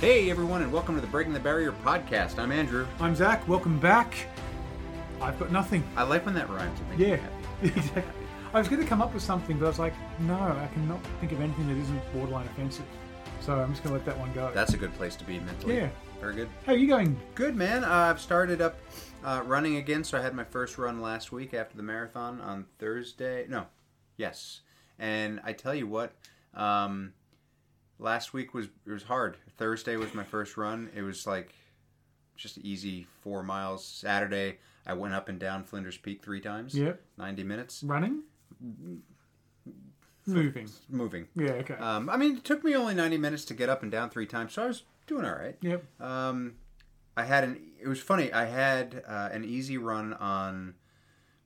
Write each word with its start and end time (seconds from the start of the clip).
Hey 0.00 0.30
everyone, 0.30 0.62
and 0.62 0.72
welcome 0.72 0.94
to 0.94 1.00
the 1.00 1.06
Breaking 1.06 1.32
the 1.32 1.40
Barrier 1.40 1.72
podcast. 1.72 2.38
I'm 2.38 2.52
Andrew. 2.52 2.86
I'm 3.00 3.14
Zach. 3.16 3.46
Welcome 3.48 3.78
back. 3.78 4.14
I've 5.20 5.38
got 5.38 5.50
nothing. 5.50 5.82
I 5.96 6.02
like 6.02 6.26
when 6.26 6.34
that 6.34 6.48
rhymes. 6.50 6.78
It 6.80 6.88
makes 6.88 6.98
me 7.00 7.06
Yeah, 7.08 7.16
happy. 7.16 7.68
exactly. 7.80 8.24
I 8.52 8.58
was 8.58 8.68
going 8.68 8.82
to 8.82 8.86
come 8.88 9.00
up 9.00 9.14
with 9.14 9.22
something, 9.22 9.58
but 9.58 9.64
I 9.64 9.68
was 9.68 9.78
like, 9.78 9.94
no, 10.20 10.34
I 10.34 10.68
cannot 10.74 11.00
think 11.20 11.32
of 11.32 11.40
anything 11.40 11.66
that 11.68 11.76
isn't 11.80 12.12
borderline 12.12 12.46
offensive. 12.46 12.84
So 13.40 13.54
I'm 13.54 13.70
just 13.72 13.82
going 13.82 13.92
to 13.94 13.98
let 13.98 14.06
that 14.06 14.18
one 14.18 14.32
go. 14.34 14.50
That's 14.54 14.74
a 14.74 14.76
good 14.76 14.94
place 14.94 15.16
to 15.16 15.24
be 15.24 15.40
mentally. 15.40 15.76
Yeah. 15.76 15.88
Very 16.20 16.34
good. 16.34 16.48
How 16.66 16.72
are 16.72 16.76
you 16.76 16.86
going? 16.88 17.18
Good 17.34 17.56
man. 17.56 17.84
Uh, 17.84 17.88
I've 17.90 18.20
started 18.20 18.60
up 18.60 18.76
uh, 19.24 19.42
running 19.46 19.76
again, 19.76 20.04
so 20.04 20.18
I 20.18 20.22
had 20.22 20.34
my 20.34 20.44
first 20.44 20.78
run 20.78 21.00
last 21.00 21.32
week 21.32 21.54
after 21.54 21.76
the 21.76 21.82
marathon 21.82 22.40
on 22.40 22.66
Thursday. 22.78 23.46
No, 23.48 23.66
yes. 24.16 24.60
And 24.98 25.40
I 25.44 25.52
tell 25.52 25.74
you 25.74 25.86
what, 25.86 26.12
um, 26.54 27.12
last 27.98 28.32
week 28.32 28.54
was 28.54 28.66
it 28.86 28.90
was 28.90 29.04
hard. 29.04 29.36
Thursday 29.56 29.96
was 29.96 30.14
my 30.14 30.24
first 30.24 30.56
run. 30.56 30.90
It 30.94 31.02
was 31.02 31.26
like 31.26 31.54
just 32.36 32.58
easy 32.58 33.06
four 33.22 33.42
miles. 33.42 33.84
Saturday 33.84 34.58
I 34.86 34.92
went 34.94 35.14
up 35.14 35.28
and 35.28 35.38
down 35.38 35.64
Flinders 35.64 35.96
Peak 35.98 36.22
three 36.22 36.40
times. 36.40 36.74
Yep. 36.74 37.00
Ninety 37.18 37.42
minutes 37.42 37.82
Running? 37.82 38.22
Moving. 40.28 40.68
moving. 40.88 41.28
Yeah, 41.36 41.52
okay. 41.52 41.74
Um, 41.74 42.10
I 42.10 42.16
mean, 42.16 42.38
it 42.38 42.44
took 42.44 42.64
me 42.64 42.74
only 42.74 42.94
90 42.94 43.16
minutes 43.16 43.44
to 43.44 43.54
get 43.54 43.68
up 43.68 43.84
and 43.84 43.92
down 43.92 44.10
three 44.10 44.26
times, 44.26 44.54
so 44.54 44.64
I 44.64 44.66
was 44.66 44.82
doing 45.06 45.24
all 45.24 45.36
right. 45.36 45.56
yep. 45.60 45.84
Um, 46.00 46.54
I 47.16 47.22
had 47.24 47.44
an. 47.44 47.60
It 47.80 47.86
was 47.86 48.00
funny. 48.00 48.32
I 48.32 48.46
had 48.46 49.04
uh, 49.06 49.28
an 49.30 49.44
easy 49.44 49.78
run 49.78 50.14
on. 50.14 50.74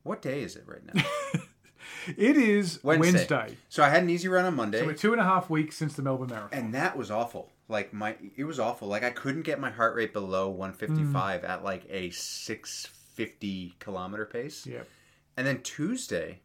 What 0.03 0.23
day 0.23 0.41
is 0.41 0.55
it 0.55 0.63
right 0.65 0.81
now? 0.83 1.03
It 2.07 2.37
is 2.37 2.79
Wednesday. 2.83 3.11
Wednesday. 3.11 3.57
So 3.69 3.83
I 3.83 3.89
had 3.89 4.03
an 4.03 4.09
easy 4.09 4.27
run 4.27 4.45
on 4.45 4.55
Monday, 4.55 4.79
So 4.79 4.85
we're 4.85 4.93
two 4.93 5.11
and 5.11 5.21
a 5.21 5.25
half 5.25 5.49
weeks 5.49 5.77
since 5.77 5.95
the 5.95 6.01
Melbourne 6.01 6.29
Marathon. 6.29 6.49
and 6.57 6.73
that 6.73 6.97
was 6.97 7.11
awful. 7.11 7.51
Like 7.67 7.93
my, 7.93 8.15
it 8.35 8.43
was 8.43 8.59
awful. 8.59 8.87
Like 8.87 9.03
I 9.03 9.11
couldn't 9.11 9.43
get 9.43 9.59
my 9.59 9.69
heart 9.69 9.95
rate 9.95 10.13
below 10.13 10.49
155 10.49 11.43
at 11.43 11.63
like 11.63 11.85
a 11.89 12.09
650 12.11 13.75
kilometer 13.79 14.25
pace. 14.25 14.65
Yep. 14.65 14.87
And 15.37 15.47
then 15.47 15.61
Tuesday, 15.61 16.39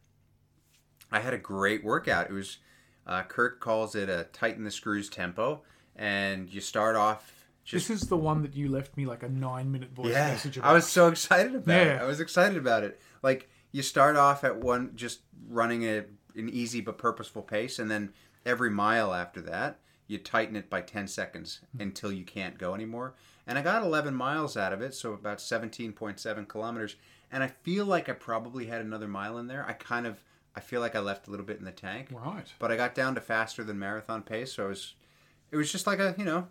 I 1.11 1.19
had 1.19 1.33
a 1.33 1.37
great 1.37 1.83
workout. 1.83 2.29
It 2.29 2.33
was 2.33 2.57
uh, 3.05 3.23
Kirk 3.23 3.59
calls 3.59 3.95
it 3.95 4.09
a 4.09 4.27
tighten 4.33 4.63
the 4.63 4.71
screws 4.71 5.09
tempo, 5.09 5.61
and 5.95 6.49
you 6.53 6.61
start 6.61 6.95
off 6.95 7.45
just 7.63 7.89
This 7.89 8.01
is 8.03 8.07
the 8.07 8.17
one 8.17 8.43
that 8.43 8.55
you 8.55 8.69
left 8.69 8.95
me 8.95 9.05
like 9.05 9.23
a 9.23 9.29
nine 9.29 9.71
minute 9.71 9.91
voice 9.91 10.11
yeah. 10.11 10.31
message 10.31 10.57
about. 10.57 10.69
I 10.69 10.73
was 10.73 10.87
so 10.87 11.09
excited 11.09 11.53
about 11.55 11.87
it. 11.87 12.01
I 12.01 12.05
was 12.05 12.19
excited 12.21 12.57
about 12.57 12.83
it. 12.83 12.99
Like 13.21 13.49
you 13.71 13.81
start 13.81 14.15
off 14.15 14.43
at 14.43 14.57
one 14.57 14.91
just 14.95 15.21
running 15.49 15.83
a, 15.83 16.05
an 16.35 16.49
easy 16.49 16.81
but 16.81 16.97
purposeful 16.97 17.41
pace, 17.41 17.79
and 17.79 17.89
then 17.89 18.13
every 18.45 18.69
mile 18.69 19.13
after 19.13 19.41
that, 19.41 19.79
you 20.07 20.17
tighten 20.17 20.55
it 20.55 20.69
by 20.69 20.81
ten 20.81 21.07
seconds 21.07 21.61
hmm. 21.75 21.81
until 21.81 22.11
you 22.11 22.23
can't 22.23 22.57
go 22.57 22.73
anymore. 22.73 23.15
And 23.45 23.57
I 23.57 23.61
got 23.61 23.83
eleven 23.83 24.15
miles 24.15 24.57
out 24.57 24.73
of 24.73 24.81
it, 24.81 24.93
so 24.93 25.13
about 25.13 25.41
seventeen 25.41 25.93
point 25.93 26.19
seven 26.19 26.45
kilometers. 26.45 26.95
And 27.31 27.43
I 27.43 27.47
feel 27.47 27.85
like 27.85 28.07
I 28.07 28.13
probably 28.13 28.67
had 28.67 28.81
another 28.81 29.07
mile 29.07 29.37
in 29.37 29.47
there. 29.47 29.65
I 29.67 29.73
kind 29.73 30.07
of 30.07 30.23
I 30.55 30.59
feel 30.59 30.81
like 30.81 30.95
I 30.95 30.99
left 30.99 31.27
a 31.27 31.31
little 31.31 31.45
bit 31.45 31.59
in 31.59 31.65
the 31.65 31.71
tank 31.71 32.07
Right. 32.11 32.51
but 32.57 32.71
I 32.71 32.77
got 32.77 32.95
down 32.95 33.13
to 33.13 33.21
faster 33.21 33.63
than 33.63 33.77
marathon 33.77 34.23
pace, 34.23 34.53
so 34.53 34.65
I 34.65 34.67
was, 34.69 34.95
it 35.51 35.55
was 35.55 35.71
just 35.71 35.85
like 35.85 35.99
a, 35.99 36.15
you 36.17 36.25
know, 36.25 36.47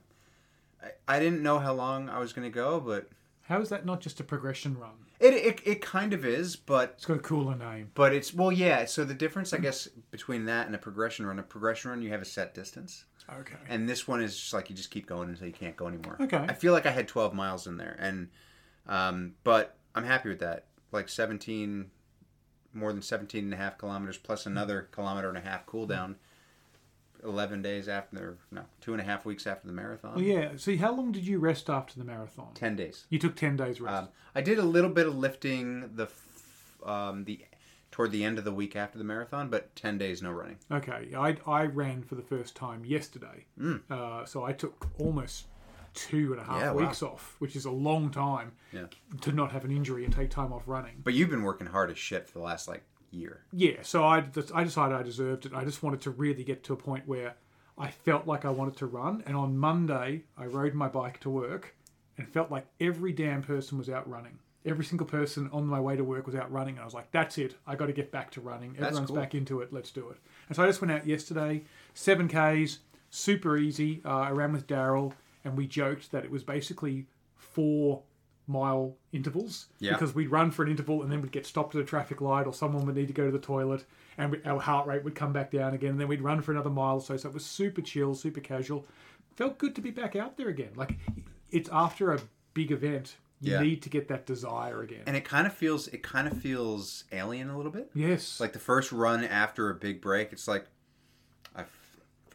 I, 0.80 1.16
I 1.16 1.18
didn't 1.18 1.42
know 1.42 1.58
how 1.58 1.72
long 1.72 2.08
I 2.08 2.20
was 2.20 2.32
going 2.32 2.48
to 2.48 2.54
go, 2.54 2.78
but 2.78 3.08
How 3.48 3.60
is 3.60 3.68
that 3.68 3.86
not 3.86 4.00
just 4.00 4.20
a 4.20 4.24
progression 4.24 4.78
run? 4.78 5.05
It, 5.20 5.34
it 5.34 5.60
it 5.64 5.80
kind 5.82 6.12
of 6.12 6.24
is, 6.24 6.56
but 6.56 6.94
It's 6.96 7.06
got 7.06 7.16
a 7.16 7.20
cooler 7.20 7.56
name. 7.56 7.90
but 7.94 8.12
it's 8.14 8.32
well, 8.34 8.52
yeah. 8.52 8.84
So 8.84 9.04
the 9.04 9.14
difference, 9.14 9.52
I 9.52 9.58
guess, 9.58 9.88
between 10.10 10.44
that 10.46 10.66
and 10.66 10.74
a 10.74 10.78
progression 10.78 11.26
run, 11.26 11.38
a 11.38 11.42
progression 11.42 11.90
run, 11.90 12.02
you 12.02 12.10
have 12.10 12.22
a 12.22 12.26
set 12.26 12.54
distance, 12.54 13.04
Okay. 13.40 13.56
and 13.68 13.88
this 13.88 14.06
one 14.06 14.22
is 14.22 14.36
just 14.38 14.52
like 14.52 14.68
you 14.70 14.76
just 14.76 14.90
keep 14.90 15.06
going 15.06 15.28
until 15.28 15.46
you 15.46 15.52
can't 15.52 15.76
go 15.76 15.86
anymore. 15.88 16.16
Okay. 16.20 16.36
I 16.48 16.52
feel 16.54 16.72
like 16.72 16.86
I 16.86 16.90
had 16.90 17.08
12 17.08 17.34
miles 17.34 17.66
in 17.66 17.76
there, 17.76 17.96
and 17.98 18.28
um, 18.86 19.34
but 19.44 19.76
I'm 19.94 20.04
happy 20.04 20.28
with 20.28 20.40
that. 20.40 20.66
Like 20.92 21.08
17, 21.08 21.90
more 22.72 22.92
than 22.92 23.02
17 23.02 23.44
and 23.44 23.52
a 23.54 23.56
half 23.56 23.78
kilometers 23.78 24.16
plus 24.18 24.46
another 24.46 24.88
kilometer 24.92 25.28
and 25.28 25.36
a 25.38 25.40
half 25.40 25.66
cool 25.66 25.86
down. 25.86 26.16
11 27.24 27.62
days 27.62 27.88
after, 27.88 28.38
no, 28.50 28.62
two 28.80 28.92
and 28.92 29.00
a 29.00 29.04
half 29.04 29.24
weeks 29.24 29.46
after 29.46 29.66
the 29.66 29.72
marathon. 29.72 30.14
Well, 30.14 30.24
yeah. 30.24 30.50
See, 30.56 30.76
how 30.76 30.94
long 30.94 31.12
did 31.12 31.26
you 31.26 31.38
rest 31.38 31.68
after 31.70 31.98
the 31.98 32.04
marathon? 32.04 32.48
10 32.54 32.76
days. 32.76 33.04
You 33.10 33.18
took 33.18 33.36
10 33.36 33.56
days 33.56 33.80
rest. 33.80 33.94
Um, 34.04 34.08
I 34.34 34.40
did 34.40 34.58
a 34.58 34.62
little 34.64 34.90
bit 34.90 35.06
of 35.06 35.16
lifting 35.16 35.90
the 35.94 36.04
f- 36.04 36.78
um, 36.84 37.24
the 37.24 37.40
toward 37.92 38.12
the 38.12 38.24
end 38.24 38.36
of 38.36 38.44
the 38.44 38.52
week 38.52 38.76
after 38.76 38.98
the 38.98 39.04
marathon, 39.04 39.48
but 39.48 39.74
10 39.76 39.96
days 39.96 40.22
no 40.22 40.30
running. 40.30 40.58
Okay, 40.70 41.12
I, 41.16 41.36
I 41.46 41.64
ran 41.64 42.02
for 42.02 42.14
the 42.14 42.22
first 42.22 42.54
time 42.54 42.84
yesterday. 42.84 43.46
Uh, 43.90 44.24
so 44.26 44.44
I 44.44 44.52
took 44.52 44.86
almost 44.98 45.46
two 45.94 46.32
and 46.32 46.40
a 46.42 46.44
half 46.44 46.56
Mm. 46.56 46.60
Yeah, 46.60 46.70
wow. 46.72 46.80
weeks 46.86 47.02
off, 47.02 47.36
which 47.38 47.56
is 47.56 47.64
a 47.64 47.70
long 47.70 48.10
time 48.10 48.52
Yeah. 48.70 48.86
to 49.22 49.32
not 49.32 49.50
have 49.52 49.64
an 49.64 49.70
injury 49.70 50.04
and 50.04 50.12
take 50.14 50.28
time 50.28 50.52
off 50.52 50.64
running. 50.66 51.00
But 51.02 51.14
you've 51.14 51.30
been 51.30 51.42
working 51.42 51.68
hard 51.68 51.90
as 51.90 51.96
shit 51.96 52.26
for 52.28 52.38
the 52.38 52.44
last 52.44 52.68
like 52.68 52.82
year. 53.10 53.42
Yeah, 53.52 53.82
so 53.82 54.04
I, 54.04 54.24
I 54.54 54.64
decided 54.64 54.96
I 54.96 55.02
deserved 55.02 55.46
it. 55.46 55.52
I 55.54 55.64
just 55.64 55.82
wanted 55.82 56.00
to 56.02 56.10
really 56.10 56.44
get 56.44 56.64
to 56.64 56.72
a 56.72 56.76
point 56.76 57.06
where 57.06 57.34
I 57.78 57.90
felt 57.90 58.26
like 58.26 58.44
I 58.44 58.50
wanted 58.50 58.76
to 58.78 58.86
run. 58.86 59.22
And 59.26 59.36
on 59.36 59.56
Monday, 59.56 60.24
I 60.36 60.46
rode 60.46 60.74
my 60.74 60.88
bike 60.88 61.20
to 61.20 61.30
work 61.30 61.74
and 62.16 62.28
felt 62.28 62.50
like 62.50 62.66
every 62.80 63.12
damn 63.12 63.42
person 63.42 63.78
was 63.78 63.90
out 63.90 64.08
running. 64.08 64.38
Every 64.64 64.84
single 64.84 65.06
person 65.06 65.48
on 65.52 65.66
my 65.66 65.78
way 65.78 65.96
to 65.96 66.02
work 66.02 66.26
was 66.26 66.34
out 66.34 66.50
running. 66.50 66.74
And 66.74 66.82
I 66.82 66.84
was 66.84 66.94
like, 66.94 67.10
that's 67.12 67.38
it. 67.38 67.54
I 67.66 67.76
got 67.76 67.86
to 67.86 67.92
get 67.92 68.10
back 68.10 68.30
to 68.32 68.40
running. 68.40 68.74
Everyone's 68.78 69.08
cool. 69.08 69.16
back 69.16 69.34
into 69.34 69.60
it. 69.60 69.72
Let's 69.72 69.90
do 69.90 70.08
it. 70.08 70.16
And 70.48 70.56
so 70.56 70.64
I 70.64 70.66
just 70.66 70.80
went 70.80 70.92
out 70.92 71.06
yesterday, 71.06 71.62
7Ks, 71.94 72.78
super 73.10 73.56
easy. 73.56 74.00
Uh, 74.04 74.18
I 74.20 74.30
ran 74.30 74.52
with 74.52 74.66
Daryl 74.66 75.12
and 75.44 75.56
we 75.56 75.66
joked 75.66 76.10
that 76.10 76.24
it 76.24 76.30
was 76.30 76.42
basically 76.42 77.06
four 77.36 78.02
mile 78.46 78.94
intervals 79.12 79.66
Yeah. 79.78 79.92
because 79.92 80.14
we'd 80.14 80.30
run 80.30 80.50
for 80.50 80.62
an 80.64 80.70
interval 80.70 81.02
and 81.02 81.10
then 81.10 81.20
we'd 81.20 81.32
get 81.32 81.46
stopped 81.46 81.74
at 81.74 81.80
a 81.80 81.84
traffic 81.84 82.20
light 82.20 82.46
or 82.46 82.54
someone 82.54 82.86
would 82.86 82.94
need 82.94 83.08
to 83.08 83.12
go 83.14 83.26
to 83.26 83.32
the 83.32 83.38
toilet 83.38 83.84
and 84.18 84.30
we, 84.32 84.42
our 84.44 84.60
heart 84.60 84.86
rate 84.86 85.02
would 85.04 85.14
come 85.14 85.32
back 85.32 85.50
down 85.50 85.74
again 85.74 85.90
and 85.90 86.00
then 86.00 86.08
we'd 86.08 86.20
run 86.22 86.40
for 86.40 86.52
another 86.52 86.70
mile 86.70 86.94
or 86.96 87.00
so 87.00 87.16
so 87.16 87.28
it 87.28 87.34
was 87.34 87.44
super 87.44 87.80
chill 87.82 88.14
super 88.14 88.40
casual 88.40 88.86
felt 89.34 89.58
good 89.58 89.74
to 89.74 89.80
be 89.80 89.90
back 89.90 90.14
out 90.14 90.36
there 90.36 90.48
again 90.48 90.70
like 90.76 90.96
it's 91.50 91.68
after 91.72 92.12
a 92.12 92.20
big 92.54 92.70
event 92.70 93.16
you 93.40 93.52
Yeah. 93.52 93.60
need 93.60 93.82
to 93.82 93.88
get 93.90 94.08
that 94.08 94.24
desire 94.26 94.80
again 94.82 95.02
And 95.06 95.14
it 95.16 95.24
kind 95.24 95.46
of 95.46 95.52
feels 95.52 95.88
it 95.88 96.02
kind 96.02 96.26
of 96.28 96.40
feels 96.40 97.04
alien 97.12 97.50
a 97.50 97.56
little 97.56 97.72
bit. 97.72 97.90
yes 97.94 98.38
Like 98.40 98.52
the 98.52 98.58
first 98.58 98.92
run 98.92 99.24
after 99.24 99.68
a 99.70 99.74
big 99.74 100.00
break, 100.00 100.32
it's 100.32 100.46
like 100.48 100.66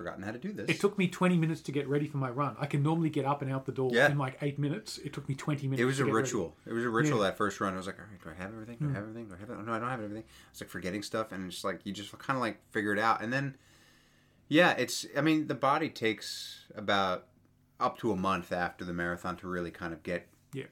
forgotten 0.01 0.23
how 0.23 0.31
to 0.31 0.39
do 0.39 0.51
this. 0.51 0.69
it 0.69 0.79
took 0.79 0.97
me 0.97 1.07
20 1.07 1.37
minutes 1.37 1.61
to 1.61 1.71
get 1.71 1.87
ready 1.87 2.07
for 2.07 2.17
my 2.17 2.29
run 2.29 2.55
i 2.59 2.65
can 2.65 2.81
normally 2.81 3.09
get 3.09 3.25
up 3.25 3.41
and 3.41 3.51
out 3.51 3.65
the 3.65 3.71
door 3.71 3.91
Yeah. 3.93 4.09
in 4.09 4.17
like 4.17 4.37
eight 4.41 4.57
minutes 4.57 4.97
it 4.99 5.13
took 5.13 5.29
me 5.29 5.35
20 5.35 5.67
minutes 5.67 5.81
It 5.81 5.85
was 5.85 5.99
a 5.99 6.03
get 6.03 6.13
ready. 6.13 6.23
ritual. 6.23 6.55
It 6.65 6.73
was 6.73 6.83
a 6.83 6.89
ritual 6.89 7.19
that 7.19 7.37
first 7.37 7.59
run. 7.61 7.73
I 7.73 7.77
was 7.77 7.87
like, 7.87 7.99
all 7.99 8.05
right, 8.09 8.21
do 8.23 8.29
I 8.29 8.43
have 8.43 8.53
everything? 8.53 8.77
Do 8.79 8.85
I 8.85 8.87
hmm. 8.89 8.95
have 8.95 9.03
everything? 9.03 9.27
Do 9.27 9.35
I 9.35 9.39
have 9.39 9.49
it? 9.49 9.57
Oh, 9.59 9.61
no, 9.61 9.73
I 9.73 9.79
don't 9.79 9.89
have 9.89 10.01
everything. 10.01 10.23
It's 10.51 10.61
like 10.61 10.69
forgetting 10.69 11.03
stuff, 11.03 11.31
and 11.31 11.51
it's 11.51 11.63
like 11.63 11.81
you 11.83 11.93
just 11.93 12.17
kind 12.17 12.37
of 12.37 12.41
like 12.41 12.57
figure 12.71 12.93
it 12.93 12.99
out, 12.99 13.21
and 13.21 13.31
then 13.31 13.55
yeah, 14.47 14.71
it's. 14.71 15.05
I 15.17 15.21
mean, 15.21 15.47
the 15.47 15.55
body 15.55 15.89
takes 15.89 16.65
about 16.75 17.27
up 17.79 17.97
to 17.99 18.11
a 18.11 18.15
month 18.15 18.51
after 18.51 18.83
the 18.85 18.93
marathon 18.93 19.37
to 19.37 19.47
really 19.47 19.71
kind 19.71 19.93
of 19.93 20.03
get 20.03 20.27
yeah 20.53 20.65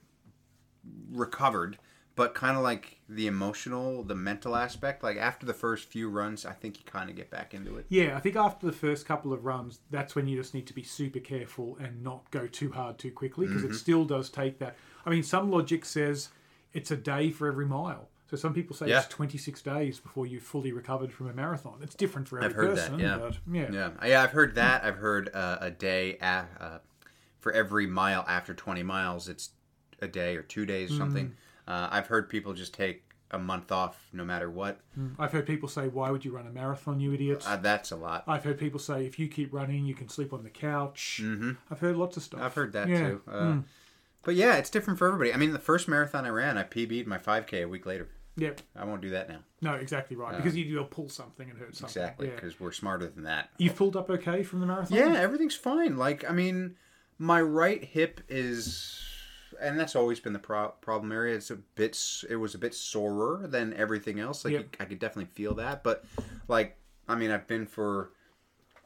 recovered. 1.12 1.78
But 2.20 2.34
kind 2.36 2.58
of 2.58 2.64
like 2.64 2.98
the 3.08 3.28
emotional, 3.28 4.04
the 4.04 4.14
mental 4.14 4.54
aspect, 4.54 5.04
like 5.04 5.16
after 5.16 5.46
the 5.46 5.54
first 5.54 5.86
few 5.88 6.10
runs, 6.10 6.46
I 6.46 6.52
think 6.52 6.78
you 6.78 6.84
kind 6.84 7.10
of 7.10 7.16
get 7.16 7.30
back 7.32 7.54
into 7.54 7.78
it. 7.78 7.86
Yeah, 7.88 8.18
I 8.18 8.20
think 8.20 8.36
after 8.36 8.66
the 8.66 8.74
first 8.74 9.06
couple 9.06 9.32
of 9.32 9.46
runs, 9.46 9.80
that's 9.90 10.16
when 10.16 10.28
you 10.28 10.36
just 10.36 10.54
need 10.54 10.68
to 10.68 10.74
be 10.74 10.84
super 10.84 11.20
careful 11.20 11.78
and 11.80 12.04
not 12.04 12.30
go 12.30 12.46
too 12.46 12.74
hard 12.74 12.98
too 12.98 13.12
quickly 13.12 13.48
because 13.48 13.62
Mm-hmm. 13.64 13.72
it 13.72 13.78
still 13.78 14.04
does 14.04 14.30
take 14.30 14.60
that. 14.60 14.76
I 15.06 15.12
mean, 15.12 15.24
some 15.24 15.50
logic 15.50 15.86
says 15.86 16.28
it's 16.74 16.92
a 16.92 16.98
day 16.98 17.32
for 17.32 17.48
every 17.48 17.66
mile. 17.66 18.10
So 18.30 18.36
some 18.36 18.54
people 18.54 18.76
say 18.76 18.88
Yeah. 18.90 18.98
it's 19.00 19.08
26 19.08 19.62
days 19.62 20.02
before 20.02 20.28
you've 20.28 20.44
fully 20.44 20.74
recovered 20.74 21.14
from 21.14 21.30
a 21.30 21.34
marathon. 21.34 21.80
It's 21.82 21.96
different 21.96 22.28
for 22.28 22.40
every 22.40 22.50
I've 22.50 22.56
heard 22.56 22.76
that, 22.76 22.90
person. 22.92 23.00
yeah. 23.00 23.18
But 23.18 23.38
yeah. 23.50 23.72
Yeah, 23.72 23.90
yeah, 24.06 24.24
I've 24.24 24.32
heard 24.32 24.56
that. 24.56 24.84
I've 24.84 24.98
heard 24.98 25.30
uh, 25.34 25.60
a 25.62 25.72
day 25.72 26.18
a 26.22 26.46
uh, 26.60 26.80
for 27.40 27.54
every 27.54 27.88
mile 27.88 28.26
after 28.28 28.54
twenty 28.54 28.84
miles, 28.84 29.30
it's 29.30 29.52
a 30.02 30.08
day 30.10 30.36
or 30.36 30.42
two 30.42 30.66
days 30.66 30.92
or 30.92 30.98
something. 30.98 31.34
Uh, 31.70 31.88
I've 31.92 32.08
heard 32.08 32.28
people 32.30 32.54
just 32.54 32.74
take 32.74 33.04
a 33.32 33.38
month 33.38 33.72
off 33.72 34.10
no 34.12 34.26
matter 34.26 34.50
what. 34.50 34.80
I've 35.20 35.32
heard 35.32 35.46
people 35.46 35.70
say, 35.70 35.88
why 35.88 36.10
would 36.10 36.26
you 36.26 36.32
run 36.36 36.48
a 36.48 36.50
marathon, 36.50 37.00
you 37.00 37.14
idiots? 37.14 37.46
Uh, 37.48 37.58
that's 37.58 37.92
a 37.92 37.96
lot. 37.96 38.24
I've 38.28 38.44
heard 38.44 38.58
people 38.58 38.80
say, 38.80 39.06
if 39.06 39.20
you 39.20 39.28
keep 39.28 39.54
running, 39.54 39.86
you 39.86 39.94
can 39.94 40.10
sleep 40.10 40.34
on 40.34 40.44
the 40.44 40.50
couch. 40.50 41.20
hmm 41.22 41.52
I've 41.70 41.80
heard 41.80 41.96
lots 41.96 42.18
of 42.18 42.24
stuff. 42.24 42.42
I've 42.42 42.56
heard 42.56 42.74
that 42.74 42.88
Yeah. 42.90 43.08
too. 43.08 43.22
Uh, 43.30 43.58
But 44.24 44.34
yeah, 44.36 44.56
it's 44.58 44.70
different 44.72 44.98
for 45.00 45.08
everybody. 45.08 45.32
I 45.34 45.38
mean, 45.38 45.54
the 45.54 45.60
first 45.60 45.88
marathon 45.88 46.26
I 46.26 46.30
ran, 46.30 46.58
I 46.58 46.64
PB'd 46.64 47.06
my 47.08 47.18
5K 47.20 47.62
a 47.64 47.68
week 47.68 47.86
later. 47.86 48.10
Yeah. 48.36 48.52
I 48.76 48.84
won't 48.86 49.02
do 49.02 49.12
that 49.12 49.30
now. 49.30 49.40
No, 49.62 49.74
exactly 49.76 50.16
right. 50.18 50.36
because 50.36 50.56
you, 50.58 50.66
you'll 50.66 50.86
pull 50.86 51.08
something 51.10 51.50
and 51.50 51.58
hurt 51.60 51.76
something. 51.76 52.02
Exactly, 52.02 52.28
Yeah. 52.30 52.36
because 52.36 52.60
we're 52.60 52.72
smarter 52.72 53.08
than 53.08 53.24
that. 53.24 53.50
You've 53.60 53.76
pulled 53.76 53.96
up 53.96 54.10
okay 54.10 54.42
from 54.44 54.60
the 54.62 54.66
marathon? 54.66 54.98
Yeah, 54.98 55.14
everything's 55.14 55.56
fine. 55.56 55.98
Like, 55.98 56.28
I 56.30 56.34
mean, 56.34 56.76
my 57.18 57.42
right 57.42 57.84
hip 57.84 58.22
is, 58.28 59.00
and 59.60 59.80
that's 59.80 59.96
always 59.96 60.20
been 60.20 60.34
the 60.34 60.40
pro- 60.40 60.70
problem 60.82 61.12
area. 61.12 61.36
It's 61.36 61.52
a 61.52 61.56
bit, 61.56 61.98
it 62.30 62.36
was 62.38 62.56
a 62.56 62.58
bit 62.58 62.74
sorer 62.74 63.48
than 63.48 63.74
everything 63.74 64.20
else. 64.20 64.46
Like, 64.46 64.54
Yep. 64.54 64.76
I 64.80 64.86
could 64.86 65.00
definitely 65.00 65.32
feel 65.34 65.54
that. 65.56 65.84
But, 65.84 66.06
like, 66.48 66.78
I 67.08 67.16
mean, 67.16 67.32
I've 67.32 67.48
been 67.48 67.66
for 67.66 68.12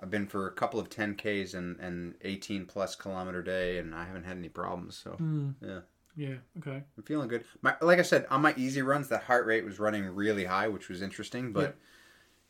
I've 0.02 0.10
been 0.10 0.28
for 0.28 0.48
a 0.48 0.52
couple 0.52 0.82
of 0.82 0.90
10Ks 0.90 1.54
and, 1.54 1.80
and 1.80 2.16
18 2.22 2.66
plus 2.66 2.94
kilometer 2.94 3.42
day, 3.42 3.78
and 3.78 3.96
I 3.96 4.04
haven't 4.04 4.26
had 4.26 4.36
any 4.36 4.50
problems. 4.50 5.00
So, 5.02 5.12
hmm. 5.12 5.52
yeah, 5.62 5.80
Yeah. 6.18 6.36
Okay. 6.58 6.84
I'm 6.98 7.04
feeling 7.04 7.30
good. 7.30 7.46
My, 7.62 7.76
like 7.80 8.00
I 8.00 8.02
said, 8.02 8.26
on 8.30 8.42
my 8.42 8.54
easy 8.58 8.82
runs, 8.82 9.08
the 9.08 9.18
heart 9.18 9.46
rate 9.46 9.64
was 9.64 9.80
running 9.80 10.04
really 10.06 10.44
high, 10.44 10.68
which 10.68 10.90
was 10.90 11.02
interesting. 11.02 11.54
But 11.54 11.78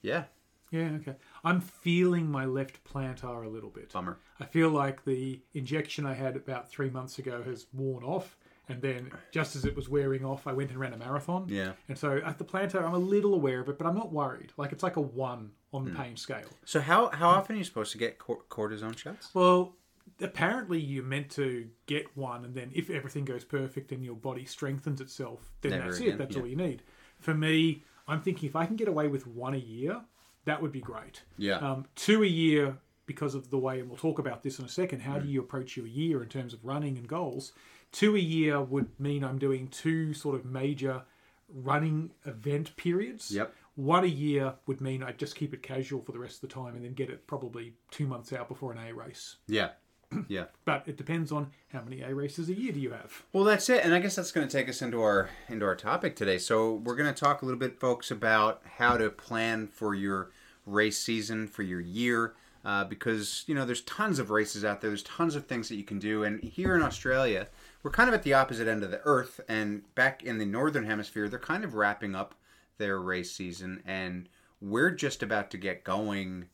yeah, 0.01 0.23
Yeah. 0.73 0.89
Okay. 1.01 1.15
I'm 1.43 1.61
feeling 1.61 2.29
my 2.29 2.45
left 2.45 2.83
plantar 2.83 3.45
a 3.45 3.49
little 3.49 3.69
bit. 3.69 3.93
bummer. 3.93 4.17
I 4.39 4.45
feel 4.45 4.69
like 4.69 5.05
the 5.05 5.39
injection 5.53 6.05
I 6.05 6.13
had 6.13 6.35
about 6.35 6.69
three 6.69 6.89
months 6.89 7.19
ago 7.19 7.43
has 7.43 7.67
worn 7.73 8.03
off. 8.03 8.35
And 8.69 8.81
then, 8.81 9.11
just 9.31 9.57
as 9.57 9.65
it 9.65 9.75
was 9.75 9.89
wearing 9.89 10.23
off, 10.23 10.47
I 10.47 10.53
went 10.53 10.69
and 10.71 10.79
ran 10.79 10.93
a 10.93 10.97
marathon. 10.97 11.47
Yeah. 11.49 11.73
And 11.89 11.97
so 11.97 12.21
at 12.25 12.37
the 12.37 12.45
plantar, 12.45 12.81
I'm 12.83 12.93
a 12.93 12.97
little 12.97 13.33
aware 13.33 13.59
of 13.59 13.67
it, 13.67 13.77
but 13.77 13.85
I'm 13.85 13.95
not 13.95 14.11
worried. 14.13 14.53
Like 14.57 14.71
it's 14.71 14.83
like 14.83 14.95
a 14.95 15.01
one 15.01 15.51
on 15.73 15.83
the 15.85 15.91
Hmm. 15.91 15.97
pain 15.97 16.15
scale. 16.17 16.47
So 16.65 16.79
how 16.79 17.09
how 17.09 17.29
often 17.29 17.55
are 17.55 17.59
you 17.59 17.65
supposed 17.65 17.91
to 17.91 17.97
get 17.97 18.17
cor- 18.19 18.43
cortisone 18.49 18.97
shots? 18.97 19.29
Well, 19.35 19.75
apparently 20.21 20.79
you're 20.79 21.03
meant 21.03 21.29
to 21.31 21.67
get 21.87 22.15
one, 22.15 22.45
and 22.45 22.55
then 22.55 22.71
if 22.73 22.89
everything 22.89 23.25
goes 23.25 23.43
perfect 23.43 23.91
and 23.91 24.03
your 24.03 24.15
body 24.15 24.45
strengthens 24.45 25.01
itself, 25.01 25.51
then 25.61 25.71
Never 25.71 25.85
that's 25.85 25.99
again, 25.99 26.13
it. 26.13 26.17
That's 26.17 26.35
yeah. 26.35 26.41
all 26.41 26.47
you 26.47 26.55
need. 26.55 26.83
For 27.19 27.33
me, 27.33 27.83
I'm 28.07 28.21
thinking 28.21 28.47
if 28.49 28.55
I 28.55 28.65
can 28.65 28.75
get 28.75 28.87
away 28.87 29.07
with 29.07 29.27
one 29.27 29.53
a 29.53 29.57
year, 29.57 30.01
that 30.45 30.61
would 30.61 30.71
be 30.71 30.81
great. 30.81 31.23
Yeah. 31.37 31.57
Um, 31.57 31.85
two 31.95 32.23
a 32.23 32.27
year 32.27 32.77
because 33.05 33.35
of 33.35 33.49
the 33.49 33.57
way, 33.57 33.79
and 33.79 33.89
we'll 33.89 33.97
talk 33.97 34.19
about 34.19 34.43
this 34.43 34.59
in 34.59 34.65
a 34.65 34.69
second. 34.69 35.01
How 35.01 35.15
Hmm. 35.19 35.25
do 35.25 35.29
you 35.29 35.39
approach 35.41 35.75
your 35.77 35.87
year 35.87 36.23
in 36.23 36.29
terms 36.29 36.53
of 36.53 36.63
running 36.63 36.97
and 36.97 37.07
goals? 37.07 37.51
Two 37.91 38.15
a 38.15 38.19
year 38.19 38.61
would 38.61 38.89
mean 38.99 39.23
I'm 39.23 39.37
doing 39.37 39.67
two 39.67 40.13
sort 40.13 40.35
of 40.35 40.45
major 40.45 41.03
running 41.47 42.11
event 42.25 42.75
periods. 42.77 43.31
Yep. 43.31 43.53
One 43.75 44.03
a 44.03 44.07
year 44.07 44.55
would 44.67 44.81
mean 44.81 45.03
I 45.03 45.11
just 45.11 45.35
keep 45.35 45.53
it 45.53 45.61
casual 45.63 46.01
for 46.01 46.11
the 46.11 46.19
rest 46.19 46.35
of 46.43 46.49
the 46.49 46.53
time 46.55 46.75
and 46.75 46.83
then 46.85 46.93
get 46.93 47.09
it 47.09 47.27
probably 47.27 47.73
two 47.91 48.07
months 48.07 48.31
out 48.33 48.47
before 48.47 48.71
an 48.71 48.77
A 48.79 48.93
race. 48.93 49.37
Yeah. 49.47 49.71
Yeah. 50.27 50.45
But 50.65 50.83
it 50.87 50.97
depends 50.97 51.31
on 51.31 51.51
how 51.71 51.81
many 51.81 52.01
A 52.01 52.13
races 52.13 52.49
a 52.49 52.53
year 52.53 52.71
do 52.71 52.79
you 52.79 52.91
have. 52.91 53.23
Well, 53.33 53.43
that's 53.43 53.69
it, 53.69 53.83
and 53.83 53.93
I 53.93 53.99
guess 53.99 54.15
that's 54.15 54.31
going 54.31 54.47
to 54.47 54.51
take 54.51 54.69
us 54.69 54.81
into 54.81 55.01
our 55.01 55.29
into 55.49 55.65
our 55.65 55.75
topic 55.75 56.15
today. 56.15 56.37
So 56.37 56.75
we're 56.75 56.95
going 56.95 57.13
to 57.13 57.19
talk 57.19 57.41
a 57.41 57.45
little 57.45 57.59
bit, 57.59 57.79
folks, 57.79 58.11
about 58.11 58.61
how 58.77 58.97
to 58.97 59.09
plan 59.09 59.67
for 59.67 59.93
your 59.93 60.31
race 60.65 60.97
season 60.97 61.47
for 61.47 61.63
your 61.63 61.81
year, 61.81 62.33
uh, 62.63 62.85
because 62.85 63.43
you 63.47 63.55
know 63.55 63.65
there's 63.65 63.81
tons 63.81 64.19
of 64.19 64.29
races 64.29 64.63
out 64.63 64.79
there. 64.81 64.89
There's 64.89 65.03
tons 65.03 65.35
of 65.35 65.47
things 65.47 65.67
that 65.69 65.75
you 65.75 65.83
can 65.83 65.99
do, 65.99 66.23
and 66.23 66.41
here 66.41 66.75
in 66.75 66.81
Australia, 66.81 67.47
we're 67.83 67.91
kind 67.91 68.07
of 68.07 68.13
at 68.13 68.23
the 68.23 68.33
opposite 68.33 68.67
end 68.67 68.83
of 68.83 68.91
the 68.91 69.01
earth, 69.03 69.41
and 69.49 69.83
back 69.95 70.23
in 70.23 70.37
the 70.37 70.45
northern 70.45 70.85
hemisphere, 70.85 71.27
they're 71.27 71.39
kind 71.39 71.63
of 71.65 71.73
wrapping 71.75 72.15
up 72.15 72.35
their 72.77 72.99
race 72.99 73.31
season, 73.31 73.81
and 73.85 74.29
we're 74.61 74.91
just 74.91 75.21
about 75.21 75.51
to 75.51 75.57
get 75.57 75.83
going 75.83 76.45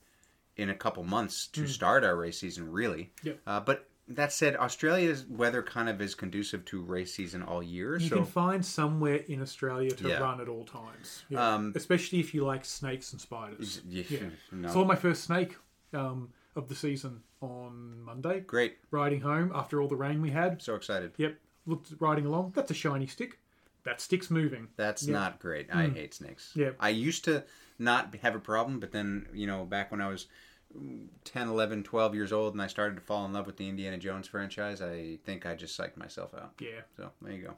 in 0.59 0.69
a 0.69 0.75
couple 0.75 1.03
months 1.03 1.47
to 1.47 1.67
start 1.67 2.03
our 2.03 2.15
race 2.15 2.39
season, 2.39 2.71
really. 2.71 3.11
Yep. 3.23 3.39
Uh, 3.47 3.59
but 3.61 3.87
that 4.07 4.33
said, 4.33 4.55
Australia's 4.55 5.25
weather 5.27 5.61
kind 5.61 5.87
of 5.87 6.01
is 6.01 6.15
conducive 6.15 6.65
to 6.65 6.81
race 6.81 7.13
season 7.13 7.43
all 7.43 7.61
year. 7.61 7.97
You 7.97 8.09
so 8.09 8.15
can 8.17 8.25
find 8.25 8.65
somewhere 8.65 9.17
in 9.27 9.41
Australia 9.41 9.91
to 9.91 10.07
Yeah. 10.09 10.19
run 10.19 10.41
at 10.41 10.47
all 10.49 10.65
times. 10.65 11.23
Yeah. 11.29 11.53
Um, 11.55 11.73
Especially 11.75 12.19
if 12.19 12.33
you 12.33 12.43
like 12.43 12.65
snakes 12.65 13.11
and 13.13 13.21
spiders. 13.21 13.81
yeah, 13.87 14.03
no. 14.51 14.69
Saw 14.69 14.83
my 14.83 14.95
first 14.95 15.23
snake 15.25 15.55
um, 15.93 16.29
of 16.55 16.69
the 16.69 16.75
season 16.75 17.21
on 17.41 18.01
Monday, 18.01 18.41
great. 18.41 18.77
riding 18.91 19.21
home 19.21 19.51
after 19.53 19.81
all 19.81 19.87
the 19.87 19.95
rain 19.95 20.21
we 20.21 20.31
had. 20.31 20.61
So 20.61 20.75
excited. 20.75 21.11
Yep, 21.17 21.35
looked 21.67 21.93
riding 21.99 22.25
along. 22.25 22.53
That's 22.55 22.71
a 22.71 22.73
shiny 22.75 23.07
stick. 23.07 23.39
That 23.83 24.01
stick's 24.01 24.29
moving. 24.29 24.67
That's 24.75 25.07
Yeah. 25.07 25.13
not 25.13 25.39
great. 25.39 25.67
I 25.73 25.87
hate 25.87 26.13
snakes. 26.13 26.51
Yeah. 26.55 26.71
I 26.79 26.89
used 26.89 27.23
to 27.25 27.43
not 27.77 28.13
have 28.23 28.35
a 28.35 28.39
problem, 28.39 28.79
but 28.79 28.91
then, 28.91 29.27
you 29.33 29.47
know, 29.47 29.63
back 29.65 29.89
when 29.91 30.01
I 30.01 30.09
was 30.09 30.27
10, 31.25 31.47
11, 31.47 31.83
12 31.83 32.15
years 32.15 32.31
old 32.31 32.53
and 32.53 32.61
I 32.61 32.67
started 32.67 32.95
to 32.95 33.01
fall 33.01 33.25
in 33.25 33.33
love 33.33 33.47
with 33.47 33.57
the 33.57 33.67
Indiana 33.67 33.97
Jones 33.97 34.27
franchise, 34.27 34.81
I 34.81 35.17
think 35.25 35.45
I 35.45 35.55
just 35.55 35.79
psyched 35.79 35.97
myself 35.97 36.33
out. 36.33 36.53
Yeah. 36.59 36.81
So 36.95 37.11
there 37.21 37.33
you 37.33 37.43
go. 37.43 37.53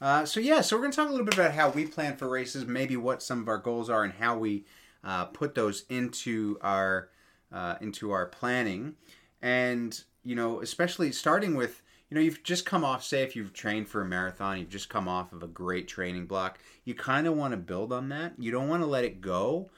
Uh, 0.00 0.24
so 0.24 0.40
yeah, 0.40 0.60
so 0.60 0.76
we're 0.76 0.82
going 0.82 0.92
to 0.92 0.96
talk 0.96 1.08
a 1.08 1.10
little 1.10 1.26
bit 1.26 1.34
about 1.34 1.52
how 1.52 1.70
we 1.70 1.86
plan 1.86 2.16
for 2.16 2.28
races, 2.28 2.66
maybe 2.66 2.96
what 2.96 3.22
some 3.22 3.40
of 3.40 3.48
our 3.48 3.58
goals 3.58 3.88
are, 3.88 4.04
and 4.04 4.12
how 4.14 4.36
we 4.36 4.64
uh, 5.02 5.26
put 5.26 5.54
those 5.54 5.84
into 5.88 6.58
our 6.60 7.08
uh, 7.52 7.76
into 7.80 8.10
our 8.10 8.26
planning, 8.26 8.96
and 9.40 10.02
you 10.24 10.34
know, 10.34 10.60
especially 10.60 11.12
starting 11.12 11.54
with 11.54 11.82
you 12.10 12.16
know, 12.16 12.20
you've 12.20 12.42
just 12.42 12.66
come 12.66 12.84
off. 12.84 13.02
Say 13.02 13.22
if 13.22 13.34
you've 13.34 13.52
trained 13.52 13.88
for 13.88 14.02
a 14.02 14.04
marathon, 14.04 14.58
you've 14.58 14.68
just 14.68 14.88
come 14.88 15.08
off 15.08 15.32
of 15.32 15.42
a 15.42 15.48
great 15.48 15.88
training 15.88 16.26
block. 16.26 16.58
You 16.84 16.94
kind 16.94 17.26
of 17.26 17.36
want 17.36 17.52
to 17.52 17.56
build 17.56 17.92
on 17.92 18.08
that. 18.10 18.34
You 18.38 18.50
don't 18.50 18.68
want 18.68 18.82
to 18.82 18.86
let 18.86 19.04
it 19.04 19.20
go, 19.20 19.70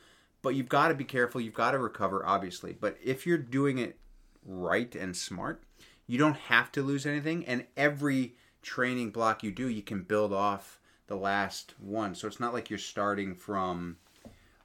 but 0.47 0.55
you've 0.55 0.69
got 0.69 0.89
to 0.89 0.95
be 0.95 1.03
careful. 1.03 1.41
You've 1.41 1.55
got 1.55 1.73
to 1.73 1.79
recover, 1.81 2.25
obviously. 2.25 2.73
But 2.73 2.97
if 3.03 3.27
you're 3.27 3.37
doing 3.37 3.79
it 3.79 3.99
right 4.45 4.95
and 4.95 5.17
smart, 5.17 5.65
you 6.07 6.19
don't 6.19 6.37
have 6.37 6.71
to 6.71 6.85
lose 6.85 7.05
anything. 7.05 7.45
And 7.47 7.65
every 7.77 8.37
training 8.63 9.11
block 9.11 9.43
you 9.43 9.51
do, 9.51 9.69
you 9.69 9.83
can 9.83 10.05
build 10.05 10.33
off 10.33 10.79
the 11.09 11.17
last 11.17 11.75
one. 11.81 12.15
So 12.15 12.29
it's 12.29 12.39
not 12.39 12.55
like 12.55 12.71
you're 12.71 12.79
starting 12.79 13.35
from 13.35 13.97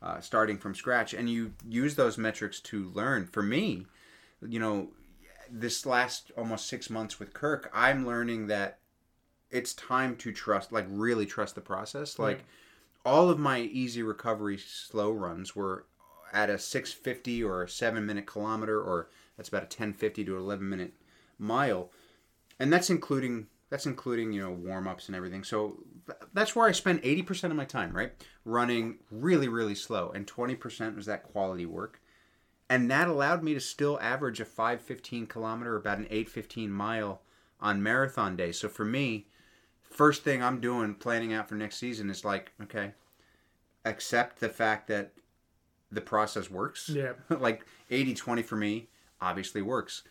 uh, 0.04 0.20
starting 0.20 0.60
from 0.60 0.76
scratch. 0.76 1.16
And 1.16 1.28
you 1.28 1.54
use 1.68 1.96
those 1.96 2.16
metrics 2.16 2.60
to 2.60 2.84
learn. 2.94 3.26
For 3.26 3.42
me, 3.42 3.88
you 4.48 4.60
know, 4.60 4.90
this 5.50 5.84
last 5.84 6.32
almost 6.38 6.68
six 6.68 6.92
months 6.92 7.18
with 7.18 7.34
Kirk, 7.34 7.72
I'm 7.74 8.06
learning 8.06 8.46
that 8.48 8.78
it's 9.50 9.74
time 9.74 10.16
to 10.18 10.32
trust, 10.32 10.72
like 10.72 10.86
really 10.88 11.26
trust 11.26 11.56
the 11.56 11.62
process. 11.62 12.20
Like 12.20 12.44
all 13.06 13.30
of 13.30 13.40
my 13.40 13.60
easy 13.60 14.04
recovery 14.04 14.58
slow 14.58 15.12
runs 15.12 15.56
were 15.56 15.86
at 16.34 16.50
a 16.50 16.58
650 16.58 17.44
or 17.44 17.64
a 17.64 17.70
7 17.70 18.06
minute 18.06 18.26
kilometer 18.26 18.82
or 18.82 19.10
that's 19.38 19.50
about 19.50 19.64
a 19.64 19.66
1050 19.66 20.26
to 20.26 20.38
11 20.38 20.68
minute 20.68 20.94
mile. 21.38 21.92
And 22.60 22.72
that's 22.72 22.90
including 22.90 23.48
that's 23.70 23.86
including 23.86 24.34
you 24.34 24.42
know 24.42 24.52
warm-ups 24.52 25.08
and 25.08 25.16
everything. 25.16 25.44
So 25.44 25.78
that's 26.34 26.56
where 26.56 26.68
i 26.68 26.72
spend 26.72 27.02
80% 27.04 27.46
of 27.46 27.56
my 27.56 27.66
time 27.66 27.96
right? 27.96 28.14
Running 28.46 29.00
really 29.10 29.48
really 29.48 29.76
slow 29.76 30.12
and 30.12 30.28
20% 30.28 30.96
was 30.96 31.06
that 31.08 31.24
quality 31.24 31.66
work. 31.66 32.02
And 32.70 32.90
that 32.90 33.10
allowed 33.10 33.44
me 33.44 33.54
to 33.54 33.60
still 33.60 34.00
average 34.02 34.40
a 34.40 34.46
515 34.46 35.28
kilometer 35.28 35.76
about 35.76 35.98
an 35.98 36.06
815 36.06 36.72
mile 36.72 37.22
on 37.60 37.84
marathon 37.84 38.38
day. 38.38 38.52
So 38.54 38.70
for 38.70 38.86
me 38.86 39.28
first 39.92 40.24
thing 40.24 40.42
i'm 40.42 40.60
doing 40.60 40.96
planning 40.96 41.34
out 41.34 41.48
for 41.48 41.56
next 41.56 41.78
season 41.78 42.10
is 42.10 42.24
like 42.26 42.52
okay 42.62 42.94
accept 43.86 44.40
the 44.40 44.50
fact 44.50 44.88
that 44.88 45.12
the 45.92 46.02
process 46.02 46.50
works 46.50 46.90
Yeah. 46.90 47.14
like 47.30 47.66
80 47.90 48.14
20 48.16 48.42
for 48.44 48.56
me 48.56 48.88
obviously 49.20 49.62
works 49.62 50.04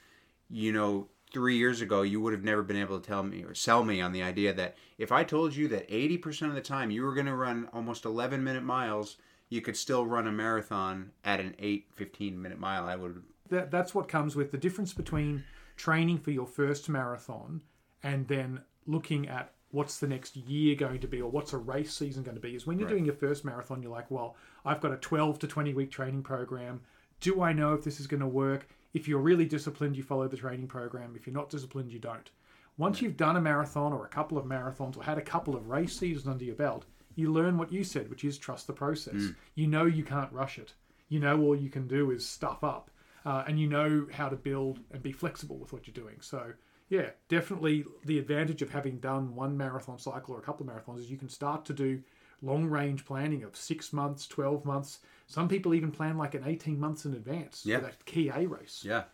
you 0.48 0.72
know 0.72 1.08
three 1.32 1.56
years 1.56 1.80
ago 1.80 2.02
you 2.02 2.20
would 2.20 2.32
have 2.32 2.42
never 2.44 2.62
been 2.62 2.76
able 2.76 2.98
to 3.00 3.06
tell 3.06 3.22
me 3.22 3.44
or 3.44 3.54
sell 3.54 3.84
me 3.84 4.00
on 4.00 4.12
the 4.12 4.22
idea 4.22 4.52
that 4.52 4.76
if 4.98 5.12
i 5.12 5.22
told 5.24 5.54
you 5.54 5.68
that 5.68 5.88
80% 5.88 6.48
of 6.48 6.54
the 6.54 6.60
time 6.60 6.90
you 6.90 7.02
were 7.02 7.14
going 7.14 7.26
to 7.26 7.34
run 7.34 7.68
almost 7.72 8.04
11 8.04 8.42
minute 8.42 8.64
miles 8.64 9.16
you 9.48 9.60
could 9.60 9.76
still 9.76 10.04
run 10.06 10.26
a 10.26 10.32
marathon 10.32 11.10
at 11.24 11.40
an 11.40 11.54
8 11.58 11.86
15 11.94 12.40
minute 12.42 12.58
mile 12.58 12.84
i 12.84 12.96
would 12.96 13.22
that, 13.48 13.70
that's 13.70 13.94
what 13.94 14.08
comes 14.08 14.36
with 14.36 14.50
the 14.52 14.58
difference 14.58 14.92
between 14.92 15.44
training 15.76 16.18
for 16.18 16.30
your 16.32 16.46
first 16.46 16.88
marathon 16.88 17.62
and 18.02 18.28
then 18.28 18.60
looking 18.86 19.28
at 19.28 19.52
what's 19.72 19.98
the 19.98 20.06
next 20.06 20.36
year 20.36 20.74
going 20.74 20.98
to 21.00 21.06
be 21.06 21.20
or 21.20 21.30
what's 21.30 21.52
a 21.52 21.58
race 21.58 21.92
season 21.92 22.22
going 22.22 22.34
to 22.34 22.40
be 22.40 22.54
is 22.54 22.66
when 22.66 22.78
you're 22.78 22.88
doing 22.88 23.04
your 23.04 23.14
first 23.14 23.44
marathon 23.44 23.82
you're 23.82 23.92
like 23.92 24.10
well 24.10 24.36
i've 24.64 24.80
got 24.80 24.92
a 24.92 24.96
12 24.96 25.38
to 25.38 25.46
20 25.46 25.74
week 25.74 25.90
training 25.90 26.22
program. 26.22 26.80
Do 27.20 27.42
i 27.42 27.52
know 27.52 27.74
if 27.74 27.84
this 27.84 28.00
is 28.00 28.06
going 28.06 28.20
to 28.20 28.26
work? 28.26 28.68
If 28.94 29.06
you're 29.06 29.20
really 29.20 29.44
disciplined 29.44 29.96
you 29.96 30.02
follow 30.02 30.28
the 30.28 30.36
training 30.36 30.68
program. 30.68 31.14
If 31.16 31.26
you're 31.26 31.34
not 31.34 31.50
disciplined 31.50 31.92
you 31.92 31.98
don't. 31.98 32.30
Once 32.78 33.02
you've 33.02 33.16
done 33.16 33.36
a 33.36 33.40
marathon 33.40 33.92
or 33.92 34.04
a 34.04 34.08
couple 34.08 34.38
of 34.38 34.46
marathons 34.46 34.96
or 34.96 35.02
had 35.02 35.18
a 35.18 35.22
couple 35.22 35.54
of 35.54 35.68
race 35.68 35.96
seasons 35.96 36.26
under 36.26 36.44
your 36.44 36.54
belt 36.54 36.86
you 37.14 37.32
learn 37.32 37.58
what 37.58 37.72
you 37.72 37.84
said 37.84 38.08
which 38.08 38.24
is 38.24 38.38
trust 38.38 38.66
the 38.66 38.72
process. 38.72 39.14
You 39.54 39.66
know 39.66 39.84
you 39.84 40.04
can't 40.04 40.32
rush 40.32 40.58
it. 40.58 40.74
You 41.08 41.20
know 41.20 41.40
all 41.40 41.56
you 41.56 41.70
can 41.70 41.86
do 41.86 42.10
is 42.10 42.26
stuff 42.26 42.64
up 42.64 42.90
uh, 43.24 43.44
and 43.46 43.58
you 43.58 43.68
know 43.68 44.06
how 44.12 44.28
to 44.28 44.36
build 44.36 44.80
and 44.90 45.02
be 45.02 45.12
flexible 45.12 45.56
with 45.56 45.72
what 45.72 45.86
you're 45.86 45.94
doing. 45.94 46.16
So, 46.20 46.52
yeah, 46.90 47.10
definitely 47.28 47.84
the 48.04 48.18
advantage 48.18 48.60
of 48.60 48.70
having 48.70 48.98
done 48.98 49.34
one 49.34 49.56
marathon 49.56 49.98
cycle 49.98 50.34
or 50.34 50.38
a 50.38 50.42
couple 50.42 50.68
of 50.68 50.74
marathons 50.74 50.98
is 50.98 51.10
you 51.10 51.16
can 51.16 51.28
start 51.30 51.64
to 51.66 51.72
do 51.72 52.02
long 52.42 52.66
range 52.66 53.04
planning 53.06 53.42
of 53.44 53.56
six 53.56 53.92
months, 53.92 54.26
12 54.26 54.64
months. 54.64 54.98
Some 55.26 55.48
people 55.48 55.72
even 55.72 55.90
plan 55.92 56.18
like 56.18 56.34
an 56.34 56.42
18 56.44 56.78
months 56.80 57.04
in 57.06 57.12
advance 57.14 57.64
Yeah. 57.64 57.76
for 57.78 57.84
that 57.84 58.04
key 58.04 58.28
A 58.28 58.46
race. 58.46 58.82
Yeah. 58.84 59.04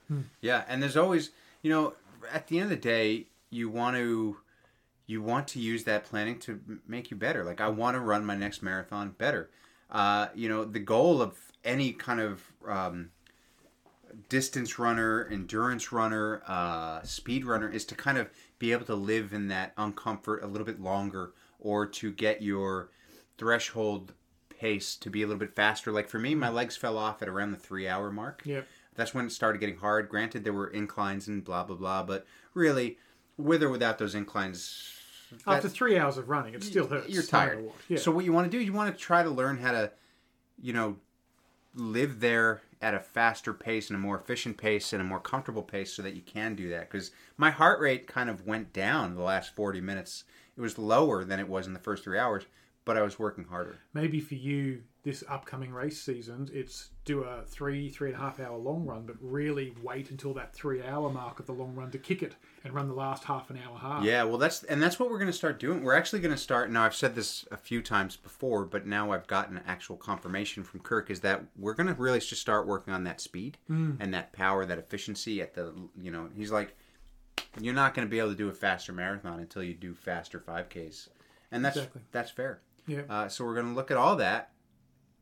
Yeah, 0.41 0.65
and 0.67 0.83
there's 0.83 0.97
always, 0.97 1.31
you 1.63 1.71
know, 1.71 1.93
at 2.33 2.49
the 2.49 2.59
end 2.59 2.65
of 2.65 2.71
the 2.71 2.77
day, 2.83 3.27
you 3.51 3.69
want 3.69 3.97
to 3.97 4.39
you 5.09 5.23
want 5.23 5.47
to 5.47 5.61
use 5.61 5.85
that 5.85 6.05
planning 6.05 6.37
to 6.41 6.61
make 6.89 7.11
you 7.13 7.17
better. 7.17 7.45
Like 7.45 7.61
I 7.61 7.69
want 7.69 7.95
to 7.95 8.01
run 8.01 8.25
my 8.25 8.35
next 8.35 8.61
marathon 8.63 9.11
better. 9.11 9.51
Uh, 9.89 10.29
you 10.35 10.49
know, 10.49 10.65
the 10.65 10.81
goal 10.81 11.23
of 11.23 11.39
any 11.65 11.93
kind 11.93 12.21
of 12.21 12.43
um, 12.67 13.11
distance 14.29 14.79
runner, 14.79 15.29
endurance 15.31 15.93
runner, 15.93 16.43
uh, 16.47 17.03
speed 17.03 17.45
runner 17.45 17.69
is 17.69 17.85
to 17.87 17.95
kind 17.95 18.19
of 18.19 18.29
be 18.59 18.73
able 18.73 18.87
to 18.87 18.95
live 18.95 19.33
in 19.33 19.49
that 19.49 19.75
uncomfort 19.77 20.43
a 20.43 20.47
little 20.47 20.65
bit 20.67 20.81
longer 20.81 21.33
or 21.61 21.87
to 21.87 22.11
get 22.13 22.43
your 22.43 22.91
threshold 23.39 24.13
pace 24.49 24.97
to 24.97 25.11
be 25.11 25.23
a 25.23 25.27
little 25.27 25.39
bit 25.41 25.55
faster. 25.55 25.93
Like 25.93 26.09
for 26.09 26.19
me, 26.19 26.35
my 26.35 26.49
legs 26.49 26.77
fell 26.77 26.97
off 26.97 27.21
at 27.23 27.29
around 27.29 27.51
the 27.51 27.59
three 27.59 27.87
hour 27.87 28.11
mark 28.11 28.43
Yep. 28.45 28.67
that's 28.95 29.13
when 29.13 29.27
it 29.27 29.31
started 29.33 29.59
getting 29.59 29.77
hard. 29.77 30.09
Granted, 30.09 30.45
there 30.45 30.53
were 30.55 30.69
inclines 30.69 31.29
and 31.29 31.45
blah 31.45 31.65
blah 31.65 31.77
blah, 31.77 32.03
but 32.03 32.27
really, 32.55 32.99
with 33.37 33.63
or 33.63 33.69
without 33.69 33.99
those 33.99 34.15
inclines, 34.15 34.93
After 35.47 35.69
three 35.69 35.99
hours 35.99 36.17
of 36.17 36.31
running, 36.31 36.55
it 36.55 36.65
still 36.65 36.87
hurts. 36.87 37.11
you're 37.11 37.23
tired. 37.23 37.69
Yeah. 37.89 37.99
So 37.99 38.11
what 38.11 38.25
you 38.25 38.33
want 38.33 38.51
to 38.51 38.57
do, 38.59 38.63
you 38.65 38.73
want 38.73 38.95
to 38.95 38.99
try 38.99 39.23
to 39.23 39.29
learn 39.31 39.59
how 39.59 39.73
to, 39.73 39.93
you 40.63 40.73
know, 40.73 40.97
live 41.75 42.21
there 42.21 42.63
at 42.87 42.95
a 42.95 43.01
faster 43.01 43.53
pace 43.53 43.91
and 43.91 43.97
a 43.97 44.01
more 44.01 44.17
efficient 44.17 44.57
pace 44.57 44.93
and 44.93 45.03
a 45.03 45.05
more 45.05 45.19
comfortable 45.19 45.65
pace 45.65 45.93
so 45.93 46.03
that 46.03 46.15
you 46.15 46.23
can 46.23 46.55
do 46.55 46.71
that. 46.71 46.89
Because 46.89 47.11
my 47.37 47.51
heart 47.51 47.81
rate 47.81 48.07
kind 48.07 48.31
of 48.31 48.47
went 48.47 48.73
down 48.73 49.17
the 49.17 49.23
last 49.23 49.57
40 49.57 49.81
minutes. 49.81 50.23
It 50.57 50.61
was 50.61 50.79
lower 50.79 51.25
than 51.25 51.41
it 51.41 51.49
was 51.49 51.67
in 51.67 51.73
the 51.73 51.81
first 51.81 52.05
three 52.05 52.17
hours, 52.17 52.45
but 52.85 52.97
I 52.97 53.03
was 53.03 53.19
working 53.19 53.47
harder. 53.47 53.81
maybe 53.93 54.21
for 54.21 54.37
you 54.37 54.85
this 55.07 55.23
upcoming 55.29 55.73
race 55.73 56.03
season, 56.03 56.51
it's 56.53 56.91
do 57.05 57.23
a 57.23 57.43
three, 57.47 57.89
three 57.89 58.09
and 58.11 58.19
a 58.19 58.21
half 58.21 58.41
hour 58.41 58.59
long 58.59 58.85
run, 58.85 59.07
but 59.07 59.15
really 59.21 59.73
wait 59.81 60.11
until 60.11 60.35
that 60.35 60.53
three 60.53 60.83
hour 60.83 61.09
mark 61.09 61.39
of 61.39 61.47
the 61.47 61.53
long 61.53 61.77
run 61.77 61.93
to 61.93 61.99
kick 61.99 62.25
it 62.25 62.35
and 62.65 62.75
run 62.75 62.89
the 62.89 62.95
last 62.95 63.23
half 63.23 63.49
an 63.49 63.57
hour 63.65 63.79
hard. 63.79 64.05
Yeah, 64.05 64.25
well, 64.25 64.37
that's 64.37 64.65
and 64.65 64.83
that's 64.83 64.99
what 64.99 65.09
we're 65.09 65.19
going 65.19 65.29
to 65.31 65.33
start 65.33 65.61
doing. 65.61 65.85
We're 65.85 65.95
actually 65.95 66.19
going 66.23 66.35
to 66.35 66.41
start. 66.41 66.73
Now, 66.73 66.83
I've 66.83 66.95
said 66.95 67.15
this 67.15 67.47
a 67.53 67.57
few 67.57 67.83
times 67.83 68.17
before, 68.17 68.65
but 68.65 68.85
now 68.85 69.13
I've 69.13 69.29
gotten 69.29 69.61
actual 69.65 69.97
confirmation 69.97 70.65
from 70.65 70.81
Kirk 70.81 71.09
is 71.09 71.21
that 71.21 71.45
we're 71.57 71.75
going 71.75 71.87
to 71.87 71.95
really 71.95 72.19
just 72.19 72.41
start 72.43 72.67
working 72.67 72.93
on 72.93 73.05
that 73.05 73.21
speed 73.21 73.59
and 73.69 74.13
that 74.13 74.33
power, 74.33 74.67
that 74.67 74.79
efficiency 74.79 75.41
at 75.41 75.55
the. 75.55 75.73
You 76.03 76.11
know, 76.11 76.29
he's 76.35 76.51
like, 76.51 76.77
you're 77.61 77.75
not 77.75 77.95
going 77.95 78.09
to 78.09 78.11
be 78.11 78.19
able 78.19 78.31
to 78.31 78.37
do 78.37 78.49
a 78.49 78.53
faster 78.53 78.93
marathon 78.93 79.39
until 79.39 79.63
you 79.63 79.73
do 79.75 79.95
faster 79.95 80.41
5Ks, 80.41 81.11
and 81.53 81.65
that's 81.65 81.77
Exactly. 81.77 82.03
that's 82.11 82.33
fair. 82.33 82.61
Yeah. 82.89 83.03
Uh, 83.09 83.29
so 83.29 83.45
we're 83.45 83.55
going 83.55 83.69
to 83.69 83.73
look 83.75 83.93
at 83.93 83.97
all 83.97 84.17
that 84.17 84.51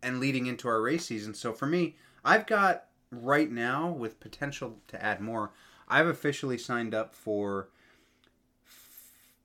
and 0.05 0.21
leading 0.21 0.47
into 0.47 0.69
our 0.69 0.81
race 0.81 1.07
season. 1.07 1.35
So 1.35 1.53
for 1.53 1.67
me, 1.67 1.97
I've 2.25 2.47
got 2.47 2.85
right 3.11 3.51
now 3.51 3.89
with 3.91 4.21
potential 4.21 4.79
to 4.89 5.03
add 5.03 5.21
more. 5.21 5.51
I've 5.89 6.07
officially 6.07 6.59
signed 6.59 6.95
up 6.95 7.15
for. 7.15 7.69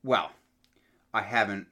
Well, 0.03 0.31
I 1.13 1.21
haven't 1.21 1.67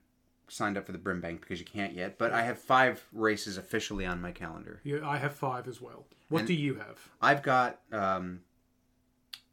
signed 0.50 0.78
up 0.78 0.86
for 0.86 0.92
the 0.92 0.98
Brimbank 0.98 1.42
because 1.42 1.60
you 1.60 1.66
can't 1.66 1.94
yet, 1.94 2.18
but 2.18 2.32
I 2.34 2.42
have 2.44 2.60
five 2.60 3.06
races 3.14 3.58
officially 3.58 4.06
on 4.06 4.22
my 4.22 4.32
calendar. 4.32 4.82
Yeah, 4.84 5.08
I 5.08 5.18
have 5.18 5.34
five 5.34 5.68
as 5.68 5.82
well. 5.82 6.06
What 6.30 6.40
And- 6.40 6.48
do 6.48 6.54
you 6.54 6.76
have? 6.76 7.10
I've 7.22 7.44
got 7.44 7.80
um, 7.92 8.42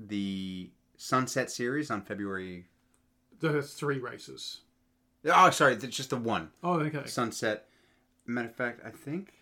the 0.00 0.70
Sunset 0.96 1.50
Series 1.50 1.90
on 1.90 2.02
February. 2.02 2.66
There's 3.40 3.74
three 3.74 3.98
races. 3.98 4.60
Oh, 5.26 5.50
sorry, 5.50 5.74
it's 5.74 5.84
just 5.96 6.10
the 6.10 6.16
one. 6.16 6.50
Oh, 6.62 6.80
okay. 6.80 7.06
Sunset. 7.06 7.68
Matter 8.26 8.49
of 8.49 8.54
fact, 8.54 8.81
I 8.85 8.90
think. 8.90 9.33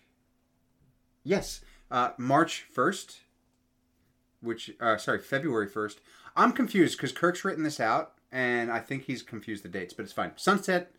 Yes, 1.23 1.61
uh, 1.89 2.11
March 2.17 2.65
first. 2.71 3.21
Which, 4.41 4.71
uh, 4.81 4.97
sorry, 4.97 5.19
February 5.19 5.69
first. 5.69 6.01
I'm 6.35 6.51
confused 6.51 6.97
because 6.97 7.13
Kirk's 7.13 7.45
written 7.45 7.63
this 7.63 7.79
out, 7.79 8.13
and 8.31 8.69
I 8.71 8.79
think 8.79 9.03
he's 9.03 9.21
confused 9.21 9.63
the 9.63 9.69
dates, 9.69 9.93
but 9.93 10.03
it's 10.03 10.11
fine. 10.11 10.31
Sunset 10.35 10.91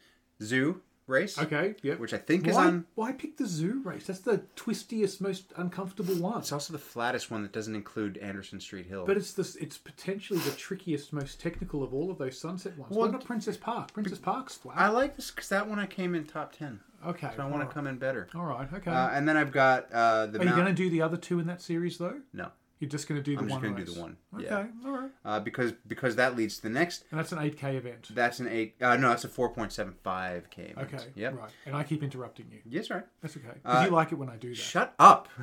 Zoo 0.42 0.80
race, 1.06 1.38
Okay, 1.38 1.74
yep. 1.82 1.98
which 1.98 2.14
I 2.14 2.18
think 2.18 2.46
is 2.46 2.54
why, 2.54 2.66
on. 2.66 2.86
why 2.94 3.12
pick 3.12 3.36
the 3.36 3.46
zoo 3.46 3.82
race? 3.84 4.06
That's 4.06 4.20
the 4.20 4.38
twistiest, 4.56 5.20
most 5.20 5.52
uncomfortable 5.56 6.14
one. 6.16 6.38
It's 6.38 6.52
also 6.52 6.72
the 6.72 6.78
flattest 6.78 7.30
one 7.30 7.42
that 7.42 7.52
doesn't 7.52 7.74
include 7.74 8.16
Anderson 8.18 8.60
Street 8.60 8.86
Hill. 8.86 9.04
But 9.06 9.16
it's 9.16 9.32
this. 9.32 9.56
It's 9.56 9.76
potentially 9.78 10.38
the 10.40 10.50
trickiest, 10.52 11.12
most 11.12 11.40
technical 11.40 11.82
of 11.82 11.92
all 11.92 12.10
of 12.10 12.18
those 12.18 12.38
sunset 12.38 12.76
ones. 12.78 12.94
Well, 12.94 13.06
Why 13.06 13.12
not 13.12 13.24
Princes 13.24 13.56
Park? 13.56 13.92
Princes 13.92 14.18
Park's 14.18 14.54
flat. 14.56 14.78
I 14.78 14.88
like 14.88 15.16
this 15.16 15.30
because 15.30 15.48
that 15.50 15.68
one 15.68 15.78
I 15.78 15.86
came 15.86 16.14
in 16.14 16.24
top 16.24 16.52
ten, 16.56 16.80
okay, 17.06 17.30
so 17.36 17.42
I 17.42 17.46
want 17.46 17.68
to 17.68 17.72
come 17.74 17.86
in 17.86 17.96
better. 17.98 18.28
All 18.34 18.44
right, 18.46 18.66
okay. 18.72 18.90
Uh, 18.90 19.10
and 19.10 19.28
then 19.28 19.36
I've 19.36 19.52
got 19.52 19.92
uh, 19.92 20.26
the 20.26 20.38
Are 20.38 20.42
you 20.42 20.46
Mount- 20.50 20.56
going 20.62 20.74
to 20.74 20.82
do 20.82 20.88
the 20.90 21.02
other 21.02 21.16
two 21.16 21.38
in 21.38 21.46
that 21.48 21.60
series 21.62 21.98
though? 21.98 22.20
No, 22.32 22.48
You're 22.84 22.90
just 22.90 23.08
going 23.08 23.18
to 23.18 23.24
do 23.24 23.34
the 23.34 23.40
I'm 23.40 23.48
just 23.48 23.60
one 23.62 23.62
going 23.72 23.76
to 23.76 23.84
do 23.86 23.94
the 23.94 23.98
one. 24.02 24.16
Okay, 24.34 24.44
Yeah, 24.44 24.66
all 24.84 24.92
right. 24.92 25.10
uh, 25.24 25.40
because 25.40 25.72
because 25.86 26.16
that 26.16 26.36
leads 26.36 26.56
to 26.56 26.62
the 26.64 26.68
next. 26.68 27.04
And 27.10 27.18
that's 27.18 27.32
an 27.32 27.38
8k 27.38 27.76
event. 27.76 28.08
That's 28.10 28.40
an 28.40 28.48
eight. 28.48 28.74
Uh, 28.78 28.96
no, 28.98 29.08
that's 29.08 29.24
a 29.24 29.28
four 29.28 29.48
point 29.48 29.72
seven 29.72 29.94
five 30.04 30.50
k. 30.50 30.74
Okay, 30.76 30.98
Yep. 31.14 31.38
right. 31.38 31.50
And 31.64 31.74
I 31.74 31.82
keep 31.82 32.02
interrupting 32.02 32.44
you. 32.52 32.58
Yes, 32.66 32.90
right. 32.90 33.04
That's 33.22 33.38
okay. 33.38 33.56
Uh, 33.64 33.84
you 33.86 33.90
like 33.90 34.12
it 34.12 34.16
when 34.16 34.28
I 34.28 34.36
do 34.36 34.50
that. 34.50 34.56
Shut 34.56 34.92
up. 34.98 35.30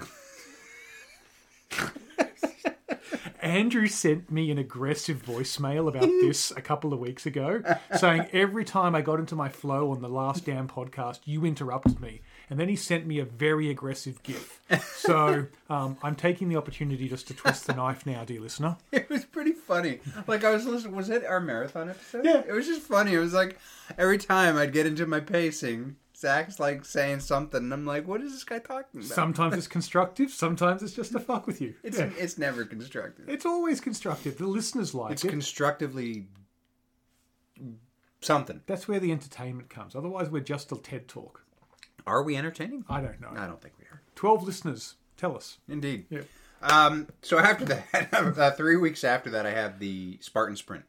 Andrew 3.42 3.88
sent 3.88 4.32
me 4.32 4.52
an 4.52 4.60
aggressive 4.60 5.24
voicemail 5.26 5.88
about 5.88 6.04
this 6.22 6.52
a 6.52 6.62
couple 6.62 6.94
of 6.94 7.00
weeks 7.00 7.26
ago, 7.26 7.64
saying 7.98 8.28
every 8.32 8.64
time 8.64 8.94
I 8.94 9.02
got 9.02 9.20
into 9.20 9.36
my 9.36 9.50
flow 9.50 9.90
on 9.92 10.02
the 10.02 10.08
last 10.10 10.46
damn 10.46 10.68
podcast, 10.68 11.22
you 11.26 11.44
interrupted 11.44 12.00
me. 12.00 12.22
And 12.52 12.60
then 12.60 12.68
he 12.68 12.76
sent 12.76 13.08
me 13.08 13.18
a 13.20 13.24
very 13.26 13.70
aggressive 13.70 14.22
GIF. 14.24 14.60
So 14.94 15.48
um, 15.70 15.98
I'm 16.04 16.16
taking 16.16 16.50
the 16.50 16.58
opportunity 16.58 17.08
just 17.08 17.28
to 17.30 17.34
twist 17.34 17.66
the 17.66 17.74
knife 17.74 18.06
now, 18.06 18.26
dear 18.26 18.42
listener. 18.42 18.76
It 18.92 19.10
was 19.10 19.24
pretty 19.24 19.54
funny. 19.54 20.02
Like 20.28 20.44
I 20.44 20.52
was 20.52 20.66
listening. 20.66 20.96
Was 20.98 21.10
it 21.10 21.24
our 21.26 21.40
marathon 21.40 21.90
episode? 21.90 22.26
Yeah. 22.26 22.44
It 22.46 22.52
was 22.52 22.68
just 22.68 22.82
funny. 22.82 23.14
It 23.14 23.20
was 23.20 23.34
like 23.34 23.58
every 23.98 24.18
time 24.18 24.58
I'd 24.58 24.74
get 24.74 24.86
into 24.86 25.06
my 25.06 25.22
pacing, 25.22 25.96
Zach's 26.16 26.60
like 26.60 26.84
saying 26.84 27.22
something, 27.22 27.64
and 27.64 27.74
I'm 27.74 27.86
like, 27.86 28.06
"What 28.06 28.20
is 28.22 28.34
this 28.34 28.44
guy 28.44 28.60
talking 28.60 29.00
about?" 29.00 29.06
Sometimes 29.10 29.56
it's 29.56 29.68
constructive, 29.78 30.30
sometimes 30.30 30.84
it's 30.84 30.94
just 30.94 31.14
to 31.14 31.20
fuck 31.22 31.48
with 31.48 31.62
you. 31.62 31.74
It's 31.84 31.98
Yeah. 32.00 32.10
it's 32.18 32.38
never 32.38 32.66
constructive. 32.66 33.30
It's 33.30 33.46
always 33.46 33.80
constructive. 33.80 34.38
The 34.38 34.46
listeners 34.46 34.94
like 34.94 35.14
It's 35.14 35.24
it. 35.24 35.28
It's 35.28 35.32
constructively 35.32 36.28
something. 38.20 38.62
That's 38.68 38.88
where 38.88 39.00
the 39.00 39.12
entertainment 39.14 39.70
comes. 39.70 39.96
Otherwise, 39.96 40.30
we're 40.30 40.42
just 40.42 40.72
a 40.74 40.76
TED 40.76 41.08
talk. 41.08 41.44
Are 42.08 42.24
we 42.24 42.36
entertaining? 42.38 42.86
I 42.90 43.02
don't 43.02 43.20
know. 43.22 43.30
I 43.36 43.48
don't 43.48 43.62
think 43.62 43.76
we 43.80 43.86
are. 43.86 44.02
12 44.16 44.44
listeners, 44.44 44.96
tell 45.18 45.36
us. 45.36 45.58
Indeed. 45.68 46.06
Yeah. 46.10 46.22
Um, 46.62 47.08
so 47.22 47.40
after 47.40 47.66
that, 47.66 48.10
uh, 48.38 48.52
three 48.52 48.78
weeks 48.78 49.04
after 49.04 49.30
that, 49.32 49.46
I 49.46 49.52
have 49.52 49.80
the 49.80 50.18
Spartan 50.22 50.56
Sprint. 50.56 50.86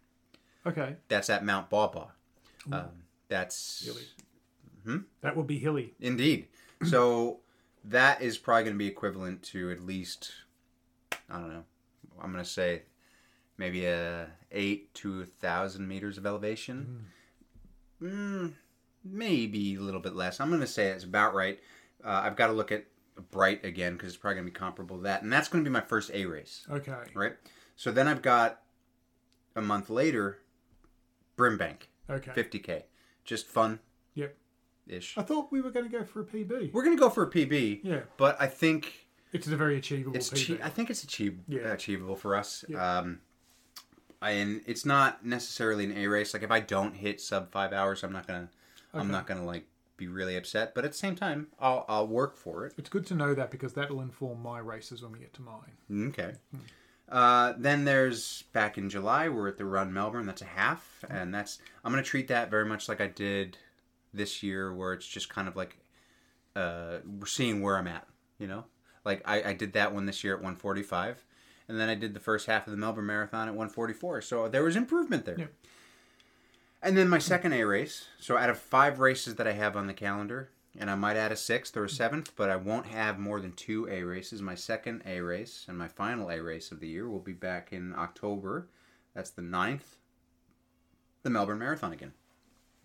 Okay. 0.66 0.96
That's 1.08 1.30
at 1.30 1.44
Mount 1.44 1.70
Baw 1.70 2.08
Um, 2.70 2.84
that's 3.28 3.84
Hilly. 3.84 5.02
That 5.22 5.36
will 5.36 5.44
be 5.44 5.58
hilly. 5.58 5.94
indeed. 6.00 6.46
So 6.84 7.38
that 7.84 8.20
is 8.22 8.38
probably 8.38 8.64
going 8.64 8.74
to 8.74 8.78
be 8.78 8.88
equivalent 8.88 9.42
to 9.44 9.70
at 9.70 9.80
least 9.86 10.32
I 11.30 11.38
don't 11.38 11.48
know. 11.52 11.64
I'm 12.20 12.32
going 12.32 12.42
to 12.44 12.50
say 12.50 12.82
maybe 13.56 13.86
a 13.86 14.26
eight 14.50 14.92
to 14.94 15.20
a 15.22 15.24
thousand 15.24 15.86
meters 15.86 16.18
of 16.18 16.26
elevation. 16.26 17.06
Mm, 18.02 18.54
maybe 19.04 19.74
a 19.76 19.80
little 19.80 20.00
bit 20.00 20.14
less. 20.14 20.40
I'm 20.40 20.48
going 20.48 20.60
to 20.60 20.66
say 20.66 20.88
it's 20.88 21.04
about 21.04 21.34
right. 21.34 21.58
Uh, 22.04 22.22
I've 22.24 22.36
got 22.36 22.48
to 22.48 22.52
look 22.52 22.72
at 22.72 22.84
Bright 23.30 23.64
again 23.64 23.92
because 23.94 24.08
it's 24.10 24.16
probably 24.16 24.36
going 24.36 24.46
to 24.46 24.52
be 24.52 24.58
comparable 24.58 24.96
to 24.98 25.02
that, 25.04 25.22
and 25.22 25.32
that's 25.32 25.48
going 25.48 25.62
to 25.64 25.68
be 25.68 25.72
my 25.72 25.80
first 25.80 26.10
A 26.14 26.24
race. 26.26 26.66
Okay. 26.70 26.92
right? 27.14 27.34
So 27.76 27.92
then 27.92 28.08
I've 28.08 28.22
got 28.22 28.60
a 29.54 29.60
month 29.62 29.90
later, 29.90 30.38
Brimbank, 31.36 31.88
Okay. 32.08 32.30
50k, 32.32 32.82
just 33.24 33.46
fun 33.46 33.80
Yep. 34.14 34.34
ish. 34.86 35.16
I 35.18 35.22
thought 35.22 35.52
we 35.52 35.60
were 35.60 35.70
going 35.70 35.84
to 35.90 35.92
go 35.98 36.04
for 36.04 36.20
a 36.22 36.24
PB. 36.24 36.72
We're 36.72 36.84
gonna 36.84 36.96
go 36.96 37.10
for 37.10 37.22
a 37.24 37.30
PB, 37.30 37.80
Yeah. 37.84 38.00
but 38.16 38.36
I 38.40 38.46
think 38.46 39.08
It's 39.32 39.46
a 39.46 39.56
very 39.56 39.76
achievable 39.78 40.16
it's 40.16 40.30
PB. 40.30 40.60
I 40.62 40.68
think 40.68 40.90
it's 40.90 41.04
achieve- 41.04 41.40
Yeah. 41.48 41.72
achievable 41.72 42.16
for 42.16 42.34
us. 42.36 42.64
Um, 42.76 43.20
and 44.20 44.62
it's 44.66 44.84
not 44.86 45.24
necessarily 45.24 45.84
an 45.84 45.96
A 45.96 46.06
race. 46.06 46.32
Like 46.34 46.42
if 46.42 46.50
I 46.50 46.60
don't 46.60 46.94
hit 46.94 47.20
sub 47.20 47.50
five 47.50 47.72
hours, 47.72 48.02
I'm 48.04 48.12
not 48.12 48.26
gonna, 48.26 48.40
I'm 48.40 48.50
Okay. 48.94 49.00
I'm 49.00 49.10
not 49.10 49.26
gonna 49.26 49.44
like 49.44 49.66
be 49.96 50.08
really 50.08 50.36
upset. 50.36 50.74
But 50.74 50.84
at 50.84 50.92
the 50.92 50.98
same 50.98 51.16
time, 51.16 51.48
I'll 51.58 51.84
I'll 51.88 52.06
work 52.06 52.36
for 52.36 52.66
it. 52.66 52.74
It's 52.76 52.88
good 52.88 53.06
to 53.06 53.14
know 53.14 53.34
that 53.34 53.50
because 53.50 53.72
that'll 53.72 54.00
inform 54.00 54.42
my 54.42 54.58
races 54.58 55.02
when 55.02 55.12
we 55.12 55.18
get 55.18 55.32
to 55.34 55.42
mine. 55.42 56.08
Okay. 56.10 56.34
Uh, 57.08 57.52
then 57.58 57.84
there's 57.84 58.42
back 58.54 58.78
in 58.78 58.88
July, 58.88 59.28
we're 59.28 59.48
at 59.48 59.58
the 59.58 59.64
Run 59.64 59.92
Melbourne. 59.92 60.24
That's 60.24 60.40
a 60.40 60.46
half, 60.46 61.04
and 61.10 61.34
that's 61.34 61.58
I'm 61.84 61.92
gonna 61.92 62.02
treat 62.02 62.28
that 62.28 62.50
very 62.50 62.64
much 62.64 62.88
like 62.88 63.00
I 63.00 63.06
did 63.08 63.58
this 64.14 64.42
year, 64.42 64.74
where 64.74 64.92
it's 64.92 65.06
just 65.06 65.28
kind 65.28 65.48
of 65.48 65.56
like 65.56 65.78
uh, 66.56 66.98
we're 67.18 67.26
seeing 67.26 67.60
where 67.60 67.76
I'm 67.76 67.88
at. 67.88 68.06
You 68.38 68.46
know, 68.46 68.64
like 69.04 69.22
I, 69.24 69.50
I 69.50 69.52
did 69.52 69.74
that 69.74 69.92
one 69.94 70.06
this 70.06 70.24
year 70.24 70.34
at 70.34 70.40
145, 70.40 71.24
and 71.68 71.78
then 71.78 71.88
I 71.88 71.94
did 71.94 72.14
the 72.14 72.20
first 72.20 72.46
half 72.46 72.66
of 72.66 72.70
the 72.70 72.76
Melbourne 72.78 73.06
Marathon 73.06 73.46
at 73.48 73.54
144. 73.54 74.22
So 74.22 74.48
there 74.48 74.64
was 74.64 74.74
improvement 74.76 75.24
there. 75.26 75.36
And 76.82 76.96
then 76.96 77.08
my 77.08 77.18
second 77.18 77.52
A 77.52 77.64
race. 77.64 78.06
So 78.18 78.36
out 78.36 78.50
of 78.50 78.58
five 78.58 78.98
races 78.98 79.36
that 79.36 79.46
I 79.46 79.52
have 79.52 79.76
on 79.76 79.86
the 79.86 79.94
calendar, 79.94 80.50
and 80.78 80.90
I 80.90 80.94
might 80.94 81.16
add 81.16 81.32
a 81.32 81.36
sixth 81.36 81.76
or 81.76 81.84
a 81.84 81.88
seventh, 81.88 82.34
but 82.34 82.50
I 82.50 82.56
won't 82.56 82.86
have 82.86 83.18
more 83.18 83.40
than 83.40 83.52
two 83.52 83.88
A 83.88 84.02
races. 84.02 84.42
My 84.42 84.54
second 84.54 85.02
A 85.06 85.20
race 85.20 85.66
and 85.68 85.78
my 85.78 85.86
final 85.86 86.30
A 86.30 86.40
race 86.40 86.72
of 86.72 86.80
the 86.80 86.88
year 86.88 87.08
will 87.08 87.20
be 87.20 87.32
back 87.32 87.72
in 87.72 87.94
October. 87.94 88.68
That's 89.14 89.30
the 89.30 89.42
9th. 89.42 89.96
The 91.22 91.30
Melbourne 91.30 91.58
Marathon 91.58 91.92
again. 91.92 92.12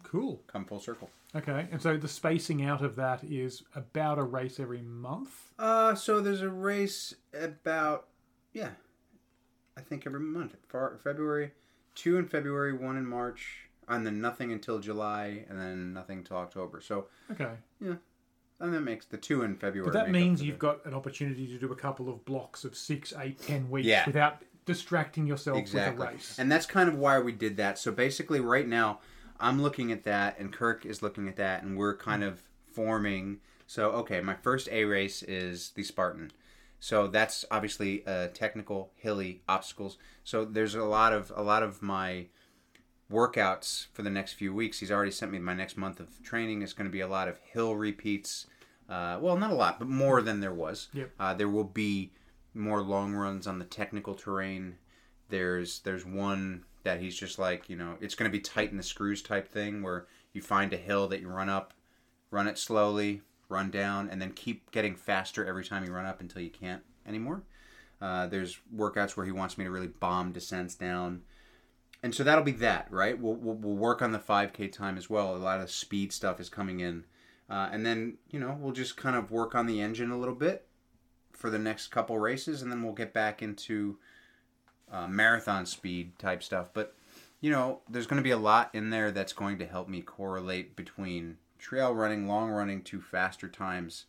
Cool. 0.04 0.42
Come 0.48 0.66
full 0.66 0.80
circle. 0.80 1.10
Okay. 1.36 1.68
And 1.72 1.82
so 1.82 1.98
the 1.98 2.08
spacing 2.08 2.64
out 2.64 2.84
of 2.84 2.96
that 2.98 3.24
is 3.24 3.64
about 3.74 4.20
a 4.20 4.24
race 4.24 4.60
every 4.60 4.82
month. 4.82 5.54
Uh, 5.58 5.96
so 5.96 6.20
there's 6.20 6.42
a 6.42 6.50
race 6.50 7.16
about, 7.34 8.08
yeah, 8.54 8.72
I 9.76 9.82
think 9.82 10.06
every 10.06 10.20
month. 10.20 10.56
February, 11.04 11.52
two 11.96 12.18
in 12.18 12.28
February, 12.28 12.74
one 12.74 12.98
in 12.98 13.06
March, 13.06 13.67
and 13.88 14.06
then 14.06 14.22
nothing 14.22 14.52
until 14.52 14.80
July, 14.80 15.46
and 15.50 15.60
then 15.60 15.94
nothing 15.94 16.20
until 16.20 16.38
October. 16.38 16.82
So 16.82 17.08
Okay. 17.32 17.52
Yeah, 17.80 17.96
and 18.60 18.74
that 18.74 18.82
makes 18.82 19.06
the 19.06 19.18
two 19.18 19.44
in 19.44 19.56
February. 19.56 19.92
But 19.92 19.94
that 19.94 20.12
means 20.12 20.42
you've 20.42 20.60
got 20.60 20.86
an 20.86 20.94
opportunity 20.94 21.48
to 21.48 21.58
do 21.58 21.72
a 21.72 21.76
couple 21.76 22.10
of 22.10 22.26
blocks 22.26 22.64
of 22.64 22.76
six, 22.76 23.14
eight, 23.20 23.40
ten 23.42 23.70
weeks 23.70 23.88
Yeah. 23.88 24.06
without 24.06 24.44
distracting 24.66 25.26
yourself 25.26 25.58
exactly. 25.58 26.00
with 26.00 26.10
a 26.10 26.12
race. 26.14 26.40
And 26.40 26.52
that's 26.52 26.66
kind 26.66 26.90
of 26.90 26.96
why 26.96 27.20
we 27.20 27.32
did 27.32 27.58
that. 27.58 27.78
So 27.78 27.92
basically, 27.92 28.40
right 28.40 28.68
now, 28.68 29.00
I'm 29.40 29.62
looking 29.62 29.92
at 29.92 30.04
that, 30.04 30.40
and 30.40 30.52
Kirk 30.52 30.86
is 30.86 31.02
looking 31.02 31.28
at 31.28 31.36
that, 31.38 31.64
and 31.64 31.78
we're 31.78 31.96
kind 31.96 32.24
of 32.24 32.44
forming. 32.72 33.40
So 33.68 33.92
okay, 33.92 34.22
my 34.22 34.36
first 34.36 34.68
A 34.72 34.86
race 34.86 35.24
is 35.24 35.72
the 35.72 35.84
Spartan. 35.84 36.32
So 36.80 37.08
that's 37.08 37.44
obviously 37.50 38.06
uh, 38.06 38.28
technical, 38.34 38.92
hilly 38.96 39.42
obstacles. 39.50 39.98
So 40.24 40.46
there's 40.46 40.76
a 40.76 40.84
lot 40.84 41.14
of 41.14 41.32
a 41.36 41.42
lot 41.42 41.64
of 41.64 41.82
my 41.82 42.28
workouts 43.12 43.88
for 43.94 44.02
the 44.02 44.10
next 44.10 44.34
few 44.34 44.54
weeks. 44.54 44.80
He's 44.80 44.92
already 44.92 45.12
sent 45.12 45.32
me 45.32 45.40
my 45.40 45.54
next 45.54 45.78
month 45.78 46.00
of 46.00 46.22
training. 46.24 46.62
It's 46.62 46.74
going 46.74 46.88
to 46.88 46.92
be 46.92 47.02
a 47.02 47.08
lot 47.08 47.28
of 47.28 47.40
hill 47.40 47.76
repeats. 47.76 48.48
Uh, 48.90 49.18
well, 49.22 49.38
not 49.38 49.52
a 49.52 49.56
lot, 49.56 49.80
but 49.80 49.88
more 49.88 50.22
than 50.22 50.40
there 50.40 50.54
was. 50.54 50.88
Yep. 50.94 51.12
Uh, 51.20 51.34
there 51.34 51.50
will 51.50 51.64
be 51.64 52.12
more 52.54 52.82
long 52.82 53.14
runs 53.14 53.48
on 53.48 53.60
the 53.60 53.66
technical 53.66 54.16
terrain. 54.16 54.76
There's 55.30 55.80
there's 55.80 56.06
one 56.06 56.64
that 56.84 57.02
he's 57.02 57.18
just 57.18 57.38
like 57.38 57.70
you 57.70 57.76
know 57.76 57.98
it's 58.00 58.16
going 58.16 58.32
to 58.32 58.38
be 58.38 58.42
tight 58.42 58.72
in 58.72 58.78
the 58.78 58.84
screws 58.84 59.22
type 59.22 59.48
thing 59.48 59.82
where 59.82 60.08
you 60.34 60.42
find 60.42 60.72
a 60.72 60.78
hill 60.78 61.08
that 61.10 61.22
you 61.22 61.28
run 61.28 61.50
up, 61.50 61.74
run 62.32 62.48
it 62.48 62.58
slowly, 62.58 63.22
run 63.50 63.70
down, 63.70 64.10
and 64.10 64.22
then 64.22 64.32
keep 64.32 64.72
getting 64.72 64.96
faster 64.96 65.46
every 65.46 65.66
time 65.66 65.84
you 65.84 65.92
run 65.92 66.06
up 66.06 66.22
until 66.22 66.42
you 66.42 66.50
can't 66.50 66.84
anymore. 67.06 67.44
Uh, 68.00 68.28
there's 68.28 68.60
workouts 68.76 69.18
where 69.18 69.26
he 69.26 69.32
wants 69.32 69.58
me 69.58 69.66
to 69.66 69.72
really 69.72 69.88
bomb 69.88 70.32
descents 70.32 70.76
down 70.76 71.22
and 72.04 72.14
so 72.14 72.24
that'll 72.24 72.44
be 72.44 72.52
that, 72.54 72.88
right? 72.92 73.20
We'll, 73.20 73.36
we'll, 73.36 73.56
we'll 73.56 73.76
work 73.76 74.02
on 74.02 74.12
the 74.12 74.20
5K 74.20 74.72
time 74.72 74.98
as 74.98 75.10
well. 75.10 75.36
A 75.36 75.38
lot 75.38 75.62
of 75.62 75.72
speed 75.72 76.14
stuff 76.14 76.40
is 76.40 76.50
coming 76.50 76.80
in. 76.80 77.06
Uh, 77.50 77.70
and 77.72 77.86
then, 77.86 78.18
you 78.30 78.40
know, 78.40 78.58
we'll 78.60 78.74
just 78.74 78.98
kind 78.98 79.16
of 79.16 79.32
work 79.32 79.56
on 79.56 79.66
the 79.66 79.82
engine 79.82 80.12
a 80.12 80.18
little 80.18 80.36
bit 80.36 80.68
for 81.32 81.50
the 81.50 81.60
next 81.60 81.88
couple 81.88 82.18
races, 82.20 82.62
and 82.62 82.72
then 82.72 82.84
we'll 82.84 82.94
get 82.94 83.14
back 83.14 83.42
into 83.42 83.98
uh, 84.92 85.08
marathon 85.08 85.66
speed 85.66 86.18
type 86.20 86.44
stuff. 86.44 86.70
But, 86.74 86.96
you 87.40 87.50
know, 87.50 87.82
there's 87.90 88.08
going 88.08 88.18
to 88.18 88.24
be 88.24 88.32
a 88.32 88.38
lot 88.38 88.70
in 88.74 88.90
there 88.90 89.12
that's 89.12 89.34
going 89.34 89.58
to 89.60 89.66
help 89.66 89.88
me 89.88 90.02
correlate 90.02 90.76
between 90.76 91.38
trail 91.58 91.94
running, 91.94 92.28
long 92.28 92.50
running 92.50 92.82
to 92.84 93.02
faster 93.02 93.48
times 93.48 94.06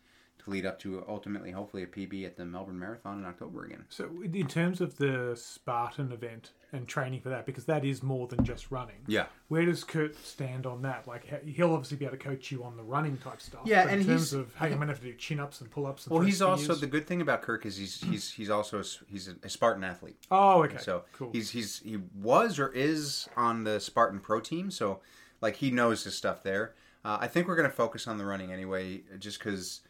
lead 0.48 0.66
up 0.66 0.78
to 0.80 1.04
ultimately, 1.08 1.50
hopefully, 1.50 1.82
a 1.82 1.86
PB 1.86 2.24
at 2.26 2.36
the 2.36 2.44
Melbourne 2.44 2.78
Marathon 2.78 3.18
in 3.18 3.24
October 3.24 3.64
again. 3.64 3.84
So, 3.88 4.08
in 4.32 4.46
terms 4.48 4.80
of 4.80 4.96
the 4.98 5.34
Spartan 5.36 6.12
event 6.12 6.52
and 6.72 6.86
training 6.86 7.20
for 7.20 7.28
that, 7.30 7.46
because 7.46 7.64
that 7.66 7.84
is 7.84 8.02
more 8.02 8.26
than 8.26 8.44
just 8.44 8.70
running. 8.70 8.96
Yeah. 9.06 9.26
Where 9.48 9.64
does 9.64 9.84
Kirk 9.84 10.12
stand 10.22 10.66
on 10.66 10.82
that? 10.82 11.06
Like, 11.06 11.24
he- 11.44 11.52
he'll 11.52 11.72
obviously 11.72 11.96
be 11.96 12.04
able 12.04 12.16
to 12.16 12.22
coach 12.22 12.50
you 12.50 12.64
on 12.64 12.76
the 12.76 12.82
running 12.82 13.16
type 13.18 13.40
stuff. 13.40 13.62
Yeah, 13.64 13.88
and 13.88 14.00
in 14.00 14.06
terms 14.06 14.32
of 14.32 14.54
hey, 14.56 14.66
I'm 14.66 14.78
gonna 14.78 14.86
have 14.88 15.00
to 15.00 15.06
do 15.06 15.14
chin 15.14 15.40
ups 15.40 15.60
and 15.60 15.70
pull 15.70 15.86
ups. 15.86 16.02
And 16.02 16.10
stuff. 16.10 16.12
Well, 16.18 16.22
he's 16.26 16.42
also 16.42 16.74
the 16.74 16.86
good 16.86 17.06
thing 17.06 17.20
about 17.20 17.42
Kirk 17.42 17.64
is 17.66 17.76
he's 17.76 18.00
he's 18.02 18.32
he's 18.32 18.50
also 18.50 18.80
a, 18.80 18.84
he's 19.08 19.28
a 19.42 19.48
Spartan 19.48 19.84
athlete. 19.84 20.16
oh, 20.30 20.62
okay, 20.64 20.78
So 20.78 21.04
cool. 21.12 21.30
he's 21.32 21.50
he's 21.50 21.80
he 21.80 21.98
was 22.14 22.58
or 22.58 22.68
is 22.72 23.28
on 23.36 23.64
the 23.64 23.80
Spartan 23.80 24.20
Pro 24.20 24.40
team, 24.40 24.70
so 24.70 25.00
like 25.40 25.56
he 25.56 25.70
knows 25.70 26.04
his 26.04 26.14
stuff 26.16 26.42
there. 26.42 26.74
Uh, 27.04 27.16
I 27.20 27.28
think 27.28 27.46
we're 27.46 27.54
going 27.56 27.70
to 27.70 27.74
focus 27.74 28.08
on 28.08 28.18
the 28.18 28.26
running 28.26 28.52
anyway, 28.52 29.02
just 29.20 29.38
because 29.38 29.80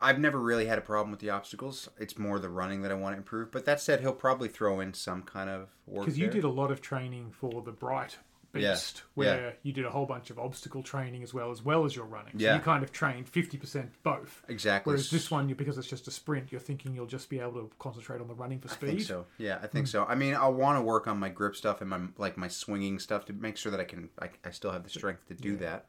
I've 0.00 0.18
never 0.18 0.38
really 0.38 0.66
had 0.66 0.78
a 0.78 0.82
problem 0.82 1.10
with 1.10 1.20
the 1.20 1.30
obstacles. 1.30 1.88
It's 1.98 2.18
more 2.18 2.38
the 2.38 2.48
running 2.50 2.82
that 2.82 2.90
I 2.90 2.94
want 2.94 3.14
to 3.14 3.18
improve. 3.18 3.50
But 3.50 3.64
that 3.64 3.80
said, 3.80 4.00
he'll 4.00 4.12
probably 4.12 4.48
throw 4.48 4.80
in 4.80 4.92
some 4.94 5.22
kind 5.22 5.48
of 5.48 5.68
work. 5.86 6.04
because 6.04 6.18
you 6.18 6.26
there. 6.26 6.34
did 6.34 6.44
a 6.44 6.50
lot 6.50 6.70
of 6.70 6.80
training 6.82 7.32
for 7.32 7.62
the 7.62 7.72
Bright 7.72 8.18
Yeah, 8.54 8.72
Beast, 8.72 9.02
where 9.14 9.54
you 9.62 9.72
did 9.72 9.84
a 9.84 9.90
whole 9.90 10.06
bunch 10.06 10.30
of 10.30 10.38
obstacle 10.38 10.82
training 10.82 11.22
as 11.22 11.34
well 11.34 11.50
as 11.50 11.62
well 11.62 11.84
as 11.84 11.94
your 11.96 12.06
running. 12.06 12.32
So 12.38 12.44
Yeah. 12.44 12.54
you 12.56 12.60
kind 12.62 12.82
of 12.82 12.90
trained 12.92 13.28
fifty 13.28 13.58
percent 13.58 13.90
both. 14.02 14.42
exactly. 14.48 14.92
Whereas 14.92 15.10
this 15.10 15.30
one, 15.30 15.48
you 15.48 15.54
because 15.54 15.76
it's 15.78 15.88
just 15.88 16.08
a 16.08 16.10
sprint, 16.10 16.52
you're 16.52 16.60
thinking 16.60 16.94
you'll 16.94 17.06
just 17.06 17.28
be 17.28 17.38
able 17.40 17.52
to 17.52 17.70
concentrate 17.78 18.20
on 18.20 18.28
the 18.28 18.34
running 18.34 18.60
for 18.60 18.68
I 18.70 18.74
think 18.74 18.92
speed. 19.00 19.06
so. 19.06 19.26
Yeah, 19.38 19.58
I 19.62 19.66
think 19.66 19.86
hmm. 19.86 19.90
so. 19.90 20.04
I 20.04 20.14
mean, 20.14 20.34
I 20.34 20.48
want 20.48 20.78
to 20.78 20.82
work 20.82 21.06
on 21.06 21.18
my 21.18 21.28
grip 21.28 21.54
stuff 21.56 21.80
and 21.80 21.90
my 21.90 22.00
like 22.18 22.36
my 22.38 22.48
swinging 22.48 22.98
stuff 22.98 23.26
to 23.26 23.32
make 23.34 23.56
sure 23.58 23.70
that 23.72 23.80
I 23.80 23.84
can 23.84 24.08
I, 24.20 24.30
I 24.44 24.50
still 24.50 24.72
have 24.72 24.84
the 24.84 24.90
strength 24.90 25.26
to 25.28 25.34
do 25.34 25.56
that. 25.56 25.86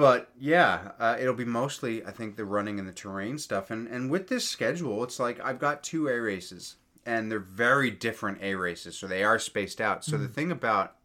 But 0.00 0.30
yeah, 0.38 0.92
uh, 0.98 1.18
it'll 1.20 1.34
be 1.34 1.44
mostly 1.44 2.02
I 2.06 2.10
think 2.10 2.36
the 2.36 2.46
running 2.46 2.78
and 2.78 2.88
the 2.88 2.92
terrain 2.92 3.36
stuff. 3.36 3.70
And 3.70 3.86
and 3.86 4.10
with 4.10 4.28
this 4.28 4.48
schedule, 4.48 5.04
it's 5.04 5.20
like 5.20 5.38
I've 5.44 5.58
got 5.58 5.82
two 5.82 6.08
A 6.08 6.18
races 6.18 6.76
and 7.04 7.30
they're 7.30 7.38
very 7.38 7.90
different 7.90 8.38
A 8.40 8.54
races, 8.54 8.96
so 8.96 9.06
they 9.06 9.22
are 9.22 9.38
spaced 9.38 9.78
out. 9.78 10.02
So 10.02 10.16
the 10.16 10.26
thing 10.26 10.50
about 10.50 10.96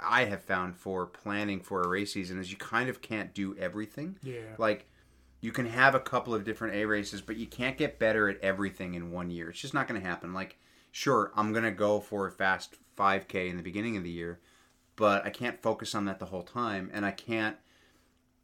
I 0.00 0.24
have 0.24 0.42
found 0.42 0.74
for 0.74 1.04
planning 1.04 1.60
for 1.60 1.82
a 1.82 1.88
race 1.88 2.14
season 2.14 2.40
is 2.40 2.50
you 2.50 2.56
kind 2.56 2.88
of 2.88 3.02
can't 3.02 3.34
do 3.34 3.58
everything. 3.58 4.16
Yeah. 4.22 4.54
Like 4.56 4.88
you 5.42 5.52
can 5.52 5.66
have 5.66 5.94
a 5.94 6.00
couple 6.00 6.34
of 6.34 6.44
different 6.44 6.76
A 6.76 6.86
races, 6.86 7.20
but 7.20 7.36
you 7.36 7.46
can't 7.46 7.76
get 7.76 7.98
better 7.98 8.30
at 8.30 8.40
everything 8.40 8.94
in 8.94 9.10
one 9.10 9.28
year. 9.28 9.50
It's 9.50 9.60
just 9.60 9.74
not 9.74 9.86
going 9.86 10.00
to 10.00 10.06
happen. 10.06 10.32
Like, 10.32 10.56
sure, 10.92 11.30
I'm 11.36 11.52
going 11.52 11.64
to 11.64 11.70
go 11.70 12.00
for 12.00 12.26
a 12.26 12.32
fast 12.32 12.76
5K 12.96 13.50
in 13.50 13.58
the 13.58 13.62
beginning 13.62 13.98
of 13.98 14.02
the 14.02 14.10
year, 14.10 14.40
but 14.96 15.26
I 15.26 15.28
can't 15.28 15.60
focus 15.60 15.94
on 15.94 16.06
that 16.06 16.20
the 16.20 16.24
whole 16.24 16.44
time, 16.44 16.90
and 16.94 17.04
I 17.04 17.10
can't, 17.10 17.58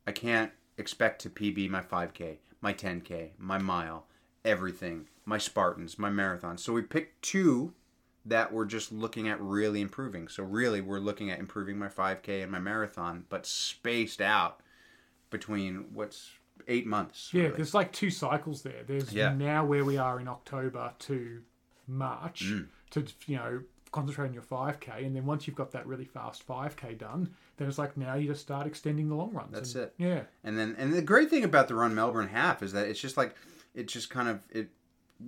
I 0.06 0.12
can't 0.12 0.52
expect 0.78 1.20
to 1.22 1.30
PB 1.30 1.68
my 1.70 1.80
5K, 1.82 2.38
my 2.60 2.72
10K, 2.72 3.30
my 3.38 3.58
mile, 3.58 4.06
everything, 4.44 5.08
my 5.24 5.38
Spartans, 5.38 5.98
my 5.98 6.10
marathon. 6.10 6.58
So 6.58 6.72
we 6.72 6.82
picked 6.82 7.22
two 7.22 7.74
that 8.24 8.52
we're 8.52 8.64
just 8.66 8.92
looking 8.92 9.28
at 9.28 9.40
really 9.40 9.80
improving. 9.80 10.28
So 10.28 10.42
really, 10.42 10.80
we're 10.80 10.98
looking 11.00 11.30
at 11.30 11.38
improving 11.38 11.78
my 11.78 11.88
5K 11.88 12.42
and 12.42 12.52
my 12.52 12.58
marathon, 12.58 13.24
but 13.28 13.46
spaced 13.46 14.20
out 14.20 14.60
between 15.30 15.86
what's 15.94 16.30
eight 16.68 16.86
months. 16.86 17.30
Yeah, 17.32 17.44
really. 17.44 17.56
there's 17.56 17.74
like 17.74 17.92
two 17.92 18.10
cycles 18.10 18.62
there. 18.62 18.82
There's 18.86 19.12
Yeah. 19.12 19.32
now 19.34 19.64
where 19.64 19.84
we 19.84 19.96
are 19.96 20.20
in 20.20 20.28
October 20.28 20.92
to 21.00 21.42
March 21.88 22.44
Mm. 22.44 22.68
to 22.90 23.06
you 23.26 23.36
know 23.36 23.62
concentrate 23.92 24.28
on 24.28 24.34
your 24.34 24.42
5k, 24.42 25.04
and 25.04 25.14
then 25.16 25.26
once 25.26 25.46
you've 25.46 25.56
got 25.56 25.72
that 25.72 25.86
really 25.86 26.04
fast 26.04 26.46
5k 26.46 26.96
done, 26.98 27.28
then 27.56 27.68
it's 27.68 27.78
like 27.78 27.96
now 27.96 28.14
you 28.14 28.28
just 28.28 28.42
start 28.42 28.66
extending 28.66 29.08
the 29.08 29.14
long 29.14 29.32
runs. 29.32 29.52
That's 29.52 29.74
and- 29.74 29.84
it. 29.84 29.94
Yeah, 29.98 30.20
And 30.44 30.58
then, 30.58 30.74
and 30.78 30.92
the 30.92 31.02
great 31.02 31.30
thing 31.30 31.44
about 31.44 31.68
the 31.68 31.74
Run 31.74 31.94
Melbourne 31.94 32.28
half 32.28 32.62
is 32.62 32.72
that 32.72 32.86
it's 32.88 33.00
just 33.00 33.16
like, 33.16 33.34
it 33.74 33.88
just 33.88 34.10
kind 34.10 34.28
of 34.28 34.40
it 34.50 34.68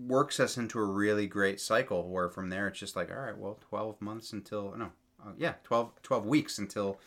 works 0.07 0.41
us 0.41 0.57
into 0.57 0.79
a 0.79 0.85
really 0.85 1.27
great 1.27 1.61
cycle 1.61 2.09
where 2.09 2.29
from 2.29 2.49
there 2.51 2.67
it's 2.69 2.79
just 2.79 2.97
like, 2.97 3.11
all 3.11 3.19
right, 3.19 3.37
well, 3.37 3.59
twelve 3.69 4.01
months 4.01 4.33
until 4.33 4.75
no, 4.77 4.91
uh, 5.25 5.33
yeah, 5.37 5.55
12, 5.65 6.03
12 6.03 6.27
weeks 6.27 6.59
until 6.59 6.99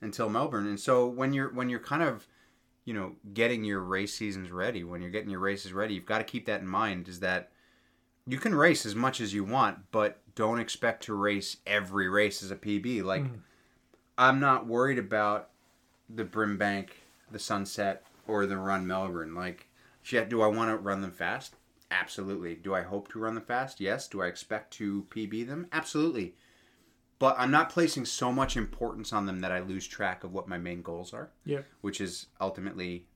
until 0.00 0.28
Melbourne. 0.28 0.66
And 0.66 0.78
so 0.78 1.06
when 1.06 1.32
you're 1.32 1.52
when 1.52 1.68
you're 1.68 1.80
kind 1.80 2.02
of 2.02 2.26
you 2.84 2.94
know 2.94 3.12
getting 3.34 3.64
your 3.64 3.80
race 3.80 4.14
seasons 4.14 4.50
ready, 4.50 4.84
when 4.84 5.00
you're 5.00 5.10
getting 5.10 5.30
your 5.30 5.40
races 5.40 5.72
ready, 5.72 5.94
you've 5.94 6.06
got 6.06 6.18
to 6.18 6.24
keep 6.24 6.46
that 6.46 6.60
in 6.60 6.68
mind. 6.68 7.08
Is 7.08 7.20
that 7.20 7.50
you 8.28 8.38
can 8.38 8.54
race 8.54 8.84
as 8.84 8.94
much 8.94 9.20
as 9.20 9.32
you 9.32 9.42
want, 9.42 9.78
but 9.90 10.20
don't 10.34 10.60
expect 10.60 11.04
to 11.04 11.14
race 11.14 11.56
every 11.66 12.08
race 12.08 12.42
as 12.42 12.50
a 12.50 12.56
PB. 12.56 13.02
Like 13.02 13.24
mm. 13.24 13.40
I'm 14.16 14.38
not 14.38 14.66
worried 14.66 14.98
about 14.98 15.50
the 16.08 16.24
Brimbank, 16.24 16.88
the 17.30 17.38
Sunset, 17.38 18.04
or 18.26 18.46
the 18.46 18.56
Run 18.56 18.86
Melbourne. 18.86 19.34
Like, 19.34 19.68
shit, 20.02 20.28
do 20.28 20.42
I 20.42 20.46
want 20.46 20.70
to 20.70 20.76
run 20.76 21.00
them 21.00 21.12
fast? 21.12 21.54
Absolutely. 21.90 22.54
Do 22.54 22.74
I 22.74 22.82
hope 22.82 23.08
to 23.12 23.18
run 23.18 23.34
them 23.34 23.44
fast? 23.44 23.80
Yes. 23.80 24.08
Do 24.08 24.22
I 24.22 24.26
expect 24.26 24.72
to 24.74 25.06
PB 25.10 25.46
them? 25.46 25.66
Absolutely. 25.72 26.34
But 27.18 27.34
I'm 27.38 27.50
not 27.50 27.70
placing 27.70 28.04
so 28.04 28.30
much 28.30 28.56
importance 28.56 29.12
on 29.12 29.26
them 29.26 29.40
that 29.40 29.50
I 29.50 29.60
lose 29.60 29.86
track 29.86 30.22
of 30.22 30.32
what 30.32 30.48
my 30.48 30.58
main 30.58 30.82
goals 30.82 31.12
are, 31.12 31.30
yeah. 31.44 31.62
which 31.80 32.00
is 32.00 32.26
ultimately 32.40 33.06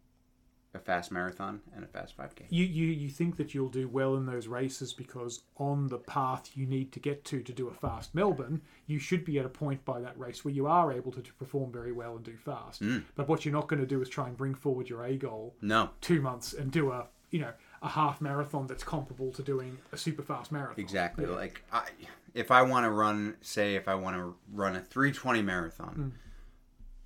a 0.75 0.79
fast 0.79 1.13
marathon 1.13 1.61
and 1.75 1.85
a 1.85 1.87
fast 1.87 2.17
5K. 2.17 2.45
You, 2.49 2.65
you 2.65 2.87
you 2.87 3.11
think 3.11 3.37
that 3.37 3.55
you'll 3.55 3.69
do 3.69 3.89
well 3.89 4.17
in 4.17 4.27
those 4.27 4.47
races 4.49 4.93
because 4.93 5.43
on 5.59 5.89
the 5.89 5.99
path 5.99 6.51
you 6.55 6.67
need 6.67 6.93
to 6.93 7.01
get 7.01 7.25
to 7.27 7.43
to 7.43 7.53
do 7.53 7.69
a 7.69 7.75
fast 7.75 8.15
Melbourne, 8.15 8.63
you 8.87 8.99
should 8.99 9.25
be 9.25 9.39
at 9.39 9.45
a 9.45 9.51
point 9.51 9.85
by 9.85 10.01
that 10.01 10.19
race 10.19 10.45
where 10.45 10.55
you 10.55 10.67
are 10.67 10.93
able 10.93 11.13
to, 11.13 11.21
to 11.21 11.33
perform 11.35 11.73
very 11.73 11.93
well 11.93 12.17
and 12.17 12.25
do 12.25 12.37
fast. 12.37 12.83
Mm. 12.83 13.05
But 13.15 13.29
what 13.29 13.45
you're 13.45 13.53
not 13.53 13.69
going 13.69 13.81
to 13.81 13.87
do 13.87 14.01
is 14.01 14.09
try 14.09 14.29
and 14.29 14.37
bring 14.37 14.55
forward 14.55 14.89
your 14.89 15.05
A 15.05 15.17
goal 15.17 15.55
No, 15.61 15.91
two 16.01 16.21
months 16.21 16.55
and 16.55 16.71
do 16.71 16.91
a 16.91 17.07
you 17.31 17.41
know 17.41 17.53
a 17.83 17.89
half 17.89 18.21
marathon 18.21 18.67
that's 18.67 18.85
comparable 18.85 19.33
to 19.33 19.43
doing 19.43 19.77
a 19.93 19.97
super 19.97 20.23
fast 20.23 20.53
marathon. 20.53 20.79
Exactly. 20.79 21.25
Yeah. 21.25 21.33
Like 21.33 21.63
I, 21.73 21.89
if 22.35 22.51
I 22.51 22.63
want 22.63 22.85
to 22.85 22.91
run, 22.91 23.37
say, 23.41 23.75
if 23.75 23.89
I 23.89 23.95
want 23.95 24.17
to 24.17 24.35
run 24.53 24.77
a 24.77 24.81
320 24.81 25.43
marathon, 25.43 26.15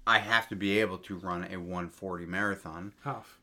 I 0.07 0.19
have 0.19 0.49
to 0.51 0.57
be 0.57 0.79
able 0.79 0.99
to 0.99 1.17
run 1.17 1.45
a 1.45 1.57
140 1.57 2.27
marathon, 2.27 2.93
half. 3.03 3.39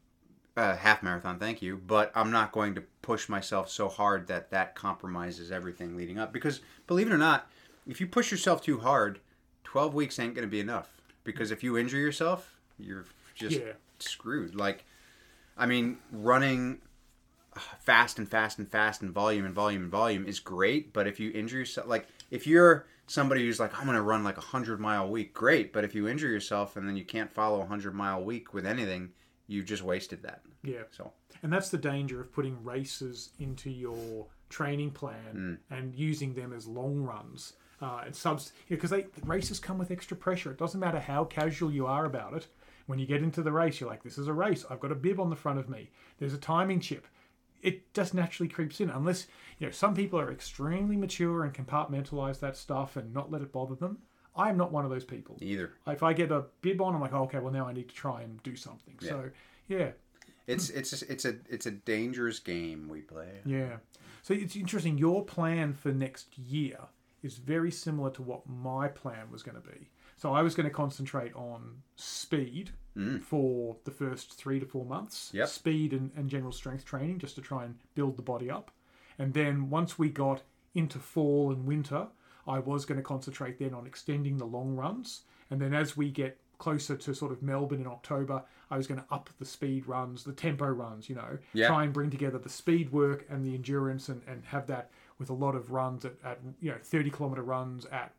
Uh, 0.56 0.76
half 0.76 1.02
marathon. 1.04 1.40
Thank 1.40 1.62
you. 1.62 1.78
But 1.78 2.12
I'm 2.16 2.32
not 2.32 2.52
going 2.52 2.76
to 2.76 2.84
push 3.02 3.28
myself 3.30 3.70
so 3.70 3.90
hard 3.90 4.28
that 4.28 4.52
that 4.52 4.76
compromises 4.76 5.52
everything 5.52 5.96
leading 5.98 6.20
up. 6.20 6.32
Because 6.34 6.62
believe 6.88 7.08
it 7.08 7.14
or 7.14 7.18
not, 7.18 7.50
if 7.88 8.00
you 8.00 8.08
push 8.08 8.32
yourself 8.32 8.62
too 8.62 8.80
hard, 8.80 9.20
12 9.64 9.94
weeks 9.94 10.20
ain't 10.20 10.36
going 10.36 10.48
to 10.48 10.52
be 10.52 10.60
enough. 10.60 10.90
Because 11.24 11.52
if 11.52 11.64
you 11.64 11.78
injure 11.78 11.98
yourself, 11.98 12.56
you're 12.78 13.06
just 13.36 13.58
Yeah. 13.58 13.74
screwed. 14.00 14.56
Like, 14.56 14.86
I 15.58 15.66
mean, 15.66 15.98
running 16.12 16.80
fast 17.80 18.18
and 18.18 18.28
fast 18.28 18.58
and 18.58 18.68
fast 18.70 19.02
and 19.02 19.12
volume 19.12 19.46
and 19.46 19.54
volume 19.54 19.84
and 19.84 19.92
volume 19.92 20.26
is 20.26 20.40
great 20.40 20.92
but 20.92 21.06
if 21.06 21.20
you 21.20 21.30
injure 21.34 21.60
yourself 21.60 21.86
like 21.88 22.08
if 22.32 22.48
you're 22.48 22.88
somebody 23.06 23.42
who's 23.46 23.60
like 23.60 23.80
i'm 23.80 23.86
gonna 23.86 24.02
run 24.02 24.24
like 24.24 24.40
a 24.40 24.42
hundred 24.42 24.80
mile 24.80 25.08
week 25.08 25.36
great 25.36 25.72
but 25.72 25.84
if 25.84 25.94
you 25.94 26.08
injure 26.08 26.30
yourself 26.30 26.76
and 26.76 26.88
then 26.90 26.98
you 26.98 27.06
can't 27.06 27.32
follow 27.32 27.62
a 27.62 27.66
hundred 27.68 27.94
mile 27.94 28.24
week 28.24 28.56
with 28.56 28.66
anything 28.66 29.12
you 29.48 29.64
just 29.64 29.84
wasted 29.84 30.24
that. 30.24 30.42
Yeah. 30.64 30.84
So 30.92 31.12
And 31.42 31.52
that's 31.52 31.70
the 31.70 31.78
danger 31.78 32.22
of 32.22 32.32
putting 32.32 32.64
races 32.64 33.32
into 33.40 33.70
your 33.70 34.28
training 34.50 34.92
plan 34.92 35.60
and 35.70 35.96
using 35.96 36.34
them 36.34 36.54
as 36.54 36.68
long 36.68 37.02
runs. 37.02 37.54
Uh, 37.82 38.04
and 38.06 38.16
subs, 38.16 38.54
because 38.70 38.92
they 38.92 39.08
races 39.26 39.60
come 39.60 39.78
with 39.78 39.92
extra 39.92 40.16
pressure. 40.16 40.52
It 40.52 40.58
doesn't 40.58 40.80
matter 40.80 41.02
how 41.02 41.26
casual 41.26 41.70
you 41.70 41.86
are 41.86 42.06
about 42.06 42.34
it. 42.34 42.48
When 42.86 42.98
you 42.98 43.06
get 43.06 43.22
into 43.22 43.42
the 43.42 43.52
race, 43.52 43.80
you're 43.82 43.90
like, 43.90 44.04
"This 44.04 44.18
is 44.18 44.30
a 44.30 44.34
race. 44.34 44.64
I've 44.70 44.80
got 44.80 44.94
a 44.94 44.96
bib 44.96 45.20
on 45.20 45.30
the 45.30 45.36
front 45.36 45.60
of 45.60 45.68
me. 45.68 45.90
There's 46.18 46.34
a 46.34 46.38
timing 46.38 46.80
chip." 46.80 47.08
It 47.62 47.94
just 47.94 48.14
naturally 48.14 48.48
creeps 48.48 48.80
in, 48.80 48.90
unless 48.90 49.28
you 49.58 49.68
know 49.68 49.72
some 49.72 49.96
people 49.96 50.18
are 50.18 50.32
extremely 50.32 50.96
mature 50.96 51.44
and 51.44 51.54
compartmentalize 51.54 52.40
that 52.40 52.56
stuff 52.56 52.96
and 52.96 53.14
not 53.14 53.32
let 53.32 53.42
it 53.42 53.52
bother 53.52 53.76
them. 53.76 53.98
I 54.36 54.50
am 54.50 54.58
not 54.58 54.72
one 54.72 54.84
of 54.84 54.92
those 54.92 55.06
people. 55.06 55.38
either. 55.42 55.74
If 55.88 56.04
I 56.04 56.14
get 56.14 56.32
a 56.32 56.46
bib 56.62 56.82
on, 56.82 56.96
I'm 56.96 57.02
like, 57.02 57.14
oh, 57.14 57.24
"Okay, 57.24 57.40
well 57.40 57.54
now 57.54 57.68
I 57.68 57.74
need 57.74 57.90
to 57.90 57.96
try 57.96 58.22
and 58.22 58.42
do 58.44 58.56
something." 58.56 58.96
So, 59.00 59.30
yeah, 59.68 59.92
It's 60.48 60.70
it's 60.70 61.02
it's 61.04 61.26
a 61.26 61.36
it's 61.50 61.66
a 61.66 61.72
dangerous 61.72 62.40
game 62.40 62.88
we 62.90 63.02
play. 63.02 63.42
Yeah. 63.46 63.78
So 64.22 64.34
it's 64.34 64.56
interesting. 64.56 64.98
Your 64.98 65.24
plan 65.24 65.74
for 65.74 65.92
next 65.92 66.38
year 66.38 66.78
is 67.22 67.38
very 67.38 67.72
similar 67.72 68.10
to 68.12 68.22
what 68.22 68.48
my 68.48 68.88
plan 68.88 69.32
was 69.32 69.44
going 69.44 69.56
to 69.56 69.68
be. 69.68 69.90
So 70.18 70.34
I 70.34 70.42
was 70.42 70.56
going 70.56 70.68
to 70.68 70.74
concentrate 70.74 71.34
on 71.36 71.82
speed 71.96 72.72
mm. 72.96 73.22
for 73.22 73.78
the 73.84 73.92
first 73.92 74.34
three 74.34 74.60
to 74.60 74.66
four 74.66 74.86
months. 74.86 75.32
Yep. 75.34 75.48
Speed 75.48 75.94
and, 75.94 76.12
and 76.16 76.30
general 76.30 76.52
strength 76.52 76.86
training 76.86 77.20
just 77.20 77.36
to 77.36 77.42
try 77.42 77.66
and 77.66 77.76
build 77.96 78.18
the 78.18 78.22
body 78.22 78.50
up. 78.50 78.72
And 79.18 79.34
then 79.34 79.70
once 79.70 80.00
we 80.00 80.10
got 80.10 80.42
into 80.74 81.00
fall 81.00 81.52
and 81.52 81.66
winter, 81.66 82.08
I 82.48 82.60
was 82.60 82.86
going 82.86 82.98
to 82.98 83.04
concentrate 83.04 83.58
then 83.60 83.74
on 83.74 83.86
extending 83.88 84.38
the 84.38 84.46
long 84.46 84.76
runs. 84.76 85.22
And 85.50 85.60
then 85.62 85.74
as 85.74 85.96
we 85.98 86.10
get 86.12 86.40
closer 86.58 86.96
to 86.96 87.14
sort 87.14 87.32
of 87.32 87.42
Melbourne 87.44 87.82
in 87.82 87.88
October, 87.88 88.44
I 88.72 88.78
was 88.78 88.88
going 88.88 89.00
to 89.00 89.06
up 89.12 89.30
the 89.40 89.46
speed 89.46 89.88
runs, 89.88 90.24
the 90.24 90.32
tempo 90.34 90.66
runs, 90.68 91.10
you 91.10 91.16
know, 91.16 91.38
Yeah. 91.54 91.68
try 91.68 91.84
and 91.84 91.92
bring 91.94 92.10
together 92.10 92.38
the 92.40 92.50
speed 92.50 92.92
work 92.92 93.26
and 93.30 93.46
the 93.46 93.54
endurance 93.54 94.08
and, 94.10 94.22
and 94.28 94.44
have 94.46 94.68
that 94.68 94.90
with 95.20 95.30
a 95.30 95.34
lot 95.34 95.56
of 95.56 95.72
runs 95.72 96.06
at, 96.06 96.14
at 96.24 96.40
you 96.60 96.72
know 96.72 96.78
30 96.82 97.10
kilometer 97.12 97.44
runs 97.44 97.86
at 97.88 98.14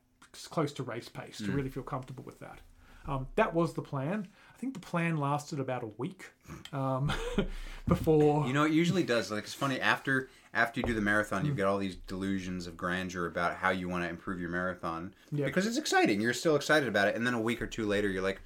close 0.50 0.72
to 0.74 0.82
race 0.82 1.08
pace 1.08 1.40
Mm. 1.40 1.46
to 1.46 1.52
really 1.52 1.68
feel 1.70 1.82
comfortable 1.82 2.24
with 2.24 2.38
that. 2.40 2.60
Um, 3.06 3.26
that 3.36 3.52
was 3.54 3.74
the 3.74 3.82
plan. 3.82 4.28
I 4.54 4.58
think 4.58 4.72
the 4.74 4.80
plan 4.80 5.16
lasted 5.18 5.60
about 5.60 5.82
a 5.82 5.90
week 5.98 6.30
um, 6.72 7.12
before. 7.86 8.46
You 8.46 8.52
know, 8.52 8.64
it 8.64 8.72
usually 8.72 9.02
does. 9.02 9.30
Like 9.30 9.44
it's 9.44 9.54
funny 9.54 9.80
after 9.80 10.28
after 10.54 10.80
you 10.80 10.86
do 10.86 10.94
the 10.94 11.00
marathon, 11.00 11.44
you 11.44 11.50
hmm. 11.50 11.56
get 11.56 11.66
all 11.66 11.78
these 11.78 11.96
delusions 11.96 12.66
of 12.66 12.76
grandeur 12.76 13.26
about 13.26 13.56
how 13.56 13.70
you 13.70 13.88
want 13.88 14.04
to 14.04 14.08
improve 14.08 14.40
your 14.40 14.50
marathon 14.50 15.14
Yeah. 15.30 15.46
because 15.46 15.66
it's 15.66 15.76
exciting. 15.76 16.20
You're 16.20 16.32
still 16.32 16.56
excited 16.56 16.88
about 16.88 17.08
it, 17.08 17.16
and 17.16 17.26
then 17.26 17.34
a 17.34 17.40
week 17.40 17.60
or 17.60 17.66
two 17.66 17.86
later, 17.86 18.08
you're 18.08 18.22
like, 18.22 18.40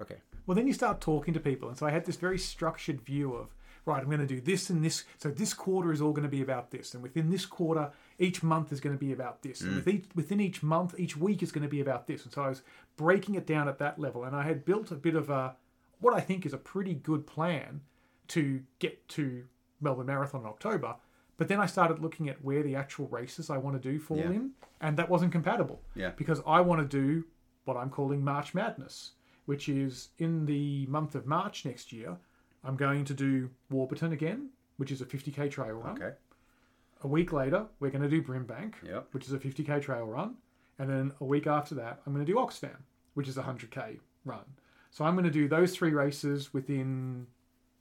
okay, 0.00 0.16
Well, 0.46 0.54
then 0.54 0.66
you 0.66 0.72
start 0.72 1.00
talking 1.00 1.34
to 1.34 1.40
people, 1.40 1.68
and 1.68 1.78
so 1.78 1.86
I 1.86 1.90
had 1.90 2.04
this 2.04 2.16
very 2.16 2.38
structured 2.38 3.00
view 3.00 3.34
of 3.34 3.54
right. 3.86 4.00
I'm 4.00 4.06
going 4.06 4.20
to 4.20 4.26
do 4.26 4.40
this 4.40 4.70
and 4.70 4.84
this. 4.84 5.04
So 5.18 5.30
this 5.30 5.52
quarter 5.52 5.92
is 5.92 6.00
all 6.00 6.12
going 6.12 6.24
to 6.24 6.28
be 6.28 6.42
about 6.42 6.70
this, 6.70 6.94
and 6.94 7.02
within 7.02 7.30
this 7.30 7.46
quarter, 7.46 7.92
each 8.18 8.42
month 8.42 8.72
is 8.72 8.80
going 8.80 8.96
to 8.96 9.00
be 9.00 9.12
about 9.12 9.42
this, 9.42 9.60
and 9.60 9.70
hmm. 9.70 9.76
with 9.76 9.88
each, 9.88 10.04
within 10.14 10.40
each 10.40 10.62
month, 10.62 10.94
each 10.98 11.16
week 11.16 11.42
is 11.42 11.52
going 11.52 11.62
to 11.62 11.68
be 11.68 11.80
about 11.80 12.06
this. 12.06 12.24
And 12.24 12.32
so 12.32 12.42
I 12.42 12.48
was 12.48 12.62
breaking 12.96 13.34
it 13.34 13.46
down 13.46 13.68
at 13.68 13.78
that 13.78 13.98
level, 13.98 14.24
and 14.24 14.34
I 14.34 14.42
had 14.42 14.64
built 14.64 14.90
a 14.90 14.96
bit 14.96 15.14
of 15.14 15.30
a 15.30 15.56
what 16.00 16.14
I 16.14 16.20
think 16.20 16.44
is 16.44 16.52
a 16.52 16.58
pretty 16.58 16.94
good 16.94 17.26
plan 17.26 17.80
to 18.28 18.62
get 18.78 19.08
to 19.08 19.44
Melbourne 19.80 20.06
Marathon 20.06 20.40
in 20.42 20.46
October. 20.46 20.96
But 21.36 21.48
then 21.48 21.60
I 21.60 21.66
started 21.66 21.98
looking 21.98 22.28
at 22.28 22.42
where 22.44 22.62
the 22.62 22.76
actual 22.76 23.08
races 23.08 23.50
I 23.50 23.58
want 23.58 23.80
to 23.80 23.90
do 23.92 23.98
fall 23.98 24.18
Yeah. 24.18 24.30
in, 24.30 24.50
and 24.80 24.96
that 24.96 25.08
wasn't 25.08 25.32
compatible. 25.32 25.82
Yeah. 25.94 26.10
Because 26.10 26.40
I 26.46 26.60
want 26.60 26.80
to 26.80 26.86
do 26.86 27.24
what 27.64 27.76
I'm 27.76 27.90
calling 27.90 28.22
March 28.22 28.54
Madness, 28.54 29.12
which 29.46 29.68
is 29.68 30.10
in 30.18 30.46
the 30.46 30.86
month 30.86 31.14
of 31.14 31.26
March 31.26 31.64
next 31.64 31.92
year. 31.92 32.16
I'm 32.62 32.76
going 32.76 33.04
to 33.06 33.14
do 33.14 33.50
Warburton 33.70 34.12
again, 34.12 34.50
which 34.76 34.90
is 34.92 35.00
a 35.00 35.04
50k 35.06 35.50
trail 35.50 35.74
run. 35.74 36.00
okay, 36.02 36.16
A 37.02 37.08
week 37.08 37.32
later, 37.32 37.66
we're 37.80 37.90
going 37.90 38.02
to 38.02 38.08
do 38.08 38.22
Brimbank, 38.22 38.74
Yep. 38.82 39.08
which 39.12 39.26
is 39.26 39.32
a 39.32 39.38
50k 39.38 39.82
trail 39.82 40.06
run. 40.06 40.36
And 40.78 40.88
then 40.88 41.12
a 41.20 41.24
week 41.24 41.46
after 41.46 41.74
that, 41.76 42.00
I'm 42.06 42.12
going 42.14 42.24
to 42.24 42.32
do 42.32 42.38
Oxfam, 42.38 42.76
which 43.14 43.28
is 43.28 43.36
a 43.36 43.42
100k 43.42 43.98
run. 44.24 44.44
So 44.90 45.04
I'm 45.04 45.14
going 45.14 45.24
to 45.24 45.30
do 45.30 45.46
those 45.48 45.74
three 45.74 45.92
races 45.92 46.54
within 46.54 47.26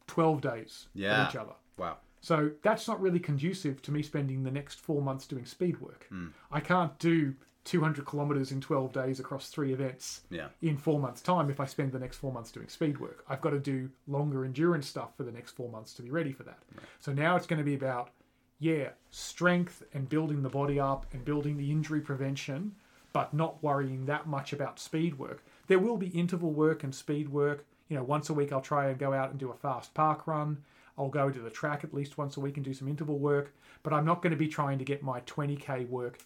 12 0.07 0.41
days 0.41 0.87
Yeah. 0.93 1.23
of 1.23 1.29
each 1.29 1.35
other. 1.35 1.53
Wow, 1.77 1.97
So 2.21 2.51
that's 2.61 2.87
not 2.87 3.01
really 3.01 3.19
conducive 3.19 3.81
to 3.83 3.91
me 3.91 4.01
spending 4.01 4.43
the 4.43 4.51
next 4.51 4.79
four 4.79 5.01
months 5.01 5.27
doing 5.27 5.45
speed 5.45 5.81
work. 5.81 6.07
Hmm. 6.09 6.27
I 6.51 6.59
can't 6.59 6.97
do 6.99 7.35
200 7.65 8.05
kilometers 8.05 8.51
in 8.51 8.59
12 8.59 8.91
days 8.91 9.19
across 9.19 9.49
three 9.49 9.71
events 9.71 10.21
yeah, 10.29 10.47
in 10.61 10.77
four 10.77 10.99
months' 10.99 11.21
time 11.21 11.49
if 11.49 11.59
I 11.59 11.65
spend 11.65 11.91
the 11.91 11.99
next 11.99 12.17
four 12.17 12.31
months 12.31 12.51
doing 12.51 12.67
speed 12.67 12.99
work. 12.99 13.23
I've 13.29 13.41
got 13.41 13.51
to 13.51 13.59
do 13.59 13.89
longer 14.07 14.43
endurance 14.43 14.87
stuff 14.87 15.15
for 15.15 15.23
the 15.23 15.31
next 15.31 15.51
four 15.51 15.69
months 15.69 15.93
to 15.95 16.01
be 16.01 16.09
ready 16.09 16.33
for 16.33 16.43
that. 16.43 16.59
So 16.99 17.13
now 17.13 17.35
it's 17.35 17.47
going 17.47 17.59
to 17.59 17.65
be 17.65 17.75
about, 17.75 18.11
yeah, 18.59 18.89
strength 19.11 19.83
and 19.93 20.09
building 20.09 20.43
the 20.43 20.49
body 20.49 20.79
up 20.79 21.05
and 21.13 21.23
building 21.23 21.57
the 21.57 21.71
injury 21.71 22.01
prevention, 22.01 22.75
but 23.13 23.33
not 23.33 23.63
worrying 23.63 24.05
that 24.05 24.27
much 24.27 24.51
about 24.51 24.79
speed 24.79 25.17
work. 25.17 25.43
There 25.67 25.79
will 25.79 25.97
be 25.97 26.07
interval 26.07 26.51
work 26.51 26.83
and 26.83 26.93
speed 26.93 27.29
work. 27.29 27.65
You 27.87 27.97
know, 27.97 28.03
once 28.03 28.29
a 28.29 28.33
week 28.33 28.51
I'll 28.51 28.61
try 28.61 28.89
and 28.89 28.97
go 28.97 29.13
out 29.13 29.29
and 29.29 29.39
do 29.39 29.51
a 29.51 29.55
fast 29.55 29.93
park 29.93 30.27
run. 30.27 30.63
I'll 30.97 31.09
go 31.09 31.29
to 31.29 31.39
the 31.39 31.49
track 31.49 31.83
at 31.83 31.93
least 31.93 32.17
once 32.17 32.37
a 32.37 32.39
week 32.39 32.57
and 32.57 32.63
do 32.65 32.73
some 32.73 32.87
interval 32.87 33.17
work, 33.17 33.53
but 33.81 33.93
I'm 33.93 34.05
not 34.05 34.21
going 34.21 34.31
to 34.31 34.37
be 34.37 34.47
trying 34.47 34.77
to 34.79 34.85
get 34.85 35.01
my 35.03 35.21
20k 35.21 35.87
work 35.89 36.19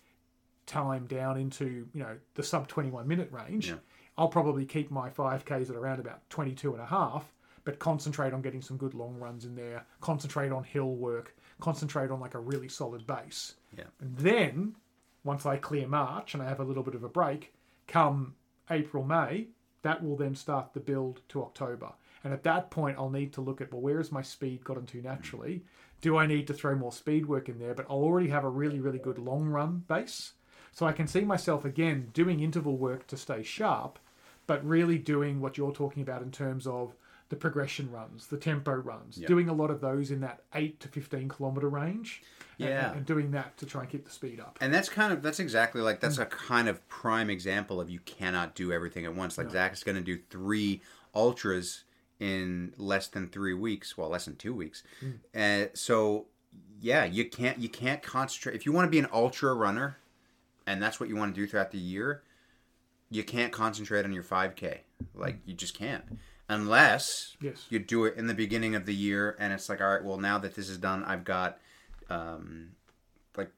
time 0.65 1.05
down 1.07 1.37
into 1.37 1.87
you 1.93 2.01
know 2.03 2.17
the 2.35 2.43
sub 2.43 2.67
21 2.67 3.07
minute 3.07 3.31
range 3.31 3.69
Yeah. 3.69 3.75
i'll 4.17 4.27
probably 4.27 4.65
keep 4.65 4.91
my 4.91 5.09
5ks 5.09 5.69
at 5.69 5.75
around 5.77 6.01
about 6.01 6.29
22 6.29 6.73
and 6.73 6.81
a 6.81 6.85
half 6.85 7.23
but 7.63 7.79
concentrate 7.79 8.33
on 8.33 8.41
getting 8.41 8.61
some 8.61 8.75
good 8.75 8.93
long 8.93 9.17
runs 9.17 9.45
in 9.45 9.55
there 9.55 9.85
concentrate 10.01 10.51
on 10.51 10.65
hill 10.65 10.93
work 10.95 11.33
concentrate 11.61 12.11
on 12.11 12.19
like 12.19 12.33
a 12.33 12.39
really 12.39 12.67
solid 12.67 13.07
base 13.07 13.55
Yeah. 13.77 13.85
and 14.01 14.17
then 14.17 14.75
once 15.23 15.45
i 15.45 15.55
clear 15.55 15.87
march 15.87 16.33
and 16.33 16.43
i 16.43 16.49
have 16.49 16.59
a 16.59 16.65
little 16.65 16.83
bit 16.83 16.95
of 16.95 17.03
a 17.05 17.09
break 17.09 17.53
come 17.87 18.35
april 18.69 19.05
may 19.05 19.47
that 19.83 20.03
will 20.03 20.17
then 20.17 20.35
start 20.35 20.73
the 20.73 20.81
build 20.81 21.21
to 21.29 21.41
october 21.43 21.93
and 22.23 22.33
at 22.33 22.43
that 22.43 22.69
point 22.71 22.97
i'll 22.97 23.09
need 23.09 23.33
to 23.33 23.41
look 23.41 23.61
at 23.61 23.71
well 23.71 23.81
where 23.81 23.97
has 23.97 24.11
my 24.11 24.21
speed 24.21 24.63
gotten 24.63 24.85
to 24.85 25.01
naturally 25.01 25.63
do 26.01 26.17
i 26.17 26.25
need 26.25 26.47
to 26.47 26.53
throw 26.53 26.75
more 26.75 26.91
speed 26.91 27.25
work 27.25 27.49
in 27.49 27.59
there 27.59 27.73
but 27.73 27.85
i'll 27.89 27.97
already 27.97 28.29
have 28.29 28.43
a 28.43 28.49
really 28.49 28.79
really 28.79 28.99
good 28.99 29.17
long 29.17 29.47
run 29.47 29.83
base 29.87 30.33
so 30.77 30.85
I 30.85 30.91
can 30.91 31.07
see 31.07 31.21
myself 31.21 31.65
again 31.65 32.11
doing 32.13 32.39
interval 32.39 32.77
work 32.77 33.07
to 33.07 33.17
stay 33.17 33.41
sharp, 33.41 33.97
but 34.45 34.63
really 34.63 34.99
doing 34.99 35.41
what 35.41 35.57
you're 35.57 35.71
talking 35.71 36.03
about 36.03 36.21
in 36.21 36.29
terms 36.29 36.67
of 36.67 36.95
the 37.29 37.35
progression 37.35 37.91
runs, 37.91 38.27
the 38.27 38.37
tempo 38.37 38.73
runs, 38.73 39.17
Yeah. 39.17 39.27
doing 39.27 39.49
a 39.49 39.53
lot 39.53 39.71
of 39.71 39.81
those 39.81 40.11
in 40.11 40.21
that 40.21 40.43
8 40.53 40.79
to 40.81 40.87
15 40.87 41.29
kilometer 41.29 41.67
range. 41.67 42.21
Yeah. 42.57 42.93
And, 42.93 43.07
doing 43.07 43.31
that 43.31 43.57
to 43.57 43.65
try 43.65 43.81
and 43.81 43.89
keep 43.89 44.05
the 44.05 44.11
speed 44.11 44.39
up. 44.39 44.59
and 44.61 44.71
that's 44.71 44.87
kind 44.87 45.11
of 45.11 45.23
that's 45.23 45.39
exactly 45.39 45.81
like 45.81 45.99
that's 45.99 46.17
mm. 46.17 46.23
a 46.23 46.25
kind 46.27 46.67
of 46.67 46.87
prime 46.89 47.31
example 47.31 47.81
of 47.81 47.89
you 47.89 47.99
cannot 48.01 48.53
do 48.53 48.71
everything 48.71 49.05
at 49.05 49.15
once. 49.15 49.35
Like 49.39 49.49
Zach 49.49 49.73
is 49.73 49.83
going 49.83 49.97
to 49.97 50.03
do 50.03 50.19
three 50.29 50.81
ultras 51.15 51.85
in 52.19 52.73
less 52.77 53.07
than 53.07 53.27
three 53.27 53.53
weeks, 53.53 53.97
well, 53.97 54.09
less 54.09 54.25
than 54.25 54.35
two 54.35 54.53
weeks, 54.53 54.83
and 55.33 55.69
so 55.73 56.25
yeah, 56.79 57.05
you 57.05 57.25
can't 57.25 57.57
you 57.59 57.69
can't 57.69 58.01
concentrate 58.01 58.55
if 58.55 58.65
you 58.65 58.71
want 58.71 58.85
to 58.87 58.91
be 58.91 58.99
an 58.99 59.07
ultra 59.13 59.53
runner, 59.53 59.97
and 60.65 60.81
that's 60.81 60.99
what 60.99 61.09
you 61.09 61.15
want 61.15 61.33
to 61.35 61.39
do 61.41 61.47
throughout 61.47 61.71
the 61.71 61.77
year. 61.77 62.23
You 63.09 63.23
can't 63.23 63.53
concentrate 63.53 64.03
on 64.03 64.11
your 64.11 64.23
5K. 64.23 64.79
Like 65.15 65.37
you 65.45 65.53
just 65.53 65.77
can't. 65.77 66.03
Unless 66.49 67.35
Yes. 67.41 67.65
you 67.69 67.79
do 67.79 68.05
it 68.05 68.15
in 68.17 68.27
the 68.27 68.33
beginning 68.33 68.75
of 68.75 68.85
the 68.85 68.95
year 68.95 69.35
and 69.39 69.53
it's 69.53 69.69
like, 69.69 69.79
all 69.81 69.87
right, 69.93 70.03
well 70.03 70.17
now 70.17 70.37
that 70.39 70.55
this 70.55 70.69
is 70.69 70.77
done, 70.77 71.03
I've 71.05 71.23
got 71.23 71.59
um 72.09 72.69
like 73.37 73.51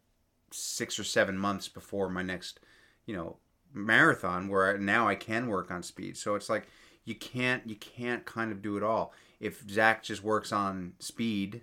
six 0.51 0.99
or 0.99 1.03
seven 1.03 1.37
months 1.37 1.67
before 1.67 2.09
my 2.09 2.21
next, 2.23 2.59
you 3.05 3.15
know, 3.15 3.37
marathon 3.73 4.47
where 4.49 4.75
I, 4.75 4.77
now 4.77 5.07
I 5.07 5.15
can 5.15 5.47
work 5.47 5.71
on 5.71 5.83
speed. 5.83 6.17
So 6.17 6.35
it's 6.35 6.49
like 6.49 6.67
you 7.09 7.15
can't 7.15 7.67
you 7.67 7.75
can't 7.75 8.25
kind 8.25 8.51
of 8.51 8.61
do 8.61 8.77
it 8.77 8.83
all. 8.83 9.11
If 9.39 9.67
Zach 9.69 10.03
just 10.03 10.23
works 10.23 10.51
on 10.51 10.93
speed, 10.99 11.61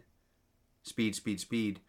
speed, 0.82 1.14
speed, 1.14 1.40
speed, 1.40 1.80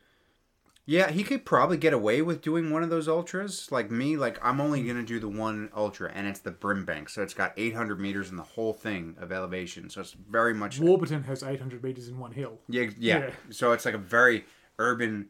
yeah, 0.86 1.10
he 1.12 1.24
could 1.24 1.44
probably 1.44 1.78
get 1.78 1.92
away 1.92 2.22
with 2.22 2.42
doing 2.42 2.70
one 2.70 2.84
of 2.84 2.90
those 2.90 3.08
ultras. 3.08 3.70
Like 3.72 3.90
me, 3.90 4.16
like 4.16 4.40
I'm 4.46 4.62
only 4.62 4.84
gonna 4.84 5.04
do 5.04 5.20
the 5.20 5.28
one 5.28 5.70
ultra, 5.76 6.12
and 6.14 6.28
it's 6.28 6.40
the 6.40 6.52
Brimbank, 6.52 7.10
so 7.10 7.24
it's 7.24 7.34
got 7.34 7.54
800 7.58 8.00
meters 8.00 8.30
in 8.30 8.38
the 8.38 8.44
whole 8.44 8.74
thing 8.74 9.16
of 9.20 9.32
elevation. 9.32 9.90
So 9.90 10.02
it's 10.02 10.12
very 10.14 10.54
much 10.54 10.80
Warburton 10.80 11.24
has 11.24 11.44
800 11.44 11.84
meters 11.84 12.08
in 12.08 12.20
one 12.20 12.32
hill. 12.32 12.60
yeah, 12.70 12.90
yeah. 12.98 13.20
Yeah. 13.20 13.30
So 13.50 13.72
it's 13.72 13.86
like 13.86 13.96
a 13.96 14.00
very 14.00 14.46
urban, 14.80 15.30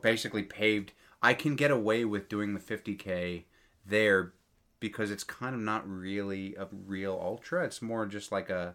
basically 0.00 0.44
paved. 0.44 0.92
I 1.20 1.34
can 1.34 1.56
get 1.56 1.72
away 1.72 2.04
with 2.04 2.28
doing 2.28 2.54
the 2.54 2.60
50k 2.60 3.44
there 3.84 4.32
because 4.80 5.10
it's 5.10 5.24
kind 5.24 5.54
of 5.54 5.60
not 5.60 5.88
really 5.88 6.54
a 6.56 6.66
real 6.86 7.18
ultra. 7.20 7.64
It's 7.64 7.82
more 7.82 8.06
just 8.06 8.30
like 8.32 8.50
a, 8.50 8.74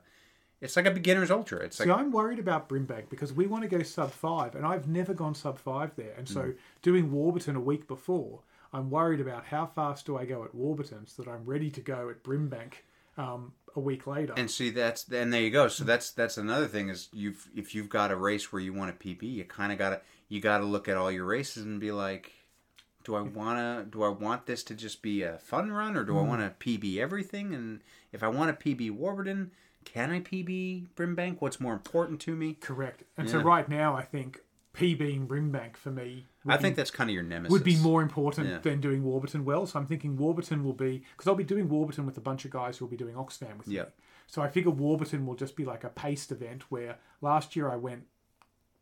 it's 0.62 0.76
like 0.76 0.86
a 0.86 0.92
beginner's 0.92 1.32
ultra. 1.32 1.60
It's 1.60 1.80
like 1.80 1.88
See, 1.88 1.92
I'm 1.92 2.12
worried 2.12 2.40
about 2.40 2.70
Brimbank 2.70 3.10
because 3.10 3.34
we 3.34 3.48
want 3.48 3.64
to 3.64 3.70
go 3.70 3.84
sub 3.84 4.12
five, 4.12 4.56
and 4.56 4.66
I've 4.66 4.88
never 4.88 5.14
gone 5.14 5.36
sub 5.36 5.60
five 5.60 5.96
there. 5.96 6.14
And 6.18 6.28
so, 6.28 6.54
doing 6.82 7.12
Warburton 7.12 7.56
a 7.56 7.62
week 7.62 7.88
before, 7.88 8.40
I'm 8.72 8.90
worried 8.90 9.20
about 9.20 9.46
how 9.46 9.66
fast 9.68 10.06
do 10.06 10.18
I 10.18 10.26
go 10.26 10.44
at 10.44 10.56
Warburton 10.56 11.06
so 11.08 11.24
that 11.24 11.30
I'm 11.30 11.46
ready 11.46 11.70
to 11.72 11.82
go 11.82 12.10
at 12.10 12.24
Brimbank 12.24 12.74
um, 13.18 13.54
a 13.76 13.80
week 13.80 14.08
later. 14.08 14.34
And 14.36 14.50
see, 14.50 14.70
that's 14.72 15.08
and 15.10 15.32
there 15.32 15.42
you 15.42 15.52
go. 15.52 15.68
So 15.68 15.84
that's 15.84 16.12
that's 16.12 16.38
another 16.38 16.68
thing 16.68 16.90
is 16.90 17.10
you've 17.14 17.48
if 17.56 17.76
you've 17.76 17.90
got 17.90 18.12
a 18.12 18.16
race 18.16 18.52
where 18.52 18.62
you 18.62 18.74
want 18.74 18.92
a 18.92 18.94
PB, 18.94 19.24
you 19.24 19.44
kind 19.44 19.72
of 19.72 19.78
got 19.78 19.90
to 19.90 20.02
you 20.30 20.42
got 20.42 20.60
to 20.60 20.66
look 20.66 20.88
at 20.88 20.98
all 20.98 21.12
your 21.12 21.26
races 21.26 21.64
and 21.64 21.80
be 21.80 21.92
like, 21.92 22.32
do 23.04 23.16
I 23.16 23.22
wanna 23.22 23.86
do 23.90 24.04
I 24.04 24.10
want 24.10 24.46
this 24.46 24.64
to 24.64 24.76
just 24.76 25.02
be 25.02 25.24
a 25.24 25.38
fun 25.38 25.72
run 25.72 25.98
or 25.98 26.04
do 26.04 26.18
I 26.18 26.22
mm. 26.22 26.28
want 26.28 26.42
to 26.42 26.66
PB 26.66 26.98
everything? 26.98 27.54
And 27.54 27.82
if 28.12 28.24
I 28.24 28.28
want 28.28 28.58
to 28.58 28.76
PB 28.76 28.92
Warburton, 28.92 29.52
can 29.86 30.12
I 30.12 30.22
PB 30.22 30.88
Brimbank? 30.96 31.38
What's 31.40 31.60
more 31.60 31.74
important 31.74 32.20
to 32.22 32.36
me? 32.36 32.54
Correct. 32.54 33.04
And 33.18 33.30
so 33.30 33.40
right 33.40 33.68
now, 33.68 33.96
I 33.96 34.04
think 34.04 34.40
PBing 34.74 35.28
Brimbank 35.28 35.78
for 35.78 35.92
me 35.92 36.26
I 36.48 36.58
be- 36.58 36.64
think 36.64 36.76
that's 36.76 36.92
kind 36.92 37.10
of 37.10 37.14
your 37.14 37.24
nemesis. 37.24 37.52
would 37.52 37.64
be 37.64 37.78
more 37.78 38.02
important 38.02 38.48
Yeah. 38.48 38.58
than 38.60 38.82
doing 38.82 39.04
Warburton 39.04 39.46
well. 39.46 39.66
So 39.68 39.80
I'm 39.80 39.86
thinking 39.86 40.18
Warburton 40.18 40.64
will 40.64 40.74
be 40.74 41.04
because 41.16 41.28
I'll 41.28 41.36
be 41.36 41.44
doing 41.44 41.70
Warburton 41.70 42.06
with 42.06 42.18
a 42.18 42.22
bunch 42.22 42.44
of 42.46 42.52
guys 42.52 42.78
who 42.78 42.86
will 42.86 42.90
be 42.90 42.98
doing 42.98 43.16
Oxfam 43.16 43.58
with 43.58 43.68
Yeah. 43.68 43.84
me. 43.84 43.90
So 44.28 44.42
I 44.42 44.48
figure 44.48 44.72
Warburton 44.72 45.26
will 45.26 45.36
just 45.36 45.56
be 45.56 45.64
like 45.64 45.84
a 45.84 45.90
paced 45.90 46.32
event 46.32 46.64
where 46.72 46.98
last 47.22 47.56
year 47.56 47.70
I 47.70 47.76
went 47.76 48.08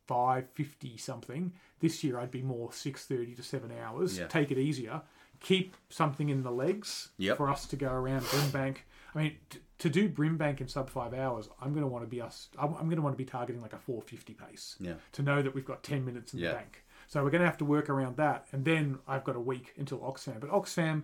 five 0.06 0.48
fifty 0.54 0.96
something. 0.96 1.52
This 1.80 2.02
year 2.04 2.18
I'd 2.18 2.30
be 2.30 2.42
more 2.42 2.72
six 2.72 3.04
thirty 3.06 3.34
to 3.34 3.42
seven 3.42 3.72
hours. 3.82 4.18
Yeah. 4.18 4.26
Take 4.26 4.50
it 4.50 4.58
easier. 4.58 5.02
Keep 5.40 5.76
something 5.88 6.28
in 6.28 6.42
the 6.42 6.52
legs 6.52 7.08
Yep. 7.18 7.36
for 7.36 7.48
us 7.50 7.66
to 7.66 7.76
go 7.76 7.90
around 7.92 8.22
Brimbank. 8.22 8.76
I 9.14 9.18
mean, 9.18 9.36
t- 9.50 9.58
to 9.80 9.90
do 9.90 10.08
Brimbank 10.08 10.60
in 10.60 10.68
sub 10.68 10.88
five 10.88 11.12
hours, 11.12 11.48
I'm 11.60 11.72
going 11.72 11.82
to 11.82 11.88
want 11.88 12.04
to 12.04 12.08
be 12.08 12.20
us. 12.20 12.48
I'm, 12.58 12.68
I'm 12.74 12.84
going 12.84 12.96
to 12.96 13.02
want 13.02 13.14
to 13.14 13.18
be 13.18 13.24
targeting 13.24 13.60
like 13.60 13.72
a 13.72 13.78
four 13.78 14.02
fifty 14.02 14.34
pace 14.34 14.76
Yeah. 14.78 14.94
to 15.12 15.22
know 15.22 15.42
that 15.42 15.54
we've 15.54 15.64
got 15.64 15.82
10 15.82 16.04
minutes 16.04 16.32
in 16.32 16.38
Yeah. 16.40 16.50
the 16.50 16.54
bank. 16.54 16.84
So 17.08 17.22
we're 17.24 17.30
going 17.30 17.40
to 17.42 17.46
have 17.48 17.58
to 17.58 17.64
work 17.64 17.90
around 17.90 18.16
that. 18.18 18.46
And 18.52 18.64
then 18.64 19.00
I've 19.08 19.24
got 19.24 19.34
a 19.36 19.40
week 19.40 19.74
until 19.76 19.98
Oxfam. 19.98 20.38
But 20.40 20.48
Oxfam, 20.50 21.02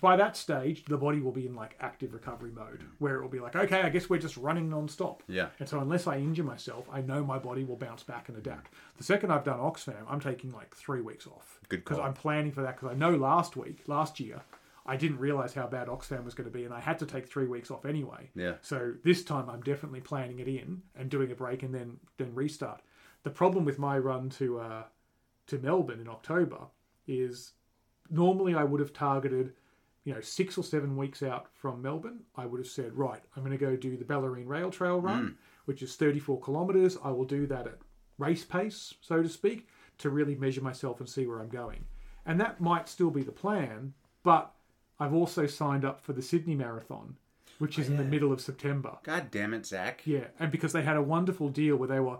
by 0.00 0.16
that 0.16 0.36
stage, 0.36 0.84
the 0.84 0.96
body 0.96 1.20
will 1.20 1.32
be 1.32 1.46
in 1.46 1.54
like 1.54 1.76
active 1.80 2.12
recovery 2.12 2.50
mode 2.50 2.84
where 2.98 3.16
it 3.16 3.22
will 3.22 3.28
be 3.28 3.40
like, 3.40 3.56
okay, 3.56 3.82
I 3.82 3.88
guess 3.88 4.08
we're 4.08 4.18
just 4.18 4.36
running 4.36 4.68
non-stop. 4.68 5.22
Yeah. 5.28 5.48
And 5.58 5.68
so 5.68 5.80
unless 5.80 6.06
I 6.06 6.18
injure 6.18 6.44
myself, 6.44 6.86
I 6.92 7.00
know 7.00 7.24
my 7.24 7.38
body 7.38 7.64
will 7.64 7.76
bounce 7.76 8.02
back 8.02 8.28
and 8.28 8.36
adapt. 8.36 8.72
The 8.96 9.04
second 9.04 9.30
I've 9.30 9.44
done 9.44 9.58
Oxfam, 9.58 10.04
I'm 10.08 10.20
taking 10.20 10.52
like 10.52 10.74
three 10.74 11.00
weeks 11.00 11.26
off. 11.26 11.60
Good 11.68 11.84
Because. 11.84 11.98
I'm 11.98 12.14
planning 12.14 12.52
for 12.52 12.62
that 12.62 12.76
because 12.76 12.90
I 12.90 12.94
know 12.94 13.16
last 13.16 13.56
week, 13.56 13.84
last 13.86 14.20
year, 14.20 14.42
I 14.86 14.96
didn't 14.96 15.18
realize 15.18 15.54
how 15.54 15.66
bad 15.66 15.88
Oxfam 15.88 16.24
was 16.24 16.34
going 16.34 16.50
to 16.50 16.56
be 16.56 16.64
and 16.64 16.74
I 16.74 16.80
had 16.80 16.98
to 16.98 17.06
take 17.06 17.28
three 17.28 17.46
weeks 17.46 17.70
off 17.70 17.86
anyway. 17.86 18.30
Yeah. 18.34 18.54
So 18.60 18.92
this 19.02 19.24
time 19.24 19.48
I'm 19.48 19.62
definitely 19.62 20.00
planning 20.00 20.40
it 20.40 20.48
in 20.48 20.82
and 20.94 21.10
doing 21.10 21.30
a 21.30 21.34
break 21.34 21.62
and 21.62 21.74
then 21.74 21.98
then 22.18 22.34
restart. 22.34 22.82
The 23.22 23.30
problem 23.30 23.64
with 23.64 23.78
my 23.78 23.98
run 23.98 24.28
to 24.30 24.58
uh, 24.60 24.82
to 25.46 25.58
Melbourne 25.58 26.00
in 26.00 26.08
October 26.08 26.66
is 27.06 27.52
normally 28.10 28.54
I 28.54 28.64
would 28.64 28.80
have 28.80 28.92
targeted, 28.92 29.52
you 30.04 30.14
know, 30.14 30.20
six 30.20 30.58
or 30.58 30.64
seven 30.64 30.96
weeks 30.96 31.22
out 31.22 31.46
from 31.54 31.82
Melbourne. 31.82 32.20
I 32.36 32.46
would 32.46 32.60
have 32.60 32.68
said, 32.68 32.94
right, 32.94 33.20
I'm 33.36 33.42
going 33.42 33.56
to 33.56 33.64
go 33.64 33.76
do 33.76 33.96
the 33.96 34.04
Bellarine 34.04 34.46
Rail 34.46 34.70
Trail 34.70 35.00
run, 35.00 35.24
mm. 35.24 35.34
which 35.64 35.82
is 35.82 35.96
34 35.96 36.40
kilometres. 36.40 36.98
I 37.02 37.10
will 37.10 37.24
do 37.24 37.46
that 37.46 37.66
at 37.66 37.78
race 38.18 38.44
pace, 38.44 38.94
so 39.00 39.22
to 39.22 39.28
speak, 39.28 39.68
to 39.98 40.10
really 40.10 40.34
measure 40.34 40.60
myself 40.60 41.00
and 41.00 41.08
see 41.08 41.26
where 41.26 41.40
I'm 41.40 41.48
going. 41.48 41.84
And 42.26 42.40
that 42.40 42.60
might 42.60 42.88
still 42.88 43.10
be 43.10 43.22
the 43.22 43.32
plan, 43.32 43.94
but 44.22 44.54
I've 44.98 45.14
also 45.14 45.46
signed 45.46 45.84
up 45.84 46.00
for 46.00 46.12
the 46.12 46.22
Sydney 46.22 46.54
Marathon, 46.54 47.16
which 47.58 47.78
is 47.78 47.88
in 47.88 47.96
the 47.96 48.02
oh, 48.02 48.06
middle 48.06 48.32
of 48.32 48.40
September. 48.40 48.98
God 49.02 49.30
damn 49.30 49.54
it, 49.54 49.66
Zach. 49.66 50.02
Yeah, 50.04 50.28
and 50.38 50.50
because 50.50 50.72
they 50.72 50.82
had 50.82 50.96
a 50.96 51.02
wonderful 51.02 51.48
deal 51.48 51.76
where 51.76 51.88
they 51.88 52.00
were 52.00 52.18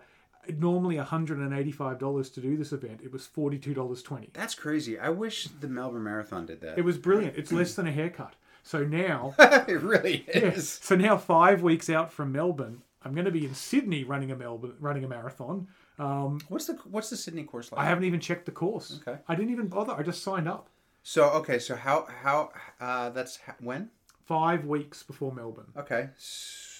normally 0.58 0.96
$185 0.96 2.34
to 2.34 2.40
do 2.40 2.56
this 2.56 2.72
event, 2.72 3.00
it 3.02 3.12
was 3.12 3.26
$42.20. 3.26 4.32
That's 4.32 4.54
crazy. 4.54 4.98
I 4.98 5.10
wish 5.10 5.44
the 5.60 5.68
Melbourne 5.68 6.04
Marathon 6.04 6.46
did 6.46 6.60
that. 6.62 6.78
It 6.78 6.82
was 6.84 6.98
brilliant. 6.98 7.36
It's 7.36 7.52
less 7.52 7.74
than 7.74 7.86
a 7.86 7.92
haircut. 7.92 8.34
So 8.62 8.84
now, 8.84 9.34
it 9.38 9.82
really 9.82 10.24
is. 10.28 10.68
so 10.82 10.94
now 10.96 11.16
five 11.16 11.62
weeks 11.62 11.90
out 11.90 12.12
from 12.12 12.32
Melbourne, 12.32 12.82
I'm 13.02 13.12
going 13.14 13.26
to 13.26 13.30
be 13.30 13.44
in 13.44 13.54
Sydney 13.54 14.04
running 14.04 14.30
a 14.30 14.36
Melbourne 14.36 14.74
running 14.80 15.04
a 15.04 15.08
marathon. 15.08 15.68
Um, 15.98 16.40
What's 16.48 16.66
the 16.66 16.78
what's 16.90 17.10
the 17.10 17.16
Sydney 17.18 17.44
course 17.44 17.70
like? 17.70 17.80
I 17.80 17.84
haven't 17.84 18.04
even 18.04 18.18
checked 18.20 18.46
the 18.46 18.52
course. 18.52 18.98
Okay. 19.06 19.20
I 19.28 19.34
didn't 19.34 19.52
even 19.52 19.68
bother. 19.68 19.92
I 19.92 20.02
just 20.02 20.22
signed 20.22 20.48
up 20.48 20.68
So 21.02 21.28
okay, 21.32 21.58
so 21.58 21.76
how 21.76 22.06
how 22.22 22.50
uh, 22.80 23.10
that's 23.10 23.38
when? 23.60 23.90
five 24.24 24.64
weeks 24.64 25.02
before 25.02 25.32
Melbourne. 25.34 25.66
Okay, 25.76 26.08
S- 26.16 26.73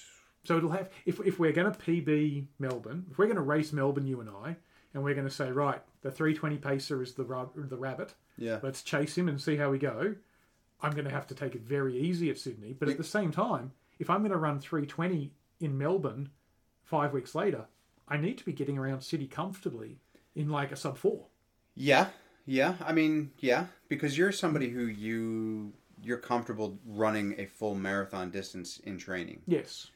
So 0.45 0.57
it'll 0.59 0.71
have 0.71 0.91
if 1.07 1.21
if 1.21 1.39
we're 1.39 1.53
going 1.53 1.73
to 1.73 1.79
PB 1.79 2.47
Melbourne, 2.59 3.07
if 3.11 3.19
we're 3.19 3.27
going 3.27 3.37
to 3.37 3.43
race 3.43 3.73
Melbourne, 3.73 4.07
you 4.07 4.21
and 4.21 4.31
I, 4.31 4.57
and 4.93 5.03
we're 5.03 5.15
going 5.15 5.27
to 5.27 5.35
say 5.35 5.51
right, 5.51 5.81
the 6.03 6.11
320 6.11 6.59
pacer 6.59 7.03
is 7.03 7.15
the 7.15 7.25
the 7.57 7.77
rabbit. 7.77 8.15
yeah, 8.39 8.61
Let's 8.63 8.83
chase 8.83 9.17
him 9.17 9.29
and 9.29 9.41
see 9.41 9.57
how 9.57 9.71
we 9.71 9.79
go. 9.79 10.15
I'm 10.83 10.93
going 10.93 11.07
to 11.07 11.11
have 11.11 11.27
to 11.29 11.35
take 11.35 11.55
it 11.55 11.63
very 11.63 11.97
easy 11.99 12.31
at 12.31 12.39
Sydney, 12.39 12.75
but 12.79 12.89
at 12.89 12.99
the 12.99 13.05
same 13.05 13.33
time, 13.33 13.73
if 13.99 14.11
I'm 14.11 14.19
going 14.19 14.33
to 14.33 14.37
run 14.37 14.61
320 14.61 15.33
in 15.61 15.79
Melbourne 15.79 16.29
five 16.83 17.13
weeks 17.15 17.35
later, 17.35 17.65
I 18.07 18.19
need 18.19 18.37
to 18.39 18.45
be 18.45 18.53
getting 18.53 18.77
around 18.77 19.01
Sydney 19.01 19.27
comfortably 19.27 19.97
in 20.35 20.51
like 20.51 20.73
a 20.73 20.77
sub 20.77 20.99
four. 20.99 21.27
yeah, 21.75 22.09
yeah. 22.45 22.75
I 22.85 22.93
mean, 22.93 23.31
yeah, 23.39 23.67
because 23.89 24.19
you're 24.19 24.33
somebody 24.33 24.69
who 24.69 24.85
you 24.87 25.73
you're 26.03 26.19
comfortable 26.19 26.79
running 26.87 27.35
a 27.39 27.47
full 27.47 27.75
marathon 27.75 28.31
distance 28.31 28.79
in 28.81 28.99
training. 28.99 29.41
Yes, 29.47 29.91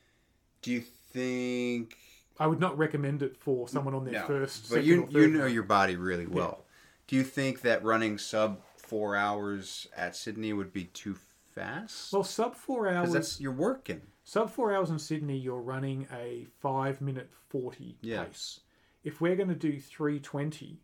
Do 0.69 0.75
you 0.75 0.83
think? 0.83 1.97
I 2.39 2.47
would 2.47 2.61
not 2.61 2.77
recommend 2.77 3.23
it 3.23 3.39
for 3.39 3.67
someone 3.69 3.95
on 3.95 4.05
their 4.05 4.13
No, 4.21 4.27
first. 4.27 4.69
but 4.69 4.85
you 4.85 5.09
you 5.11 5.27
know 5.29 5.47
your 5.47 5.63
body 5.63 5.97
really 5.97 6.27
well. 6.27 6.67
Do 7.07 7.17
you 7.17 7.23
think 7.25 7.63
that 7.63 7.83
running 7.83 8.19
sub 8.19 8.61
four 8.77 9.17
hours 9.17 9.87
at 9.97 10.15
Sydney 10.15 10.53
would 10.53 10.71
be 10.75 10.85
too 10.85 11.17
fast? 11.55 12.13
Well, 12.13 12.23
sub 12.23 12.55
four 12.55 12.87
hours. 12.87 13.15
that's 13.15 13.41
you're 13.41 13.51
working. 13.51 14.03
Sub 14.25 14.51
four 14.51 14.75
hours 14.75 14.91
in 14.91 14.99
Sydney, 14.99 15.39
you're 15.39 15.63
running 15.63 16.07
a 16.13 16.47
five 16.61 17.01
minute 17.01 17.31
forty 17.49 17.97
Yeah. 18.03 18.25
pace. 18.25 18.61
If 19.05 19.23
we're 19.23 19.37
going 19.37 19.49
to 19.49 19.55
do 19.55 19.81
three 19.81 20.21
twenty 20.21 20.81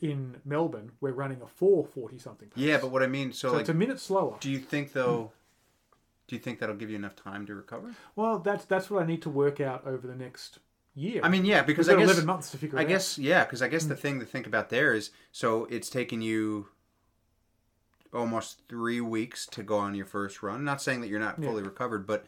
in 0.00 0.40
Melbourne, 0.44 0.90
we're 1.00 1.12
running 1.12 1.42
a 1.42 1.46
four 1.46 1.86
forty 1.86 2.18
something 2.18 2.48
pace. 2.48 2.60
Yeah, 2.64 2.78
but 2.78 2.90
what 2.90 3.04
I 3.04 3.06
mean, 3.06 3.32
so, 3.32 3.50
so 3.50 3.52
like, 3.52 3.60
it's 3.60 3.68
a 3.70 3.74
minute 3.74 4.00
slower. 4.00 4.36
do 4.40 4.50
you 4.50 4.58
think 4.58 4.92
though? 4.94 5.30
Do 6.28 6.36
you 6.36 6.40
think 6.40 6.60
that'll 6.60 6.76
give 6.76 6.90
you 6.90 6.96
enough 6.96 7.16
time 7.16 7.46
to 7.46 7.54
recover? 7.54 7.94
Well, 8.14 8.38
that's 8.38 8.66
that's 8.66 8.90
what 8.90 9.02
I 9.02 9.06
need 9.06 9.22
to 9.22 9.30
work 9.30 9.60
out 9.60 9.86
over 9.86 10.06
the 10.06 10.14
next 10.14 10.58
year. 10.94 11.20
I 11.24 11.28
mean, 11.30 11.46
yeah, 11.46 11.62
because 11.62 11.88
I 11.88 11.94
guess 11.96 12.04
eleven 12.04 12.26
months 12.26 12.50
to 12.50 12.58
figure 12.58 12.78
it 12.78 12.80
I 12.80 12.84
out. 12.84 12.88
guess 12.88 13.18
yeah, 13.18 13.44
because 13.44 13.62
I 13.62 13.68
guess 13.68 13.84
the 13.84 13.96
thing 13.96 14.20
to 14.20 14.26
think 14.26 14.46
about 14.46 14.68
there 14.68 14.92
is 14.92 15.10
so 15.32 15.64
it's 15.70 15.88
taken 15.88 16.20
you 16.20 16.68
almost 18.12 18.60
three 18.68 19.00
weeks 19.00 19.46
to 19.46 19.62
go 19.62 19.78
on 19.78 19.94
your 19.94 20.06
first 20.06 20.42
run. 20.42 20.64
Not 20.64 20.82
saying 20.82 21.00
that 21.00 21.08
you're 21.08 21.18
not 21.18 21.42
fully 21.42 21.62
recovered, 21.62 22.06
but 22.06 22.26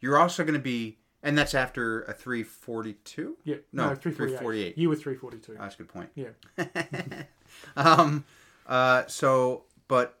you're 0.00 0.18
also 0.18 0.44
going 0.44 0.54
to 0.54 0.60
be, 0.60 0.98
and 1.22 1.36
that's 1.36 1.54
after 1.54 2.02
a 2.04 2.14
three 2.14 2.42
forty 2.42 2.94
two. 3.04 3.36
Yeah, 3.44 3.56
No, 3.70 3.90
no, 3.90 3.94
348. 3.94 4.78
You 4.78 4.88
were 4.88 4.96
three 4.96 5.14
forty 5.14 5.36
two. 5.36 5.56
That's 5.58 5.74
a 5.74 5.78
good 5.78 5.88
point. 5.88 6.08
Yeah, 6.14 6.28
um, 7.76 8.24
uh, 8.66 9.04
so 9.08 9.64
but 9.88 10.18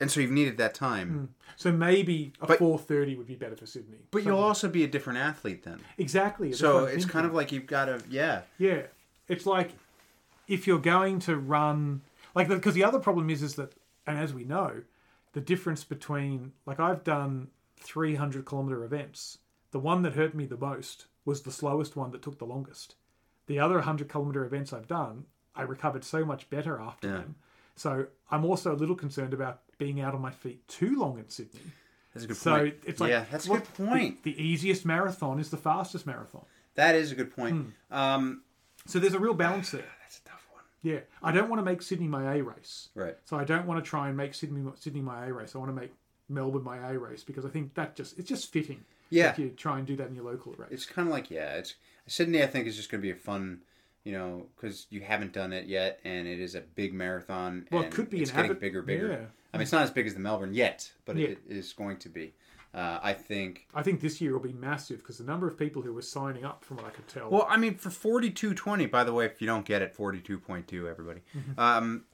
and 0.00 0.10
so 0.10 0.20
you've 0.20 0.30
needed 0.30 0.58
that 0.58 0.74
time, 0.74 1.08
hmm. 1.10 1.24
so 1.56 1.72
maybe 1.72 2.32
a 2.40 2.46
But- 2.46 2.58
four 2.58 2.78
thirty 2.78 3.16
would 3.16 3.26
be 3.26 3.34
better 3.36 3.56
for 3.56 3.66
Sydney. 3.66 3.98
but 4.10 4.24
you'll 4.24 4.38
also 4.38 4.68
be 4.68 4.84
a 4.84 4.88
different 4.88 5.18
athlete 5.18 5.62
then. 5.64 5.80
exactly. 5.98 6.52
So 6.52 6.84
it's 6.84 6.90
thinking. 6.92 7.08
kind 7.10 7.26
of 7.26 7.34
like 7.34 7.52
you've 7.52 7.66
got 7.66 7.86
to 7.86 8.02
yeah. 8.08 8.42
Yeah, 8.58 8.82
it's 9.28 9.46
like 9.46 9.70
if 10.48 10.66
you're 10.66 10.78
going 10.78 11.18
to 11.20 11.36
run 11.36 12.02
like 12.34 12.48
because 12.48 12.74
the 12.74 12.84
other 12.84 12.98
problem 13.00 13.30
is 13.30 13.42
is 13.42 13.54
that 13.56 13.72
and 14.06 14.18
as 14.18 14.32
we 14.32 14.44
know, 14.44 14.82
the 15.32 15.40
difference 15.40 15.82
between 15.84 16.52
like 16.66 16.78
I've 16.78 17.02
done 17.04 17.48
300 17.80 18.44
kilometer 18.44 18.84
events. 18.84 19.38
The 19.72 19.78
one 19.80 20.02
that 20.02 20.14
hurt 20.14 20.34
me 20.34 20.46
the 20.46 20.56
most 20.56 21.06
was 21.24 21.42
the 21.42 21.50
slowest 21.52 21.96
one 21.96 22.10
that 22.12 22.22
took 22.22 22.38
the 22.38 22.44
longest. 22.46 22.94
The 23.46 23.58
other 23.58 23.74
100 23.76 24.08
kilometer 24.08 24.44
events 24.44 24.72
I've 24.72 24.86
done, 24.88 25.26
I 25.54 25.62
recovered 25.62 26.04
so 26.04 26.24
much 26.24 26.48
better 26.48 26.80
after 26.80 27.08
Yeah. 27.08 27.14
them. 27.18 27.34
So 27.76 28.06
I'm 28.30 28.44
also 28.44 28.74
a 28.74 28.76
little 28.76 28.96
concerned 28.96 29.32
about 29.32 29.60
being 29.78 30.00
out 30.00 30.14
on 30.14 30.20
my 30.20 30.30
feet 30.30 30.66
too 30.68 30.98
long 30.98 31.18
in 31.18 31.28
Sydney. 31.28 31.60
That's 32.14 32.24
a 32.24 32.28
good 32.28 32.36
point. 32.36 32.42
So 32.42 32.56
point. 32.56 32.74
it's 32.86 33.00
like 33.00 33.10
yeah, 33.10 33.24
that's 33.30 33.46
a 33.46 33.50
good 33.50 33.74
point. 33.74 34.22
The, 34.22 34.32
the 34.32 34.42
easiest 34.42 34.84
marathon 34.86 35.38
is 35.38 35.50
the 35.50 35.58
fastest 35.58 36.06
marathon. 36.06 36.44
That 36.74 36.94
is 36.94 37.12
a 37.12 37.14
good 37.14 37.34
point. 37.34 37.66
Hmm. 37.90 37.94
Um, 37.94 38.42
So 38.86 38.98
there's 38.98 39.14
a 39.14 39.18
real 39.18 39.34
balance 39.34 39.70
there. 39.70 39.84
that's 40.02 40.18
a 40.18 40.28
tough 40.28 40.46
one. 40.52 40.62
Yeah, 40.82 41.00
I 41.22 41.32
don't 41.32 41.50
want 41.50 41.60
to 41.60 41.64
make 41.64 41.82
Sydney 41.82 42.08
my 42.08 42.36
A 42.36 42.42
race. 42.42 42.88
Right. 42.94 43.16
So 43.24 43.36
I 43.36 43.44
don't 43.44 43.66
want 43.66 43.84
to 43.84 43.88
try 43.88 44.08
and 44.08 44.16
make 44.16 44.34
Sydney 44.34 44.62
Sydney 44.76 45.02
my 45.02 45.26
A 45.26 45.32
race. 45.32 45.54
I 45.54 45.58
want 45.58 45.70
to 45.70 45.78
make 45.78 45.92
Melbourne 46.28 46.64
my 46.64 46.78
A 46.90 46.98
race 46.98 47.22
because 47.22 47.44
I 47.44 47.50
think 47.50 47.74
that 47.74 47.96
just 47.96 48.18
it's 48.18 48.28
just 48.28 48.50
fitting. 48.50 48.84
Yeah. 49.10 49.30
If 49.30 49.38
you 49.38 49.50
try 49.50 49.78
and 49.78 49.86
do 49.86 49.96
that 49.96 50.08
in 50.08 50.14
your 50.14 50.24
local 50.24 50.52
race. 50.54 50.70
It's 50.70 50.86
kind 50.86 51.06
of 51.06 51.12
like 51.12 51.30
yeah, 51.30 51.54
it's 51.56 51.74
Sydney. 52.06 52.42
I 52.42 52.46
think 52.46 52.66
is 52.66 52.76
just 52.76 52.90
going 52.90 53.00
to 53.00 53.06
be 53.06 53.12
a 53.12 53.14
fun, 53.14 53.60
you 54.06 54.12
know, 54.12 54.46
because 54.54 54.86
you 54.88 55.00
haven't 55.00 55.32
done 55.32 55.52
it 55.52 55.66
yet, 55.66 55.98
and 56.04 56.28
it 56.28 56.38
is 56.38 56.54
a 56.54 56.60
big 56.60 56.94
marathon. 56.94 57.66
well, 57.72 57.82
it 57.82 57.90
could 57.90 58.08
be 58.08 58.22
it's 58.22 58.30
an 58.30 58.36
getting 58.36 58.50
avid, 58.52 58.60
bigger, 58.60 58.80
bigger. 58.80 59.08
Yeah. 59.08 59.26
I 59.52 59.56
mean, 59.56 59.62
it's 59.62 59.72
not 59.72 59.82
as 59.82 59.90
big 59.90 60.06
as 60.06 60.14
the 60.14 60.20
Melbourne 60.20 60.54
yet, 60.54 60.92
but 61.04 61.16
Yeah. 61.16 61.28
it 61.30 61.38
is 61.48 61.72
going 61.72 61.96
to 61.98 62.08
be. 62.08 62.32
Uh, 62.72 63.00
I 63.02 63.14
think. 63.14 63.66
I 63.74 63.82
think 63.82 64.00
this 64.00 64.20
year 64.20 64.32
will 64.32 64.38
be 64.38 64.52
massive 64.52 64.98
because 64.98 65.18
the 65.18 65.24
number 65.24 65.48
of 65.48 65.58
people 65.58 65.82
who 65.82 65.92
were 65.92 66.02
signing 66.02 66.44
up, 66.44 66.62
from 66.64 66.76
what 66.76 66.86
I 66.86 66.90
could 66.90 67.08
tell, 67.08 67.30
Well, 67.30 67.46
I 67.50 67.56
mean, 67.56 67.74
for 67.78 67.90
forty-two 67.90 68.54
twenty. 68.54 68.86
By 68.86 69.02
the 69.02 69.12
way, 69.12 69.24
if 69.26 69.40
you 69.40 69.46
don't 69.48 69.64
get 69.64 69.82
it, 69.82 69.92
forty-two 69.92 70.38
point 70.38 70.68
two. 70.68 70.88
Everybody. 70.88 71.22
Mm-hmm. 71.36 71.58
Um, 71.58 72.04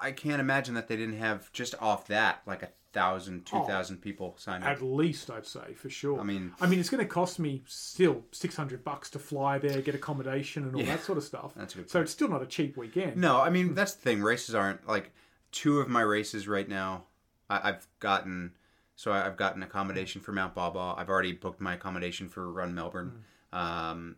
I 0.00 0.10
can't 0.10 0.40
imagine 0.40 0.74
that 0.74 0.88
they 0.88 0.96
didn't 0.96 1.18
have 1.18 1.52
just 1.52 1.74
off 1.80 2.06
that 2.08 2.40
like 2.46 2.62
a 2.64 2.70
thousand, 2.92 3.46
two 3.46 3.62
thousand 3.66 3.98
people 3.98 4.34
signed 4.38 4.64
up. 4.64 4.70
At 4.70 4.82
least 4.82 5.30
I'd 5.30 5.46
say 5.46 5.74
for 5.74 5.88
sure. 5.88 6.18
I 6.20 6.24
mean- 6.24 6.52
I 6.60 6.66
mean, 6.66 6.80
it's 6.80 6.90
going 6.90 7.02
to 7.04 7.08
cost 7.08 7.38
me 7.38 7.62
still 7.66 8.24
six 8.32 8.56
hundred 8.56 8.82
bucks 8.84 9.10
to 9.10 9.18
fly 9.18 9.58
there, 9.58 9.80
get 9.80 9.94
accommodation, 9.94 10.64
and 10.64 10.74
all 10.74 10.80
Yeah. 10.82 10.96
that 10.96 11.04
sort 11.04 11.18
of 11.18 11.24
stuff. 11.24 11.52
That's 11.54 11.74
good 11.74 11.88
So 11.90 12.00
it's 12.00 12.12
still 12.12 12.28
not 12.28 12.42
a 12.42 12.46
cheap 12.46 12.76
weekend. 12.76 13.16
No, 13.16 13.40
I 13.40 13.50
mean 13.50 13.74
that's 13.74 13.94
the 13.94 14.02
thing. 14.02 14.22
Races 14.22 14.54
aren't 14.54 14.86
like 14.88 15.12
two 15.52 15.78
of 15.80 15.88
my 15.88 16.00
races 16.02 16.46
right 16.48 16.68
now. 16.68 17.04
I, 17.48 17.70
I've 17.70 17.86
gotten 18.00 18.52
so 18.96 19.12
I, 19.12 19.24
I've 19.26 19.36
gotten 19.36 19.62
accommodation 19.62 20.20
for 20.20 20.32
Mount 20.32 20.54
Baw 20.54 20.70
Baw. 20.70 20.94
I've 20.98 21.08
already 21.08 21.32
booked 21.32 21.60
my 21.60 21.74
accommodation 21.74 22.28
for 22.28 22.50
Run 22.52 22.74
Melbourne. 22.74 23.24
Hmm. 23.52 23.56
Um, 23.58 24.16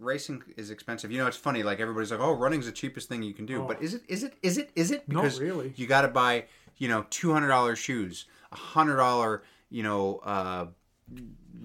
racing 0.00 0.42
is 0.56 0.70
expensive. 0.70 1.10
You 1.10 1.18
know, 1.18 1.26
it's 1.26 1.36
funny. 1.36 1.62
Like 1.62 1.80
everybody's 1.80 2.10
like, 2.10 2.20
"Oh, 2.20 2.32
running's 2.32 2.66
the 2.66 2.72
cheapest 2.72 3.08
thing 3.08 3.22
you 3.22 3.34
can 3.34 3.46
do," 3.46 3.62
Oh. 3.62 3.66
but 3.66 3.82
is 3.82 3.94
it? 3.94 4.02
Is 4.08 4.22
it? 4.22 4.34
Is 4.42 4.58
it? 4.58 4.70
Is 4.74 4.90
it? 4.90 5.08
Not 5.08 5.22
Because 5.22 5.40
really. 5.40 5.72
You 5.76 5.86
got 5.86 6.02
to 6.02 6.08
buy 6.08 6.44
you 6.78 6.88
know 6.88 7.04
two 7.10 7.32
hundred 7.32 7.48
dollars 7.48 7.78
shoes, 7.78 8.26
a 8.52 8.56
hundred 8.56 8.96
dollar 8.96 9.42
you 9.70 9.82
know 9.82 10.18
uh, 10.24 10.66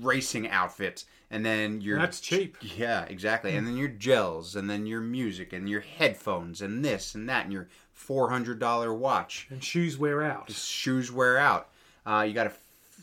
racing 0.01 0.49
outfit, 0.49 1.05
and 1.31 1.45
then 1.45 1.81
your 1.81 1.99
That's 1.99 2.19
cheap. 2.19 2.57
yeah, 2.61 3.05
exactly. 3.05 3.55
And 3.55 3.65
then 3.65 3.77
your 3.77 3.87
gels, 3.89 4.55
and 4.55 4.69
then 4.69 4.85
your 4.85 5.01
music, 5.01 5.53
and 5.53 5.69
your 5.69 5.81
headphones, 5.81 6.61
and 6.61 6.83
this 6.83 7.15
and 7.15 7.27
that, 7.29 7.45
and 7.45 7.53
your 7.53 7.69
four 7.93 8.29
hundred 8.29 8.59
dollar 8.59 8.93
watch. 8.93 9.47
And 9.49 9.63
shoes 9.63 9.97
wear 9.97 10.21
out. 10.21 10.51
Shoes 10.51 11.11
wear 11.11 11.37
out. 11.37 11.69
Uh, 12.05 12.25
you 12.27 12.33
got 12.33 12.47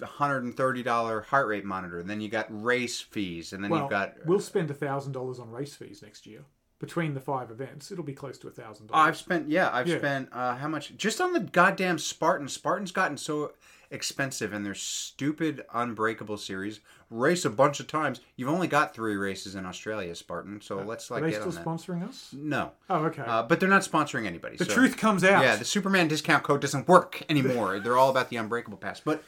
a 0.02 0.06
hundred 0.06 0.44
and 0.44 0.56
thirty 0.56 0.82
dollar 0.82 1.22
heart 1.22 1.46
rate 1.48 1.64
monitor. 1.64 2.00
And 2.00 2.08
then 2.08 2.20
you 2.20 2.28
got 2.28 2.46
race 2.50 3.00
fees, 3.00 3.52
and 3.52 3.62
then 3.62 3.70
Well, 3.70 3.82
you've 3.82 3.90
got. 3.90 4.14
we'll 4.26 4.40
spend 4.40 4.74
thousand 4.76 5.12
dollars 5.12 5.38
on 5.38 5.50
race 5.50 5.74
fees 5.74 6.02
next 6.02 6.26
year 6.26 6.42
between 6.80 7.14
the 7.14 7.20
five 7.20 7.50
events. 7.52 7.92
It'll 7.92 8.02
be 8.02 8.14
close 8.14 8.38
to 8.38 8.48
a 8.48 8.50
thousand 8.50 8.88
dollars. 8.88 9.08
I've 9.08 9.16
spent 9.16 9.48
yeah, 9.48 9.70
I've 9.72 9.86
Yeah. 9.86 9.98
spent 9.98 10.28
uh, 10.32 10.56
how 10.56 10.66
much 10.66 10.96
just 10.96 11.20
on 11.20 11.32
the 11.32 11.40
goddamn 11.40 11.98
Spartan. 12.00 12.48
Spartan's 12.48 12.90
gotten 12.90 13.16
so 13.16 13.52
expensive, 13.92 14.52
and 14.52 14.64
their 14.64 14.74
stupid 14.74 15.64
Unbreakable 15.74 16.36
series 16.38 16.80
race 17.10 17.44
a 17.44 17.50
bunch 17.50 17.80
of 17.80 17.86
times. 17.88 18.20
You've 18.36 18.48
only 18.48 18.68
got 18.68 18.94
three 18.94 19.16
races 19.16 19.56
in 19.56 19.66
Australia, 19.66 20.14
Spartan. 20.14 20.60
So 20.60 20.76
let's 20.80 21.10
Are 21.10 21.14
like 21.14 21.24
they 21.24 21.30
get 21.32 21.40
still 21.42 21.52
sponsoring 21.64 22.08
us? 22.08 22.30
No, 22.32 22.70
Oh, 22.88 23.04
okay. 23.06 23.22
uh, 23.26 23.42
but 23.42 23.58
they're 23.60 23.68
not 23.68 23.82
sponsoring 23.82 24.26
anybody. 24.26 24.56
the 24.56 24.64
so- 24.64 24.74
truth 24.74 24.96
comes 24.96 25.24
out. 25.24 25.42
Yeah, 25.42 25.56
the 25.56 25.64
Superman 25.64 26.06
discount 26.08 26.44
code 26.44 26.60
doesn't 26.60 26.86
work 26.88 27.22
anymore. 27.28 27.80
They're 27.80 27.96
all 27.98 28.10
about 28.10 28.30
the 28.30 28.36
Unbreakable 28.36 28.78
Pass. 28.78 29.00
But 29.00 29.22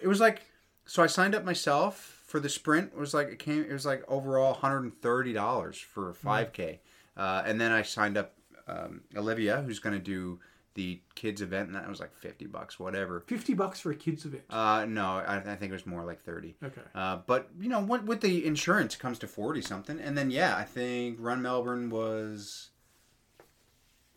it 0.00 0.08
was 0.08 0.18
like, 0.18 0.40
so 0.86 1.02
I 1.02 1.06
signed 1.08 1.34
up 1.34 1.44
myself 1.44 2.22
for 2.26 2.40
the 2.40 2.48
sprint. 2.48 2.92
It 2.94 2.98
was 2.98 3.12
like 3.12 3.28
it 3.28 3.38
came. 3.38 3.62
It 3.64 3.72
was 3.72 3.84
like 3.84 4.02
overall 4.08 4.52
one 4.52 4.60
hundred 4.60 4.84
and 4.84 5.00
thirty 5.02 5.34
dollars 5.34 5.76
for 5.78 6.08
a 6.08 6.14
five 6.14 6.52
k, 6.54 6.80
uh, 7.16 7.42
and 7.44 7.60
then 7.60 7.72
I 7.72 7.82
signed 7.82 8.16
up 8.16 8.34
um, 8.68 9.02
Olivia, 9.16 9.62
who's 9.62 9.78
going 9.78 9.94
to 9.94 10.02
do 10.02 10.40
the 10.74 11.00
kids 11.14 11.40
event, 11.40 11.68
and 11.68 11.74
that 11.74 11.88
was 11.88 12.00
like 12.00 12.14
fifty 12.14 12.46
bucks, 12.46 12.78
whatever. 12.78 13.20
Fifty 13.26 13.54
bucks 13.54 13.80
for 13.80 13.90
a 13.90 13.94
kids 13.94 14.24
event. 14.24 14.44
Uh, 14.50 14.84
no, 14.86 15.06
I, 15.26 15.38
I 15.38 15.56
think 15.56 15.70
it 15.70 15.72
was 15.72 15.86
more 15.86 16.04
like 16.04 16.22
thirty. 16.22 16.54
Okay. 16.62 16.82
Uh, 16.94 17.18
but 17.26 17.48
you 17.58 17.68
know, 17.68 17.80
what 17.80 18.04
with 18.04 18.20
the 18.20 18.46
insurance 18.46 18.94
comes 18.94 19.18
to 19.20 19.26
forty 19.26 19.62
something, 19.62 19.98
and 19.98 20.16
then 20.16 20.30
yeah, 20.30 20.54
I 20.56 20.64
think 20.64 21.16
Run 21.18 21.42
Melbourne 21.42 21.90
was. 21.90 22.70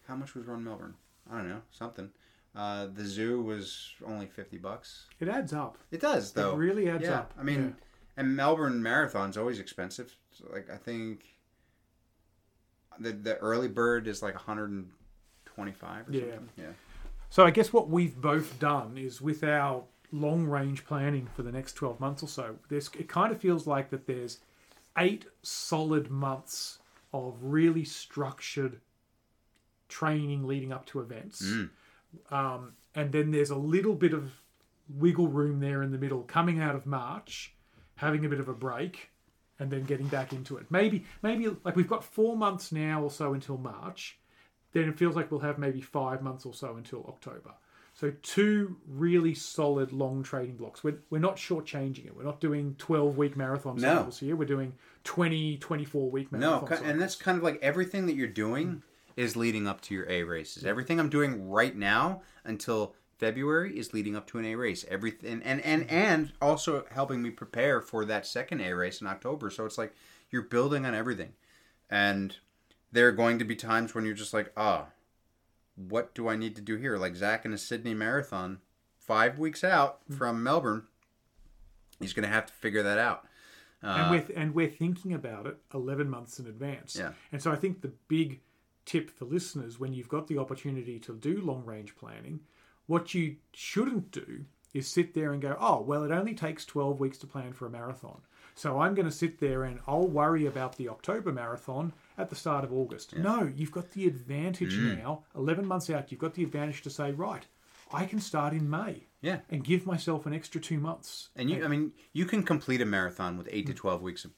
How 0.07 0.15
much 0.15 0.35
was 0.35 0.45
Run 0.45 0.63
Melbourne? 0.63 0.95
I 1.31 1.37
don't 1.37 1.49
know, 1.49 1.61
something. 1.71 2.09
Uh, 2.55 2.87
the 2.93 3.05
zoo 3.05 3.41
was 3.41 3.91
only 4.05 4.27
fifty 4.27 4.57
bucks. 4.57 5.05
It 5.19 5.29
adds 5.29 5.53
up. 5.53 5.77
It 5.91 6.01
does 6.01 6.33
though. 6.33 6.53
It 6.53 6.57
really 6.57 6.89
adds 6.89 7.03
yeah, 7.03 7.19
up. 7.19 7.33
I 7.39 7.43
mean, 7.43 7.75
and 8.17 8.35
Melbourne 8.35 8.83
Marathon's 8.83 9.37
always 9.37 9.59
expensive. 9.59 10.13
So, 10.31 10.45
like 10.51 10.69
I 10.69 10.75
think 10.75 11.21
the 12.99 13.11
the 13.11 13.37
early 13.37 13.67
bird 13.67 14.07
is 14.07 14.21
like 14.21 14.35
one 14.35 14.43
hundred 14.43 14.69
and 14.71 14.89
twenty 15.45 15.71
five 15.71 16.07
or 16.07 16.11
Yeah. 16.11 16.21
something. 16.35 16.49
Yeah. 16.57 16.71
So 17.29 17.45
I 17.45 17.51
guess 17.51 17.71
what 17.71 17.89
we've 17.89 18.15
both 18.19 18.59
done 18.59 18.97
is 18.97 19.21
with 19.21 19.43
our 19.43 19.83
long 20.11 20.45
range 20.47 20.85
planning 20.85 21.27
for 21.35 21.43
the 21.43 21.51
next 21.51 21.73
12 21.73 21.99
months 21.99 22.23
or 22.23 22.27
so, 22.27 22.55
there's, 22.69 22.89
it 22.97 23.07
kind 23.07 23.31
of 23.31 23.39
feels 23.39 23.67
like 23.67 23.91
that 23.91 24.07
there's 24.07 24.39
eight 24.97 25.25
solid 25.43 26.09
months 26.09 26.79
of 27.13 27.35
really 27.43 27.83
structured 27.83 28.79
training 29.87 30.47
leading 30.47 30.71
up 30.73 30.87
to 30.87 30.99
events. 30.99 31.43
Um, 32.31 32.73
and 32.95 33.11
then 33.11 33.29
there's 33.29 33.51
a 33.51 33.55
little 33.55 33.93
bit 33.93 34.13
of 34.13 34.31
wiggle 34.89 35.27
room 35.27 35.59
there 35.59 35.83
in 35.83 35.91
the 35.91 35.99
middle 35.99 36.23
coming 36.23 36.59
out 36.59 36.73
of 36.75 36.87
March, 36.87 37.53
having 37.97 38.25
a 38.25 38.29
bit 38.29 38.39
of 38.39 38.47
a 38.49 38.53
break, 38.53 39.11
and 39.59 39.69
then 39.69 39.83
getting 39.83 40.07
back 40.07 40.31
into 40.33 40.57
it. 40.57 40.65
Maybe, 40.69 41.05
maybe 41.21 41.55
like 41.63 41.75
we've 41.75 41.87
got 41.87 42.03
four 42.03 42.35
months 42.37 42.71
now 42.71 43.03
or 43.03 43.11
so 43.11 43.33
until 43.33 43.57
March 43.57 44.17
then 44.71 44.87
it 44.87 44.99
feels 44.99 45.15
like 45.15 45.31
we'll 45.31 45.39
have 45.39 45.57
maybe 45.57 45.81
five 45.81 46.21
months 46.21 46.45
or 46.45 46.53
so 46.53 46.75
until 46.75 47.03
October. 47.07 47.51
So 47.95 48.13
two 48.21 48.77
really 48.87 49.33
solid 49.33 49.91
long 49.91 50.21
trading 50.21 50.57
blocks. 50.57 50.83
We're, 50.83 50.99
we're 51.09 51.17
not 51.17 51.37
shortchanging 51.37 52.05
it. 52.05 52.15
We're 52.15 52.21
not 52.23 52.39
doing 52.39 52.75
12 52.77 53.17
week 53.17 53.35
marathon 53.35 53.77
No. 53.77 53.95
cycles 53.97 54.19
here. 54.19 54.35
We're 54.35 54.45
doing 54.45 54.73
20, 55.05 55.57
24 55.57 56.11
week 56.11 56.31
No, 56.31 56.37
marathon 56.37 56.67
ki- 56.69 56.75
cycles. 56.75 56.89
and 56.91 57.01
that's 57.01 57.15
kind 57.15 57.35
of 57.37 57.43
like 57.43 57.57
everything 57.63 58.05
that 58.05 58.15
you're 58.15 58.27
doing 58.27 58.83
is 59.17 59.35
leading 59.35 59.67
up 59.67 59.81
to 59.81 59.95
your 59.95 60.07
A 60.07 60.21
races. 60.21 60.65
Everything 60.65 60.99
I'm 60.99 61.09
doing 61.09 61.49
right 61.49 61.75
now 61.75 62.21
until 62.45 62.93
February 63.19 63.77
is 63.77 63.93
leading 63.93 64.15
up 64.15 64.25
to 64.27 64.39
an 64.39 64.45
A 64.45 64.55
race. 64.55 64.85
Everything 64.89 65.41
and 65.43 65.61
and 65.61 65.89
and 65.91 66.31
also 66.41 66.85
helping 66.91 67.21
me 67.21 67.29
prepare 67.29 67.81
for 67.81 68.05
that 68.05 68.25
second 68.25 68.61
A 68.61 68.73
race 68.73 69.01
in 69.01 69.07
October. 69.07 69.49
So 69.49 69.65
it's 69.65 69.77
like 69.77 69.93
you're 70.31 70.41
building 70.43 70.85
on 70.85 70.95
everything. 70.95 71.33
And 71.89 72.37
there 72.91 73.07
are 73.07 73.11
going 73.11 73.37
to 73.39 73.45
be 73.45 73.55
times 73.55 73.93
when 73.93 74.05
you're 74.05 74.13
just 74.13 74.33
like, 74.33 74.51
"Ah, 74.55 74.87
what 75.75 76.15
do 76.15 76.27
I 76.29 76.35
need 76.35 76.55
to 76.55 76.61
do 76.61 76.77
here?" 76.77 76.97
Like 76.97 77.15
Zach 77.15 77.45
in 77.45 77.53
a 77.53 77.57
Sydney 77.57 77.93
marathon 77.93 78.59
5 78.97 79.37
weeks 79.37 79.63
out 79.63 79.99
Hmm. 80.07 80.13
from 80.15 80.43
Melbourne. 80.43 80.87
He's 81.99 82.13
going 82.13 82.27
to 82.27 82.33
have 82.33 82.45
to 82.45 82.53
figure 82.53 82.83
that 82.83 82.97
out. 82.97 83.25
and 83.81 84.11
we're 84.11 84.25
and 84.35 84.53
we're 84.53 84.67
thinking 84.69 85.13
about 85.13 85.45
it 85.47 85.57
11 85.73 86.09
months 86.09 86.39
in 86.39 86.47
advance. 86.47 86.95
Yeah. 86.97 87.13
And 87.31 87.41
so 87.41 87.51
I 87.51 87.55
think 87.55 87.81
the 87.81 87.91
big 88.07 88.41
tip 88.85 89.09
for 89.09 89.25
listeners 89.25 89.79
when 89.79 89.93
you've 89.93 90.09
got 90.09 90.27
the 90.27 90.37
opportunity 90.37 90.99
to 90.99 91.13
do 91.15 91.39
long 91.41 91.63
range 91.65 91.95
planning, 91.95 92.39
what 92.89 93.13
you 93.13 93.35
shouldn't 93.53 94.09
do 94.11 94.45
is 94.73 94.87
sit 94.87 95.13
there 95.13 95.31
and 95.31 95.41
go, 95.41 95.55
"Oh, 95.59 95.79
well, 95.81 96.03
it 96.03 96.11
only 96.11 96.33
takes 96.33 96.65
12 96.65 96.99
weeks 96.99 97.17
to 97.19 97.27
plan 97.27 97.53
for 97.53 97.65
a 97.67 97.69
marathon." 97.69 98.21
So 98.55 98.79
I'm 98.81 98.93
going 98.95 99.05
to 99.05 99.11
sit 99.23 99.39
there 99.39 99.63
and 99.63 99.79
I'll 99.87 100.07
worry 100.07 100.45
about 100.47 100.75
the 100.75 100.89
October 100.89 101.31
marathon 101.31 101.93
at 102.17 102.29
the 102.29 102.35
start 102.35 102.63
of 102.65 102.73
August. 102.73 103.15
No, 103.15 103.43
you've 103.55 103.71
got 103.71 103.91
the 103.91 104.05
advantage 104.07 104.73
Mm. 104.73 104.97
now, 104.97 105.23
11 105.35 105.65
months 105.65 105.89
out, 105.89 106.11
you've 106.11 106.19
got 106.19 106.33
the 106.33 106.43
advantage 106.43 106.81
to 106.81 106.89
say, 106.89 107.11
"Right, 107.13 107.45
I 107.93 108.05
can 108.05 108.19
start 108.19 108.53
in 108.53 108.69
May." 108.69 109.07
Yeah. 109.21 109.39
And 109.49 109.63
give 109.63 109.85
myself 109.85 110.25
an 110.25 110.33
extra 110.33 110.59
2 110.59 110.79
months. 110.79 111.29
And 111.35 111.49
you, 111.49 111.63
I 111.63 111.67
mean, 111.67 111.93
you 112.11 112.25
can 112.25 112.43
complete 112.43 112.81
a 112.81 112.85
marathon 112.85 113.37
with 113.37 113.47
eight 113.51 113.67
to 113.67 113.73
twelve 113.73 114.01
weeks 114.01 114.25
of 114.25 114.31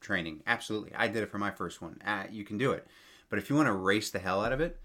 training. 0.00 0.42
Absolutely, 0.46 0.94
I 0.94 1.08
did 1.08 1.22
it 1.22 1.30
for 1.30 1.38
my 1.38 1.50
first 1.50 1.82
one. 1.82 2.00
Uh, 2.04 2.24
you 2.30 2.44
can 2.44 2.58
do 2.58 2.72
it, 2.72 2.86
but 3.28 3.38
if 3.38 3.50
you 3.50 3.56
want 3.56 3.66
to 3.68 3.72
race 3.72 4.10
the 4.10 4.18
hell 4.18 4.44
out 4.44 4.52
of 4.52 4.60
it, 4.60 4.80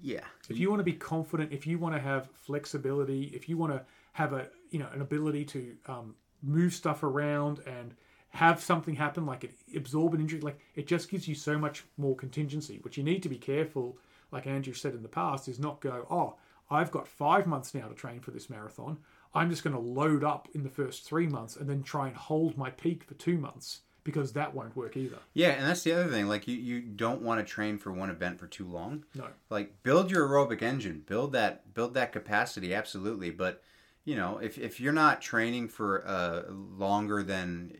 yeah, 0.00 0.24
if 0.48 0.58
you 0.58 0.68
want 0.70 0.80
to 0.80 0.84
be 0.84 0.92
confident 0.92 1.52
if 1.52 1.66
you 1.66 1.78
want 1.78 1.94
to 1.94 2.00
have 2.00 2.28
flexibility 2.34 3.24
if 3.34 3.48
you 3.48 3.56
want 3.56 3.72
to 3.72 3.82
have 4.12 4.32
a 4.32 4.48
you 4.70 4.78
know 4.78 4.88
an 4.92 5.00
ability 5.00 5.44
to 5.44 5.76
um, 5.86 6.14
move 6.42 6.72
stuff 6.72 7.02
around 7.02 7.60
and 7.66 7.94
have 8.30 8.62
something 8.62 8.94
happen 8.94 9.24
like 9.24 9.44
it 9.44 9.54
absorb 9.74 10.14
an 10.14 10.20
injury 10.20 10.40
like 10.40 10.58
it 10.74 10.86
just 10.86 11.10
gives 11.10 11.26
you 11.26 11.34
so 11.34 11.58
much 11.58 11.84
more 11.96 12.14
contingency 12.14 12.78
which 12.82 12.98
you 12.98 13.04
need 13.04 13.22
to 13.22 13.28
be 13.28 13.38
careful 13.38 13.96
like 14.30 14.46
andrew 14.46 14.74
said 14.74 14.94
in 14.94 15.02
the 15.02 15.08
past 15.08 15.48
is 15.48 15.58
not 15.58 15.80
go 15.80 16.06
oh 16.10 16.34
i've 16.70 16.90
got 16.90 17.08
five 17.08 17.46
months 17.46 17.74
now 17.74 17.86
to 17.88 17.94
train 17.94 18.20
for 18.20 18.32
this 18.32 18.50
marathon. 18.50 18.98
I'm 19.34 19.50
just 19.50 19.62
going 19.62 19.76
to 19.76 19.80
load 19.80 20.24
up 20.24 20.48
in 20.54 20.62
the 20.62 20.70
first 20.70 21.04
three 21.04 21.26
months 21.26 21.56
and 21.56 21.68
then 21.68 21.82
try 21.82 22.06
and 22.06 22.16
hold 22.16 22.56
my 22.56 22.70
peak 22.70 23.04
for 23.04 23.12
two 23.14 23.36
months 23.36 23.80
because 24.06 24.32
that 24.32 24.54
won't 24.54 24.74
work 24.74 24.96
either 24.96 25.18
yeah. 25.34 25.50
And 25.50 25.66
that's 25.66 25.82
the 25.82 25.92
other 25.92 26.06
thing. 26.08 26.28
Like 26.28 26.48
you, 26.48 26.56
you 26.56 26.80
don't 26.80 27.20
want 27.20 27.40
to 27.40 27.44
train 27.44 27.76
for 27.76 27.92
one 27.92 28.08
event 28.08 28.38
for 28.38 28.46
too 28.46 28.64
long. 28.66 29.04
no 29.14 29.26
Like 29.50 29.82
build 29.82 30.10
your 30.10 30.26
aerobic 30.26 30.62
engine, 30.62 31.02
build 31.06 31.32
that, 31.32 31.74
build 31.74 31.92
that 31.94 32.12
capacity. 32.12 32.72
Absolutely, 32.72 33.30
but 33.30 33.62
you 34.04 34.14
know, 34.16 34.38
if 34.38 34.56
if 34.56 34.80
you're 34.80 34.92
not 34.92 35.20
training 35.20 35.68
for 35.68 36.06
uh, 36.06 36.42
longer 36.52 37.22
than 37.22 37.76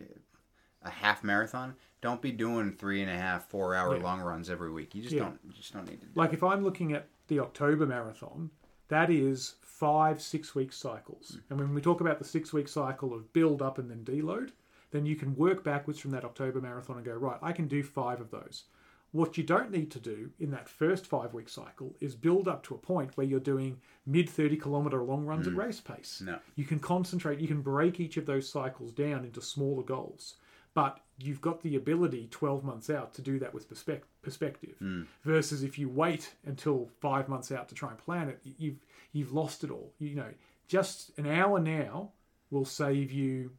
a 0.82 0.90
half 0.90 1.22
marathon, 1.24 1.74
don't 2.00 2.20
be 2.20 2.32
doing 2.32 2.72
three 2.72 3.00
and 3.00 3.10
a 3.10 3.16
half, 3.16 3.48
four 3.48 3.74
hour 3.74 3.96
Yeah. 3.96 4.02
long 4.02 4.20
runs 4.20 4.50
every 4.50 4.70
week. 4.70 4.94
You 4.94 5.02
just 5.02 5.14
Yeah. 5.14 5.22
don't, 5.22 5.38
you 5.44 5.52
just 5.52 5.72
don't 5.72 5.86
need 5.88 6.00
to. 6.00 6.06
Do 6.06 6.12
Like 6.16 6.32
if 6.32 6.42
I'm 6.42 6.62
looking 6.64 6.92
at 6.92 7.08
the 7.28 7.40
October 7.40 7.86
marathon, 7.86 8.50
that 8.88 9.10
is 9.10 9.54
five 9.62 10.20
six 10.20 10.54
week 10.54 10.72
cycles. 10.72 11.38
And 11.50 11.58
when 11.58 11.74
we 11.74 11.80
talk 11.80 12.00
about 12.00 12.18
the 12.18 12.24
six 12.24 12.52
week 12.52 12.66
cycle 12.68 13.12
of 13.14 13.32
build 13.32 13.62
up 13.62 13.78
and 13.78 13.90
then 13.90 14.04
deload, 14.04 14.50
then 14.90 15.06
you 15.06 15.16
can 15.16 15.36
work 15.36 15.64
backwards 15.64 15.98
from 15.98 16.12
that 16.12 16.24
October 16.24 16.60
marathon 16.60 16.96
and 16.96 17.04
go, 17.04 17.14
right, 17.14 17.38
I 17.42 17.52
can 17.52 17.68
do 17.68 17.82
five 17.82 18.20
of 18.20 18.30
those. 18.30 18.64
What 19.12 19.38
you 19.38 19.44
don't 19.44 19.70
need 19.70 19.90
to 19.92 20.00
do 20.00 20.30
in 20.38 20.50
that 20.50 20.68
first 20.68 21.06
five 21.06 21.32
week 21.32 21.48
cycle 21.48 21.94
is 22.00 22.14
build 22.14 22.48
up 22.48 22.62
to 22.64 22.74
a 22.74 22.78
point 22.78 23.16
where 23.16 23.26
you're 23.26 23.40
doing 23.40 23.80
mid 24.04 24.28
30 24.28 24.56
kilometer 24.56 25.02
long 25.02 25.24
runs 25.24 25.46
at 25.46 25.54
mm. 25.54 25.58
race 25.58 25.80
pace. 25.80 26.22
No. 26.24 26.38
You 26.54 26.64
can 26.64 26.78
concentrate, 26.78 27.40
you 27.40 27.48
can 27.48 27.62
break 27.62 27.98
each 27.98 28.16
of 28.16 28.26
those 28.26 28.48
cycles 28.48 28.92
down 28.92 29.24
into 29.24 29.40
smaller 29.40 29.82
goals. 29.82 30.34
But 30.74 31.00
you've 31.16 31.40
got 31.40 31.62
the 31.62 31.76
ability 31.76 32.28
12 32.30 32.62
months 32.62 32.90
out 32.90 33.14
to 33.14 33.22
do 33.22 33.38
that 33.38 33.54
with 33.54 33.70
perspec- 33.70 34.02
perspective. 34.20 34.74
Mm. 34.82 35.06
Versus 35.24 35.62
if 35.62 35.78
you 35.78 35.88
wait 35.88 36.34
until 36.44 36.90
five 37.00 37.28
months 37.28 37.50
out 37.50 37.70
to 37.70 37.74
try 37.74 37.88
and 37.88 37.98
plan 37.98 38.28
it, 38.28 38.40
you've 38.58 38.84
you've 39.12 39.32
lost 39.32 39.64
it 39.64 39.70
all. 39.70 39.92
You 39.98 40.16
know, 40.16 40.28
just 40.68 41.16
an 41.16 41.26
hour 41.26 41.58
now 41.58 42.10
will 42.50 42.66
save 42.66 43.10
you 43.10 43.52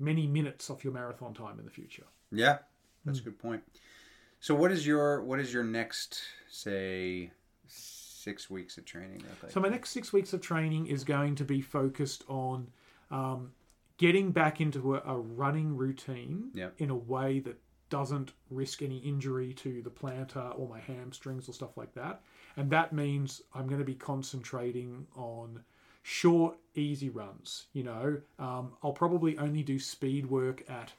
many 0.00 0.26
minutes 0.26 0.70
off 0.70 0.82
your 0.82 0.92
marathon 0.92 1.34
time 1.34 1.58
in 1.58 1.64
the 1.64 1.70
future. 1.70 2.04
Yeah, 2.32 2.58
that's 3.04 3.18
a 3.18 3.22
good 3.22 3.38
point. 3.38 3.62
So, 4.40 4.54
what 4.54 4.72
is 4.72 4.86
your 4.86 5.22
what 5.22 5.38
is 5.38 5.52
your 5.52 5.64
next 5.64 6.22
say 6.48 7.30
six 7.66 8.50
weeks 8.50 8.76
of 8.78 8.84
training? 8.84 9.22
So 9.48 9.60
my 9.60 9.68
next 9.68 9.90
six 9.90 10.12
weeks 10.12 10.32
of 10.32 10.40
training 10.40 10.86
is 10.86 11.04
going 11.04 11.34
to 11.36 11.44
be 11.44 11.60
focused 11.60 12.24
on 12.28 12.68
um, 13.10 13.52
getting 13.98 14.30
back 14.30 14.60
into 14.60 14.96
a, 14.96 15.02
a 15.06 15.16
running 15.18 15.76
routine 15.76 16.50
Yep. 16.54 16.74
in 16.78 16.90
a 16.90 16.96
way 16.96 17.40
that 17.40 17.58
doesn't 17.88 18.32
risk 18.50 18.82
any 18.82 18.98
injury 18.98 19.52
to 19.54 19.82
the 19.82 19.90
plantar 19.90 20.56
or 20.58 20.68
my 20.68 20.78
hamstrings 20.80 21.48
or 21.48 21.52
stuff 21.52 21.76
like 21.76 21.92
that. 21.94 22.20
And 22.56 22.70
that 22.70 22.92
means 22.92 23.42
I'm 23.54 23.66
going 23.66 23.80
to 23.80 23.84
be 23.84 23.94
concentrating 23.96 25.06
on 25.16 25.64
short, 26.02 26.56
easy 26.74 27.08
runs. 27.08 27.66
You 27.72 27.84
know, 27.84 28.20
um, 28.38 28.72
I'll 28.82 28.92
probably 28.92 29.36
only 29.38 29.62
do 29.62 29.78
speed 29.78 30.26
work 30.26 30.62
at 30.68 30.92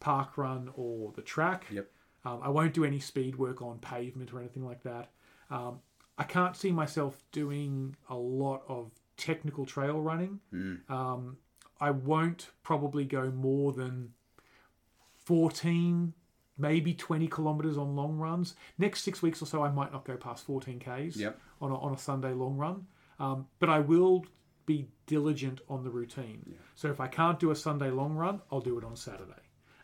park 0.00 0.36
run 0.38 0.70
or 0.76 1.12
the 1.14 1.22
track. 1.22 1.66
Yep. 1.70 1.88
Um, 2.24 2.40
I 2.42 2.48
won't 2.48 2.74
do 2.74 2.84
any 2.84 3.00
speed 3.00 3.36
work 3.36 3.62
on 3.62 3.78
pavement 3.78 4.32
or 4.32 4.40
anything 4.40 4.64
like 4.64 4.82
that. 4.82 5.10
Um, 5.50 5.80
I 6.18 6.24
can't 6.24 6.56
see 6.56 6.72
myself 6.72 7.22
doing 7.32 7.94
a 8.08 8.16
lot 8.16 8.62
of 8.68 8.90
technical 9.16 9.64
trail 9.66 10.00
running. 10.00 10.40
Um, 10.88 11.36
I 11.80 11.90
won't 11.92 12.48
probably 12.64 13.04
go 13.04 13.30
more 13.30 13.72
than 13.72 14.12
14, 15.24 16.12
maybe 16.56 16.94
20 16.94 17.28
kilometers 17.28 17.78
on 17.78 17.94
long 17.94 18.16
runs. 18.18 18.54
Next 18.78 19.02
six 19.02 19.22
weeks 19.22 19.40
or 19.42 19.46
so, 19.46 19.62
I 19.62 19.70
might 19.70 19.92
not 19.92 20.04
go 20.04 20.16
past 20.16 20.44
14 20.44 20.80
Ks 20.80 21.16
Yep. 21.16 21.38
on, 21.60 21.70
a, 21.70 21.78
on 21.78 21.94
a 21.94 21.98
Sunday 21.98 22.32
long 22.32 22.56
run. 22.56 22.86
Um, 23.18 23.46
but 23.58 23.68
I 23.68 23.80
will 23.80 24.24
be 24.66 24.88
diligent 25.06 25.60
on 25.68 25.82
the 25.82 25.90
routine. 25.90 26.54
So 26.74 26.90
if 26.90 27.00
I 27.00 27.08
can't 27.08 27.40
do 27.40 27.50
a 27.50 27.56
Sunday 27.56 27.90
long 27.90 28.14
run, 28.14 28.40
I'll 28.52 28.60
do 28.60 28.78
it 28.78 28.84
on 28.84 28.96
Saturday. 28.96 29.32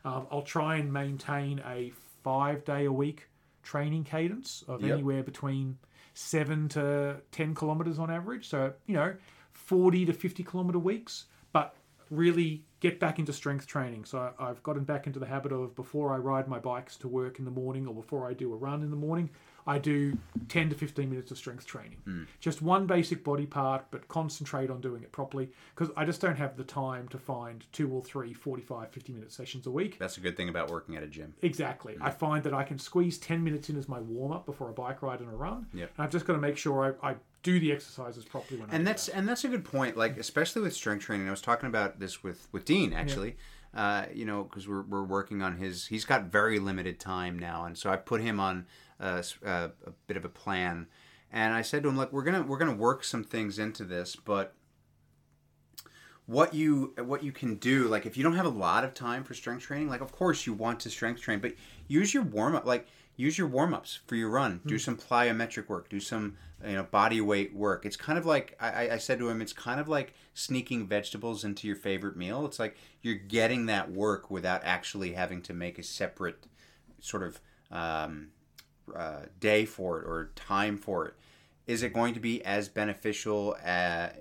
Um, 0.04 0.26
I'll 0.30 0.42
try 0.42 0.76
and 0.76 0.92
maintain 0.92 1.60
a 1.66 1.92
five 2.22 2.64
day 2.64 2.84
a 2.84 2.92
week 2.92 3.28
training 3.62 4.04
cadence 4.04 4.62
of 4.68 4.82
Yep. 4.82 4.92
anywhere 4.92 5.22
between 5.22 5.78
seven 6.12 6.68
to 6.68 7.20
10 7.32 7.54
kilometers 7.54 7.98
on 7.98 8.10
average. 8.10 8.48
So, 8.48 8.74
you 8.86 8.94
know, 8.94 9.14
40 9.52 10.06
to 10.06 10.12
50 10.12 10.42
kilometer 10.44 10.78
weeks, 10.78 11.24
but 11.52 11.74
really 12.10 12.64
get 12.80 13.00
back 13.00 13.18
into 13.18 13.32
strength 13.32 13.66
training. 13.66 14.04
So 14.04 14.32
I've 14.38 14.62
gotten 14.62 14.84
back 14.84 15.06
into 15.06 15.18
the 15.18 15.26
habit 15.26 15.52
of 15.52 15.74
before 15.74 16.12
I 16.12 16.18
ride 16.18 16.46
my 16.46 16.58
bikes 16.58 16.96
to 16.98 17.08
work 17.08 17.38
in 17.38 17.46
the 17.46 17.50
morning 17.50 17.86
or 17.86 17.94
before 17.94 18.28
I 18.28 18.34
do 18.34 18.52
a 18.52 18.56
run 18.56 18.82
in 18.82 18.90
the 18.90 18.96
morning, 18.96 19.30
I 19.66 19.78
do 19.78 20.18
10 20.48 20.70
to 20.70 20.74
15 20.74 21.08
minutes 21.08 21.30
of 21.30 21.38
strength 21.38 21.66
training. 21.66 22.26
Just 22.40 22.60
one 22.60 22.86
basic 22.86 23.24
body 23.24 23.46
part, 23.46 23.86
but 23.90 24.08
concentrate 24.08 24.70
on 24.70 24.80
doing 24.80 25.02
it 25.02 25.10
properly 25.12 25.48
because 25.74 25.92
I 25.96 26.04
just 26.04 26.20
don't 26.20 26.36
have 26.36 26.56
the 26.56 26.64
time 26.64 27.08
to 27.08 27.18
find 27.18 27.64
two 27.72 27.90
or 27.90 28.02
three 28.02 28.34
45, 28.34 28.90
50 28.90 29.12
minute 29.12 29.32
sessions 29.32 29.66
a 29.66 29.70
week. 29.70 29.98
That's 29.98 30.18
a 30.18 30.20
good 30.20 30.36
thing 30.36 30.48
about 30.48 30.70
working 30.70 30.96
at 30.96 31.02
a 31.02 31.06
gym. 31.06 31.34
Exactly. 31.42 31.96
I 32.00 32.10
find 32.10 32.44
that 32.44 32.52
I 32.54 32.62
can 32.64 32.78
squeeze 32.78 33.16
10 33.18 33.42
minutes 33.42 33.70
in 33.70 33.76
as 33.78 33.88
my 33.88 34.00
warm 34.00 34.32
up 34.32 34.44
before 34.46 34.68
a 34.68 34.72
bike 34.72 35.00
ride 35.02 35.20
and 35.20 35.30
a 35.30 35.34
run. 35.34 35.66
Yep. 35.72 35.92
And 35.96 36.04
I've 36.04 36.10
just 36.12 36.26
got 36.26 36.34
to 36.34 36.38
make 36.40 36.56
sure 36.58 36.96
I, 37.02 37.10
I 37.10 37.14
do 37.42 37.60
the 37.60 37.72
exercises 37.72 38.24
properly 38.24 38.58
when 38.60 38.70
and 38.70 38.80
do 38.80 38.84
that's 38.84 39.06
that. 39.06 39.16
and 39.16 39.28
that's 39.28 39.44
a 39.44 39.48
good 39.48 39.64
point 39.64 39.98
like 39.98 40.16
especially 40.16 40.62
with 40.62 40.72
strength 40.72 41.04
training 41.04 41.28
i 41.28 41.30
was 41.30 41.42
talking 41.42 41.68
about 41.68 42.00
this 42.00 42.22
with 42.22 42.48
with 42.52 42.64
dean 42.64 42.94
actually 42.94 43.36
uh, 43.74 44.06
you 44.14 44.24
know 44.24 44.44
because 44.44 44.66
we're, 44.66 44.80
we're 44.82 45.02
working 45.04 45.42
on 45.42 45.58
his 45.58 45.86
he's 45.88 46.06
got 46.06 46.24
very 46.24 46.58
limited 46.58 46.98
time 46.98 47.38
now 47.38 47.66
and 47.66 47.76
so 47.76 47.90
i 47.90 47.96
put 47.96 48.22
him 48.22 48.40
on 48.40 48.64
a, 49.00 49.18
s- 49.18 49.36
a- 49.44 49.70
a 49.86 49.90
bit 50.06 50.16
of 50.16 50.24
a 50.24 50.28
plan. 50.28 50.86
And 51.32 51.52
i 51.52 51.62
said 51.62 51.82
to 51.82 51.88
him 51.88 51.96
look 51.96 52.12
we're 52.12 52.22
gonna 52.22 52.42
we're 52.42 52.58
gonna 52.58 52.72
work 52.74 53.02
some 53.02 53.24
things 53.24 53.58
into 53.58 53.82
this 53.84 54.14
but 54.14 54.54
what 56.26 56.54
you 56.54 56.94
what 57.04 57.24
you 57.24 57.32
can 57.32 57.56
do 57.56 57.88
like 57.88 58.06
if 58.06 58.16
you 58.16 58.22
don't 58.22 58.36
have 58.36 58.46
a 58.46 58.50
lot 58.50 58.84
of 58.84 58.94
time 58.94 59.24
for 59.24 59.34
strength 59.34 59.62
training 59.64 59.88
like 59.88 60.00
of 60.00 60.12
course 60.12 60.46
you 60.46 60.52
want 60.52 60.78
to 60.80 60.90
strength 60.90 61.20
train 61.20 61.40
but 61.40 61.52
use 61.88 62.14
your 62.14 62.22
warm 62.22 62.54
up 62.54 62.64
like 62.64 62.86
use 63.16 63.38
your 63.38 63.46
warm 63.46 63.74
ups 63.74 64.00
for 64.06 64.16
your 64.16 64.28
run. 64.28 64.60
Do 64.66 64.74
hmm. 64.74 64.78
some 64.78 64.96
plyometric 64.96 65.68
work. 65.68 65.88
Do 65.88 66.00
some 66.00 66.36
you 66.66 66.72
know 66.74 66.84
body 66.84 67.20
weight 67.20 67.54
work. 67.54 67.86
It's 67.86 67.96
kind 67.96 68.18
of 68.18 68.26
like 68.26 68.56
I, 68.60 68.70
I- 68.86 68.94
I 68.94 68.98
said 68.98 69.18
to 69.18 69.28
him 69.28 69.40
it's 69.40 69.52
kind 69.52 69.80
of 69.80 69.88
like 69.88 70.14
sneaking 70.34 70.86
vegetables 70.86 71.44
into 71.44 71.66
your 71.66 71.76
favorite 71.76 72.16
meal. 72.16 72.44
It's 72.46 72.58
like 72.58 72.76
you're 73.02 73.14
getting 73.14 73.66
that 73.66 73.90
work 73.90 74.30
without 74.30 74.62
actually 74.64 75.12
having 75.12 75.42
to 75.42 75.54
make 75.54 75.78
a 75.78 75.82
separate 75.82 76.46
sort 77.00 77.22
of 77.22 77.40
um, 77.70 78.28
uh, 78.94 79.22
day 79.40 79.64
for 79.64 80.00
it 80.00 80.06
or 80.06 80.30
time 80.36 80.76
for 80.76 81.06
it. 81.06 81.14
Is 81.66 81.82
it 81.82 81.92
going 81.94 82.14
to 82.14 82.20
be 82.20 82.44
as 82.44 82.68
beneficial 82.68 83.56
as, 83.64 84.12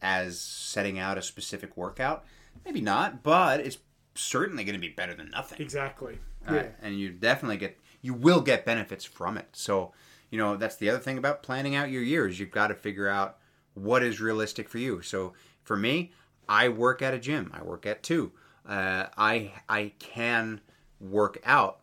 as 0.00 0.40
setting 0.40 0.98
out 0.98 1.18
a 1.18 1.22
specific 1.22 1.76
workout? 1.76 2.24
Maybe 2.64 2.80
not 2.80 3.22
but 3.22 3.60
it's 3.60 3.78
certainly 4.14 4.62
going 4.64 4.74
to 4.74 4.80
be 4.80 4.88
better 4.90 5.14
than 5.14 5.30
nothing. 5.30 5.60
Exactly. 5.60 6.18
uh, 6.48 6.54
Yeah. 6.54 6.66
and 6.82 6.98
you 6.98 7.10
definitely 7.10 7.56
get 7.56 7.78
you 8.02 8.14
will 8.14 8.40
get 8.40 8.64
benefits 8.66 9.04
from 9.04 9.36
it. 9.38 9.48
So 9.52 9.92
you 10.30 10.38
know 10.38 10.56
that's 10.56 10.76
the 10.76 10.90
other 10.90 10.98
thing 10.98 11.18
about 11.18 11.42
planning 11.42 11.74
out 11.74 11.90
your 11.90 12.02
years. 12.02 12.38
You've 12.38 12.50
got 12.50 12.68
to 12.68 12.74
figure 12.74 13.08
out 13.08 13.38
what 13.74 14.02
is 14.02 14.20
realistic 14.20 14.68
for 14.68 14.78
you. 14.78 15.02
So 15.02 15.32
for 15.62 15.76
me 15.76 16.12
i 16.48 16.68
work 16.68 17.00
at 17.02 17.14
a 17.14 17.18
gym. 17.18 17.50
I 17.54 17.62
work 17.62 17.86
at 17.86 18.02
two. 18.02 18.32
Uh, 18.68 19.06
i 19.16 19.52
i 19.68 19.92
can 19.98 20.60
work 21.00 21.38
out 21.44 21.80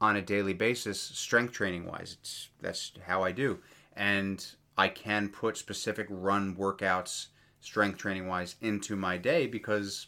on 0.00 0.16
a 0.16 0.22
daily 0.22 0.52
basis 0.54 1.00
strength 1.00 1.52
training 1.52 1.84
wise 1.86 2.16
it's 2.20 2.48
that's 2.60 2.92
how 3.06 3.22
i 3.22 3.32
do 3.32 3.58
and 3.96 4.52
i 4.78 4.88
can 4.88 5.28
put 5.28 5.56
specific 5.56 6.06
run 6.10 6.54
workouts 6.56 7.26
strength 7.60 7.98
training 7.98 8.26
wise 8.26 8.56
into 8.60 8.96
my 8.96 9.16
day 9.18 9.46
because 9.46 10.06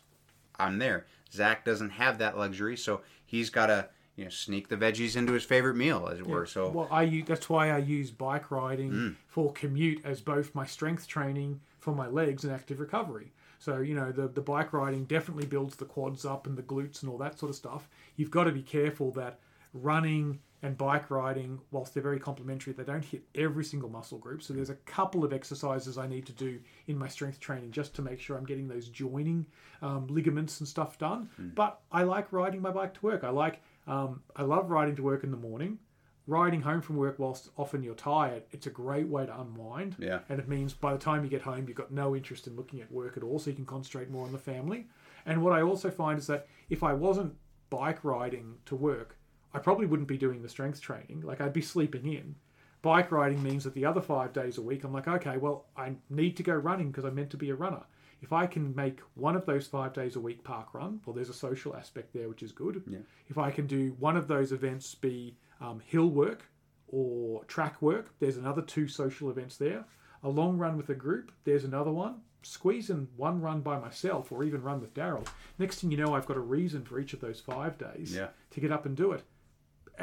I'm 0.58 0.78
there. 0.78 1.06
Zach 1.32 1.64
doesn't 1.64 1.90
have 1.90 2.18
that 2.18 2.36
luxury, 2.36 2.76
so 2.76 3.00
he's 3.24 3.50
got 3.50 3.66
to 3.66 3.88
you 4.16 4.24
know 4.24 4.30
sneak 4.30 4.68
the 4.68 4.76
veggies 4.76 5.16
into 5.16 5.32
his 5.32 5.44
favorite 5.44 5.76
meal, 5.76 6.08
as 6.10 6.18
it 6.18 6.26
were. 6.26 6.46
So 6.46 6.68
Well, 6.68 6.88
I 6.90 7.02
use, 7.02 7.24
that's 7.26 7.48
why 7.48 7.70
I 7.70 7.78
use 7.78 8.10
bike 8.10 8.50
riding 8.50 8.90
Mm. 8.92 9.16
for 9.26 9.52
commute 9.52 10.04
as 10.04 10.20
both 10.20 10.54
my 10.54 10.66
strength 10.66 11.08
training 11.08 11.60
for 11.78 11.94
my 11.94 12.06
legs 12.06 12.44
and 12.44 12.52
active 12.52 12.80
recovery. 12.80 13.32
So 13.58 13.78
you 13.78 13.94
know 13.94 14.12
the 14.12 14.28
the 14.28 14.40
bike 14.40 14.72
riding 14.72 15.04
definitely 15.04 15.46
builds 15.46 15.76
the 15.76 15.84
quads 15.84 16.24
up 16.24 16.46
and 16.46 16.56
the 16.56 16.62
glutes 16.62 17.02
and 17.02 17.10
all 17.10 17.18
that 17.18 17.38
sort 17.38 17.50
of 17.50 17.56
stuff. 17.56 17.88
You've 18.16 18.30
got 18.30 18.44
to 18.44 18.52
be 18.52 18.62
careful 18.62 19.10
that 19.12 19.38
running 19.72 20.40
and 20.64 20.78
bike 20.78 21.10
riding, 21.10 21.60
whilst 21.72 21.92
they're 21.92 22.02
very 22.02 22.20
complementary, 22.20 22.72
they 22.72 22.84
don't 22.84 23.04
hit 23.04 23.24
every 23.34 23.64
single 23.64 23.88
muscle 23.88 24.18
group. 24.18 24.42
So 24.42 24.54
there's 24.54 24.70
a 24.70 24.76
couple 24.76 25.24
of 25.24 25.32
exercises 25.32 25.98
I 25.98 26.06
need 26.06 26.24
to 26.26 26.32
do 26.32 26.60
in 26.86 26.96
my 26.96 27.08
strength 27.08 27.40
training 27.40 27.72
just 27.72 27.94
to 27.96 28.02
make 28.02 28.20
sure 28.20 28.36
I'm 28.36 28.44
getting 28.44 28.68
those 28.68 28.88
joining 28.88 29.46
um, 29.80 30.06
ligaments 30.06 30.60
and 30.60 30.68
stuff 30.68 30.98
done. 30.98 31.28
But 31.54 31.80
I 31.90 32.04
like 32.04 32.32
riding 32.32 32.62
my 32.62 32.70
bike 32.70 32.94
to 32.94 33.00
work. 33.02 33.24
I 33.24 33.30
like 33.30 33.60
um, 33.88 34.22
I 34.36 34.42
love 34.42 34.70
riding 34.70 34.94
to 34.96 35.02
work 35.02 35.24
in 35.24 35.32
the 35.32 35.36
morning 35.36 35.78
riding 36.26 36.62
home 36.62 36.80
from 36.80 36.96
work 36.96 37.18
whilst 37.18 37.50
often 37.56 37.82
you're 37.82 37.94
tired, 37.94 38.44
it's 38.52 38.66
a 38.66 38.70
great 38.70 39.08
way 39.08 39.26
to 39.26 39.40
unwind. 39.40 39.96
Yeah. 39.98 40.20
And 40.28 40.38
it 40.38 40.48
means 40.48 40.72
by 40.72 40.92
the 40.92 40.98
time 40.98 41.24
you 41.24 41.30
get 41.30 41.42
home, 41.42 41.66
you've 41.66 41.76
got 41.76 41.90
no 41.90 42.14
interest 42.14 42.46
in 42.46 42.56
looking 42.56 42.80
at 42.80 42.90
work 42.92 43.16
at 43.16 43.22
all, 43.22 43.38
so 43.38 43.50
you 43.50 43.56
can 43.56 43.66
concentrate 43.66 44.10
more 44.10 44.24
on 44.24 44.32
the 44.32 44.38
family. 44.38 44.86
And 45.26 45.42
what 45.42 45.52
I 45.52 45.62
also 45.62 45.90
find 45.90 46.18
is 46.18 46.26
that 46.28 46.46
if 46.68 46.82
I 46.82 46.92
wasn't 46.92 47.34
bike 47.70 48.04
riding 48.04 48.56
to 48.66 48.76
work, 48.76 49.16
I 49.54 49.58
probably 49.58 49.86
wouldn't 49.86 50.08
be 50.08 50.18
doing 50.18 50.42
the 50.42 50.48
strength 50.48 50.80
training. 50.80 51.22
Like 51.22 51.40
I'd 51.40 51.52
be 51.52 51.60
sleeping 51.62 52.06
in. 52.12 52.34
Bike 52.82 53.12
riding 53.12 53.42
means 53.42 53.62
that 53.64 53.74
the 53.74 53.84
other 53.84 54.00
five 54.00 54.32
days 54.32 54.58
a 54.58 54.62
week, 54.62 54.82
I'm 54.82 54.92
like, 54.92 55.06
okay, 55.06 55.36
well, 55.36 55.66
I 55.76 55.94
need 56.10 56.36
to 56.38 56.42
go 56.42 56.54
running 56.54 56.90
because 56.90 57.04
I'm 57.04 57.14
meant 57.14 57.30
to 57.30 57.36
be 57.36 57.50
a 57.50 57.54
runner. 57.54 57.82
If 58.22 58.32
I 58.32 58.46
can 58.46 58.74
make 58.74 59.00
one 59.14 59.36
of 59.36 59.46
those 59.46 59.66
five 59.68 59.92
days 59.92 60.16
a 60.16 60.20
week 60.20 60.42
park 60.42 60.74
run, 60.74 61.00
well, 61.04 61.14
there's 61.14 61.28
a 61.28 61.34
social 61.34 61.76
aspect 61.76 62.12
there, 62.12 62.28
which 62.28 62.42
is 62.42 62.50
good. 62.52 62.82
Yeah. 62.88 62.98
If 63.28 63.38
I 63.38 63.50
can 63.50 63.66
do 63.66 63.94
one 64.00 64.16
of 64.16 64.26
those 64.26 64.52
events 64.52 64.94
be 64.94 65.36
um, 65.60 65.80
hill 65.84 66.08
work 66.10 66.44
or 66.88 67.44
track 67.44 67.80
work, 67.82 68.10
there's 68.20 68.36
another 68.36 68.62
two 68.62 68.88
social 68.88 69.30
events 69.30 69.56
there. 69.56 69.84
A 70.24 70.28
long 70.28 70.56
run 70.58 70.76
with 70.76 70.88
a 70.88 70.94
group, 70.94 71.32
there's 71.44 71.64
another 71.64 71.90
one. 71.92 72.20
Squeeze 72.42 72.90
in 72.90 73.06
one 73.16 73.40
run 73.40 73.60
by 73.60 73.78
myself 73.78 74.32
or 74.32 74.42
even 74.44 74.62
run 74.62 74.80
with 74.80 74.94
Daryl. 74.94 75.26
Next 75.58 75.80
thing 75.80 75.90
you 75.92 75.96
know, 75.96 76.14
I've 76.14 76.26
got 76.26 76.36
a 76.36 76.40
reason 76.40 76.84
for 76.84 76.98
each 76.98 77.12
of 77.12 77.20
those 77.20 77.40
five 77.40 77.78
days 77.78 78.14
Yeah. 78.14 78.28
to 78.50 78.60
get 78.60 78.72
up 78.72 78.86
and 78.86 78.96
do 78.96 79.12
it. 79.12 79.22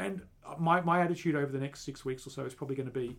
And 0.00 0.22
my, 0.58 0.80
my 0.80 1.02
attitude 1.02 1.36
over 1.36 1.50
the 1.52 1.58
next 1.58 1.80
six 1.80 2.04
weeks 2.04 2.26
or 2.26 2.30
so 2.30 2.44
is 2.44 2.54
probably 2.54 2.76
going 2.76 2.88
to 2.88 2.92
be 2.92 3.16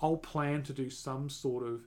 I'll 0.00 0.16
plan 0.16 0.62
to 0.64 0.72
do 0.72 0.90
some 0.90 1.28
sort 1.28 1.66
of 1.66 1.80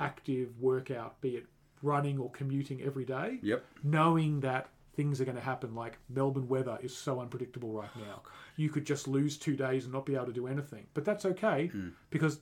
active 0.00 0.60
workout, 0.60 1.20
be 1.20 1.36
it 1.36 1.46
running 1.82 2.18
or 2.18 2.30
commuting 2.30 2.82
every 2.82 3.04
day, 3.04 3.38
Yep. 3.42 3.64
knowing 3.82 4.40
that 4.40 4.68
things 4.94 5.20
are 5.20 5.24
going 5.24 5.36
to 5.36 5.42
happen. 5.42 5.74
Like 5.74 5.98
Melbourne 6.08 6.48
weather 6.48 6.78
is 6.82 6.96
so 6.96 7.20
unpredictable 7.20 7.72
right 7.72 7.90
oh, 7.96 8.00
now. 8.00 8.22
You 8.56 8.68
could 8.70 8.84
just 8.84 9.08
lose 9.08 9.36
two 9.36 9.56
days 9.56 9.84
and 9.84 9.92
not 9.92 10.06
be 10.06 10.14
able 10.14 10.26
to 10.26 10.32
do 10.32 10.46
anything. 10.46 10.86
But 10.94 11.04
that's 11.04 11.24
okay 11.24 11.68
hmm. 11.68 11.88
because 12.10 12.38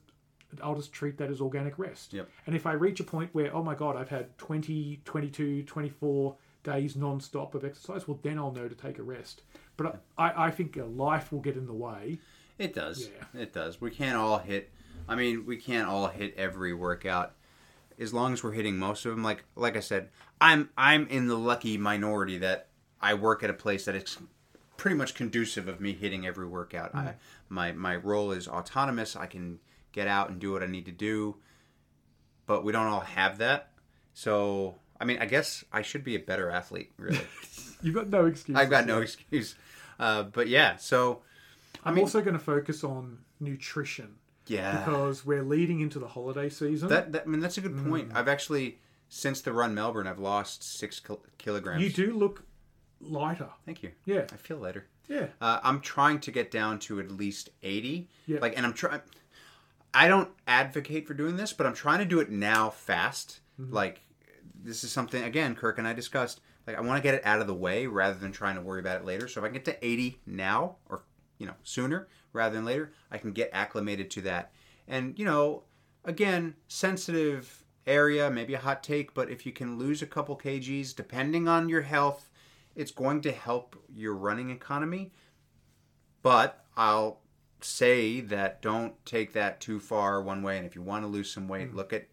I'll 0.62 0.74
just 0.74 0.92
treat 0.92 1.16
that 1.18 1.30
as 1.30 1.40
organic 1.40 1.78
rest. 1.78 2.12
Yep. 2.12 2.28
And 2.46 2.54
if 2.54 2.66
I 2.66 2.72
reach 2.72 3.00
a 3.00 3.04
point 3.04 3.30
where, 3.32 3.54
oh 3.54 3.62
my 3.62 3.74
God, 3.74 3.96
I've 3.96 4.10
had 4.10 4.36
20, 4.38 5.00
22, 5.04 5.62
24 5.62 6.36
days 6.62 6.96
non-stop 6.96 7.54
of 7.54 7.64
exercise, 7.64 8.06
well, 8.06 8.18
then 8.22 8.38
I'll 8.38 8.52
know 8.52 8.68
to 8.68 8.74
take 8.74 8.98
a 8.98 9.02
rest. 9.02 9.42
But 9.76 10.02
I, 10.18 10.46
I 10.46 10.50
think 10.50 10.76
life 10.76 11.32
will 11.32 11.40
get 11.40 11.56
in 11.56 11.66
the 11.66 11.72
way. 11.72 12.18
It 12.58 12.74
does. 12.74 13.08
Yeah. 13.34 13.40
It 13.40 13.52
does. 13.52 13.80
We 13.80 13.90
can't 13.90 14.16
all 14.16 14.38
hit. 14.38 14.70
I 15.08 15.16
mean, 15.16 15.46
we 15.46 15.56
can't 15.56 15.88
all 15.88 16.08
hit 16.08 16.34
every 16.36 16.74
workout 16.74 17.34
as 17.98 18.12
long 18.12 18.32
as 18.32 18.42
we're 18.42 18.52
hitting 18.52 18.78
most 18.78 19.04
of 19.06 19.12
them, 19.12 19.22
like 19.22 19.44
like 19.54 19.76
I 19.76 19.80
said, 19.80 20.10
I'm 20.40 20.70
I'm 20.76 21.06
in 21.08 21.28
the 21.28 21.36
lucky 21.36 21.78
minority 21.78 22.38
that 22.38 22.68
I 23.00 23.14
work 23.14 23.42
at 23.42 23.50
a 23.50 23.54
place 23.54 23.84
that 23.84 23.94
is 23.94 24.18
pretty 24.76 24.96
much 24.96 25.14
conducive 25.14 25.68
of 25.68 25.80
me 25.80 25.92
hitting 25.92 26.26
every 26.26 26.46
workout. 26.46 26.94
I, 26.94 26.98
mm-hmm. 26.98 27.10
my 27.48 27.72
my 27.72 27.96
role 27.96 28.32
is 28.32 28.48
autonomous. 28.48 29.16
I 29.16 29.26
can 29.26 29.60
get 29.92 30.08
out 30.08 30.30
and 30.30 30.40
do 30.40 30.52
what 30.52 30.62
I 30.62 30.66
need 30.66 30.86
to 30.86 30.92
do, 30.92 31.36
but 32.46 32.64
we 32.64 32.72
don't 32.72 32.86
all 32.86 33.00
have 33.00 33.38
that. 33.38 33.70
So 34.14 34.76
I 35.00 35.04
mean, 35.04 35.18
I 35.18 35.26
guess 35.26 35.64
I 35.72 35.82
should 35.82 36.04
be 36.04 36.16
a 36.16 36.20
better 36.20 36.50
athlete. 36.50 36.92
Really, 36.96 37.20
You've 37.82 37.94
got 37.94 38.08
no 38.08 38.26
excuse. 38.26 38.56
I've 38.56 38.70
got 38.70 38.86
no 38.86 39.00
excuse. 39.00 39.54
Uh, 39.98 40.22
but 40.24 40.48
yeah, 40.48 40.76
so 40.76 41.22
I'm 41.84 41.94
mean- 41.94 42.04
also 42.04 42.20
going 42.20 42.34
to 42.34 42.42
focus 42.42 42.82
on 42.84 43.18
nutrition 43.40 44.14
yeah, 44.46 44.78
because 44.78 45.24
we're 45.24 45.42
leading 45.42 45.80
into 45.80 45.98
the 45.98 46.08
holiday 46.08 46.48
season. 46.48 46.88
that, 46.88 47.12
that 47.12 47.22
I 47.26 47.28
mean 47.28 47.40
that's 47.40 47.58
a 47.58 47.60
good 47.60 47.72
Mm. 47.74 47.88
point. 47.88 48.12
I've 48.14 48.28
actually 48.28 48.78
since 49.08 49.40
the 49.42 49.52
run 49.52 49.74
Melbourne, 49.74 50.06
I've 50.06 50.18
lost 50.18 50.62
six 50.62 50.98
kil- 50.98 51.22
kilograms. 51.38 51.82
you 51.82 51.90
do 51.90 52.14
look 52.16 52.44
lighter. 53.00 53.50
Thank 53.66 53.82
you. 53.82 53.90
Yeah, 54.06 54.22
I 54.32 54.36
feel 54.36 54.56
lighter. 54.56 54.86
yeah. 55.08 55.26
Uh, 55.40 55.60
I'm 55.62 55.80
trying 55.80 56.20
to 56.20 56.30
get 56.30 56.50
down 56.50 56.78
to 56.80 56.98
at 57.00 57.10
least 57.10 57.50
80. 57.62 58.08
Yeah. 58.26 58.38
Like, 58.40 58.56
and 58.56 58.64
I'm 58.64 58.72
trying. 58.72 59.00
I 59.94 60.08
don't 60.08 60.30
advocate 60.46 61.06
for 61.06 61.12
doing 61.14 61.36
this, 61.36 61.52
but 61.52 61.66
I'm 61.66 61.74
trying 61.74 61.98
to 61.98 62.04
do 62.06 62.20
it 62.20 62.30
now 62.30 62.70
fast. 62.70 63.40
Mm-hmm. 63.60 63.74
Like, 63.74 64.00
this 64.64 64.82
is 64.84 64.90
something 64.90 65.22
again, 65.22 65.54
Kirk 65.54 65.76
and 65.78 65.86
I 65.86 65.92
discussed. 65.92 66.40
Like, 66.66 66.76
I 66.76 66.80
want 66.80 66.98
to 66.98 67.02
get 67.02 67.14
it 67.14 67.24
out 67.24 67.40
of 67.40 67.46
the 67.46 67.54
way 67.54 67.86
rather 67.86 68.18
than 68.18 68.32
trying 68.32 68.54
to 68.56 68.60
worry 68.60 68.80
about 68.80 69.00
it 69.00 69.04
later. 69.04 69.28
So 69.28 69.40
if 69.40 69.50
I 69.50 69.52
get 69.52 69.64
to 69.66 69.84
80 69.84 70.20
now, 70.26 70.76
or 70.88 71.02
you 71.38 71.46
know, 71.46 71.54
sooner 71.64 72.08
rather 72.32 72.54
than 72.54 72.64
later, 72.64 72.92
I 73.10 73.18
can 73.18 73.32
get 73.32 73.50
acclimated 73.52 74.10
to 74.12 74.20
that. 74.22 74.52
And 74.86 75.18
you 75.18 75.24
know, 75.24 75.64
again, 76.04 76.54
sensitive 76.68 77.64
area, 77.86 78.30
maybe 78.30 78.54
a 78.54 78.58
hot 78.58 78.82
take, 78.82 79.12
but 79.14 79.30
if 79.30 79.44
you 79.44 79.52
can 79.52 79.78
lose 79.78 80.02
a 80.02 80.06
couple 80.06 80.36
kgs, 80.36 80.94
depending 80.94 81.48
on 81.48 81.68
your 81.68 81.82
health, 81.82 82.30
it's 82.76 82.92
going 82.92 83.20
to 83.22 83.32
help 83.32 83.76
your 83.92 84.14
running 84.14 84.50
economy. 84.50 85.12
But 86.22 86.64
I'll 86.76 87.20
say 87.60 88.20
that 88.20 88.62
don't 88.62 89.04
take 89.04 89.32
that 89.32 89.60
too 89.60 89.80
far 89.80 90.22
one 90.22 90.42
way. 90.42 90.56
And 90.56 90.66
if 90.66 90.74
you 90.74 90.82
want 90.82 91.04
to 91.04 91.08
lose 91.08 91.30
some 91.30 91.48
weight, 91.48 91.72
mm. 91.72 91.74
look 91.74 91.92
at 91.92 92.06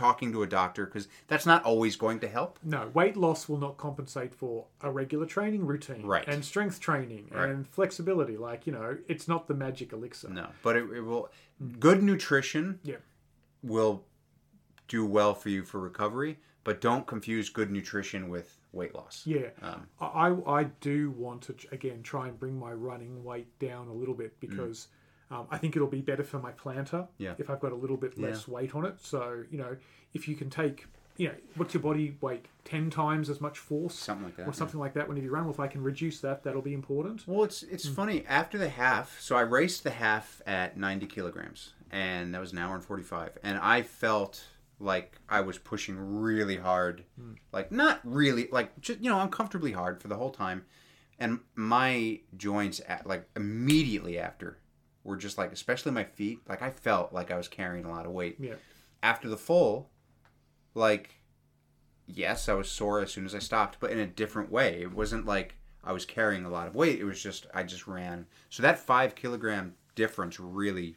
talking 0.00 0.32
to 0.32 0.42
a 0.42 0.46
doctor 0.46 0.86
because 0.86 1.08
that's 1.28 1.44
not 1.44 1.62
always 1.64 1.94
going 1.94 2.18
to 2.20 2.28
help. 2.28 2.58
No, 2.64 2.90
weight 2.94 3.16
loss 3.18 3.48
will 3.50 3.58
not 3.58 3.76
compensate 3.76 4.34
for 4.34 4.64
a 4.80 4.90
regular 4.90 5.26
training 5.26 5.66
routine, 5.66 6.06
Right. 6.06 6.26
And 6.26 6.42
strength 6.44 6.80
training 6.80 7.28
Right. 7.30 7.50
and 7.50 7.68
flexibility. 7.68 8.36
Like 8.38 8.66
you 8.66 8.72
know, 8.72 8.96
it's 9.08 9.28
not 9.28 9.46
the 9.46 9.54
magic 9.54 9.92
elixir. 9.92 10.30
No, 10.30 10.46
but 10.62 10.76
it, 10.76 10.84
it 10.90 11.02
will. 11.02 11.30
Good 11.78 12.02
nutrition 12.02 12.80
Yeah. 12.82 12.96
will 13.62 14.04
do 14.88 15.04
well 15.04 15.34
for 15.34 15.50
you 15.50 15.62
for 15.64 15.78
recovery, 15.80 16.38
but 16.64 16.80
don't 16.80 17.06
confuse 17.06 17.50
good 17.50 17.70
nutrition 17.70 18.28
with 18.30 18.56
weight 18.72 18.94
loss. 18.94 19.22
Yeah, 19.26 19.50
Um, 19.60 19.86
I 20.00 20.28
I 20.60 20.64
do 20.80 21.10
want 21.10 21.42
to 21.42 21.54
again 21.72 22.02
try 22.02 22.28
and 22.28 22.38
bring 22.38 22.58
my 22.58 22.72
running 22.72 23.22
weight 23.22 23.50
down 23.58 23.88
a 23.88 23.92
little 23.92 24.14
bit 24.14 24.38
because 24.40 24.88
um, 25.30 25.46
I 25.50 25.58
think 25.58 25.76
it'll 25.76 25.88
be 25.88 26.00
better 26.00 26.24
for 26.24 26.38
my 26.38 26.52
plantar 26.52 27.06
Yeah. 27.18 27.34
if 27.38 27.48
I've 27.50 27.60
got 27.60 27.72
a 27.72 27.76
little 27.76 27.96
bit 27.96 28.18
less 28.18 28.48
weight 28.48 28.74
on 28.74 28.84
it. 28.84 28.96
So 29.00 29.44
you 29.50 29.58
know, 29.58 29.76
if 30.14 30.26
you 30.28 30.34
can 30.34 30.50
take 30.50 30.86
you 31.16 31.28
know 31.28 31.34
what's 31.56 31.74
your 31.74 31.82
body 31.82 32.16
weight 32.20 32.46
ten 32.64 32.88
times 32.88 33.28
as 33.28 33.40
much 33.40 33.58
force 33.58 33.94
Something 33.94 34.24
like 34.26 34.36
that, 34.36 34.48
or 34.48 34.52
something 34.52 34.80
like 34.80 34.94
that 34.94 35.06
when 35.08 35.16
you 35.18 35.30
run. 35.30 35.44
Well, 35.44 35.52
if 35.52 35.60
I 35.60 35.66
can 35.66 35.82
reduce 35.82 36.20
that, 36.20 36.42
that'll 36.44 36.62
be 36.62 36.72
important. 36.72 37.24
Well, 37.26 37.44
it's 37.44 37.62
it's 37.62 37.86
funny 37.88 38.24
after 38.26 38.56
the 38.58 38.68
half. 38.70 39.20
So 39.20 39.36
I 39.36 39.42
raced 39.42 39.84
the 39.84 39.90
half 39.90 40.40
at 40.46 40.76
90 40.78 41.06
kilograms, 41.06 41.74
and 41.90 42.34
that 42.34 42.40
was 42.40 42.52
an 42.52 42.58
hour 42.58 42.74
and 42.74 42.82
45. 42.84 43.38
And 43.42 43.58
I 43.58 43.82
felt 43.82 44.44
like 44.78 45.18
I 45.28 45.42
was 45.42 45.58
pushing 45.58 45.98
really 45.98 46.56
hard, 46.56 47.04
like 47.52 47.70
not 47.70 48.00
really, 48.02 48.48
like 48.50 48.80
just 48.80 49.00
you 49.00 49.10
know 49.10 49.20
uncomfortably 49.20 49.72
hard 49.72 50.00
for 50.00 50.08
the 50.08 50.16
whole 50.16 50.30
time. 50.30 50.64
And 51.18 51.40
my 51.54 52.20
joints, 52.38 52.80
at, 52.88 53.06
like 53.06 53.28
immediately 53.36 54.18
after, 54.18 54.56
were 55.04 55.16
just 55.16 55.38
like, 55.38 55.52
especially 55.52 55.92
my 55.92 56.04
feet, 56.04 56.40
like 56.48 56.62
I 56.62 56.70
felt 56.70 57.12
like 57.12 57.30
I 57.30 57.36
was 57.36 57.48
carrying 57.48 57.84
a 57.84 57.90
lot 57.90 58.06
of 58.06 58.12
weight. 58.12 58.36
Yeah, 58.38 58.54
After 59.02 59.28
the 59.28 59.36
full, 59.36 59.90
like 60.74 61.16
yes, 62.06 62.48
I 62.48 62.54
was 62.54 62.70
sore 62.70 63.00
as 63.00 63.12
soon 63.12 63.24
as 63.24 63.34
I 63.34 63.38
stopped, 63.38 63.78
but 63.80 63.90
in 63.90 63.98
a 63.98 64.06
different 64.06 64.50
way. 64.50 64.82
It 64.82 64.92
wasn't 64.92 65.26
like 65.26 65.54
I 65.84 65.92
was 65.92 66.04
carrying 66.04 66.44
a 66.44 66.50
lot 66.50 66.66
of 66.66 66.74
weight. 66.74 67.00
It 67.00 67.04
was 67.04 67.22
just 67.22 67.46
I 67.54 67.62
just 67.62 67.86
ran. 67.86 68.26
So 68.48 68.62
that 68.62 68.78
five 68.78 69.14
kilogram 69.14 69.74
difference 69.94 70.38
really, 70.40 70.96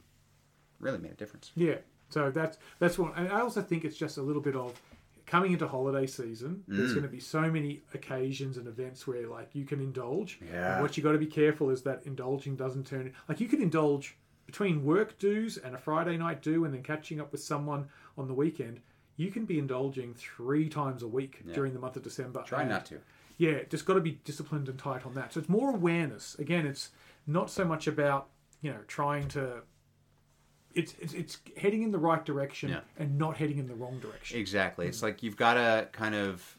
really 0.79 0.97
made 0.99 1.11
a 1.11 1.15
difference. 1.15 1.51
yeah. 1.55 1.75
So 2.09 2.29
that's 2.29 2.57
that's 2.79 2.99
one. 2.99 3.11
And 3.15 3.29
I 3.29 3.41
also 3.41 3.61
think 3.61 3.83
it's 3.83 3.97
just 3.97 4.17
a 4.17 4.21
little 4.21 4.41
bit 4.41 4.55
of 4.55 4.79
coming 5.25 5.53
into 5.53 5.67
holiday 5.67 6.05
season. 6.05 6.63
There's 6.67 6.91
Mm. 6.91 6.95
going 6.95 7.03
to 7.05 7.09
be 7.11 7.19
so 7.19 7.49
many 7.49 7.81
occasions 7.93 8.57
and 8.57 8.67
events 8.67 9.07
where 9.07 9.27
like 9.27 9.49
you 9.53 9.65
can 9.65 9.79
indulge. 9.79 10.39
Yeah. 10.51 10.73
And 10.75 10.81
what 10.83 10.97
you 10.97 11.03
got 11.03 11.13
to 11.13 11.17
be 11.17 11.27
careful 11.27 11.69
is 11.69 11.81
that 11.83 12.01
indulging 12.05 12.55
doesn't 12.55 12.85
turn 12.87 13.13
like 13.29 13.39
you 13.39 13.47
could 13.47 13.61
indulge 13.61 14.17
between 14.45 14.83
work 14.83 15.17
dues 15.19 15.57
and 15.57 15.73
a 15.73 15.77
Friday 15.77 16.17
night 16.17 16.41
do, 16.41 16.65
and 16.65 16.73
then 16.73 16.83
catching 16.83 17.19
up 17.21 17.31
with 17.31 17.41
someone 17.41 17.87
on 18.17 18.27
the 18.27 18.33
weekend. 18.33 18.81
You 19.15 19.31
can 19.31 19.45
be 19.45 19.57
indulging 19.59 20.13
three 20.15 20.67
times 20.69 21.01
a 21.03 21.07
week 21.07 21.43
during 21.53 21.73
the 21.73 21.79
month 21.79 21.95
of 21.95 22.03
December. 22.03 22.43
Try 22.45 22.65
not 22.65 22.85
to. 22.87 22.99
Yeah, 23.37 23.63
just 23.69 23.85
got 23.85 23.93
to 23.93 24.01
be 24.01 24.19
disciplined 24.25 24.67
and 24.69 24.77
tight 24.77 25.05
on 25.05 25.13
that. 25.15 25.33
So 25.33 25.39
it's 25.39 25.49
more 25.49 25.69
awareness. 25.69 26.35
Again, 26.39 26.65
it's 26.65 26.91
not 27.25 27.49
so 27.49 27.63
much 27.63 27.87
about 27.87 28.29
you 28.61 28.71
know 28.71 28.79
trying 28.87 29.27
to. 29.29 29.61
It's 30.73 30.93
it's, 30.99 31.13
it's 31.13 31.37
heading 31.57 31.83
in 31.83 31.91
the 31.91 31.99
right 31.99 32.23
direction 32.25 32.69
Yeah. 32.69 32.81
and 32.97 33.17
not 33.17 33.37
heading 33.37 33.57
in 33.57 33.67
the 33.67 33.75
wrong 33.75 33.99
direction. 33.99 34.39
Exactly. 34.39 34.87
It's 34.87 34.99
hmm. 34.99 35.07
like 35.07 35.23
you've 35.23 35.37
got 35.37 35.55
to 35.55 35.87
kind 35.91 36.15
of, 36.15 36.57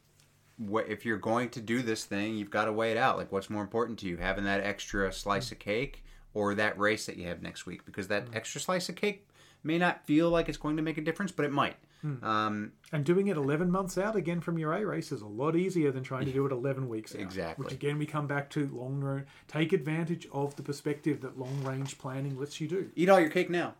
if 0.88 1.04
you're 1.04 1.18
going 1.18 1.50
to 1.50 1.60
do 1.60 1.82
this 1.82 2.04
thing, 2.04 2.36
you've 2.36 2.50
got 2.50 2.66
to 2.66 2.72
weigh 2.72 2.92
it 2.92 2.96
out. 2.96 3.16
Like, 3.16 3.32
what's 3.32 3.50
more 3.50 3.62
important 3.62 3.98
to 4.00 4.06
you, 4.06 4.16
having 4.16 4.44
that 4.44 4.62
extra 4.62 5.12
slice 5.12 5.50
of 5.52 5.58
cake 5.58 6.04
or 6.32 6.54
that 6.54 6.78
race 6.78 7.06
that 7.06 7.16
you 7.16 7.26
have 7.26 7.42
next 7.42 7.66
week? 7.66 7.84
Because 7.84 8.08
that 8.08 8.28
hmm. 8.28 8.36
extra 8.36 8.60
slice 8.60 8.88
of 8.88 8.96
cake 8.96 9.26
may 9.64 9.78
not 9.78 10.06
feel 10.06 10.30
like 10.30 10.48
it's 10.48 10.58
going 10.58 10.76
to 10.76 10.82
make 10.82 10.98
a 10.98 11.00
difference, 11.00 11.32
but 11.32 11.44
it 11.44 11.52
might. 11.52 11.76
Hmm. 12.04 12.22
Um, 12.22 12.72
And 12.92 13.02
doing 13.04 13.28
it 13.28 13.36
11 13.38 13.70
months 13.70 13.96
out 13.96 14.14
again 14.14 14.40
from 14.40 14.58
your 14.58 14.74
A 14.74 14.84
race 14.84 15.10
is 15.10 15.22
a 15.22 15.26
lot 15.26 15.56
easier 15.56 15.90
than 15.90 16.04
trying 16.04 16.26
to 16.26 16.32
do 16.38 16.44
it 16.44 16.52
11 16.52 16.86
weeks 16.88 17.14
out. 17.14 17.20
Exactly. 17.22 17.64
Which 17.64 17.72
again, 17.72 17.98
we 17.98 18.04
come 18.04 18.26
back 18.26 18.50
to 18.50 18.68
long 18.72 19.00
run. 19.00 19.24
Take 19.48 19.72
advantage 19.72 20.28
of 20.30 20.54
the 20.56 20.62
perspective 20.62 21.22
that 21.22 21.38
long 21.38 21.64
range 21.64 21.96
planning 21.96 22.38
lets 22.38 22.60
you 22.60 22.68
do. 22.68 22.90
eat 22.94 23.08
all 23.08 23.18
your 23.18 23.30
cake 23.30 23.48
now. 23.48 23.74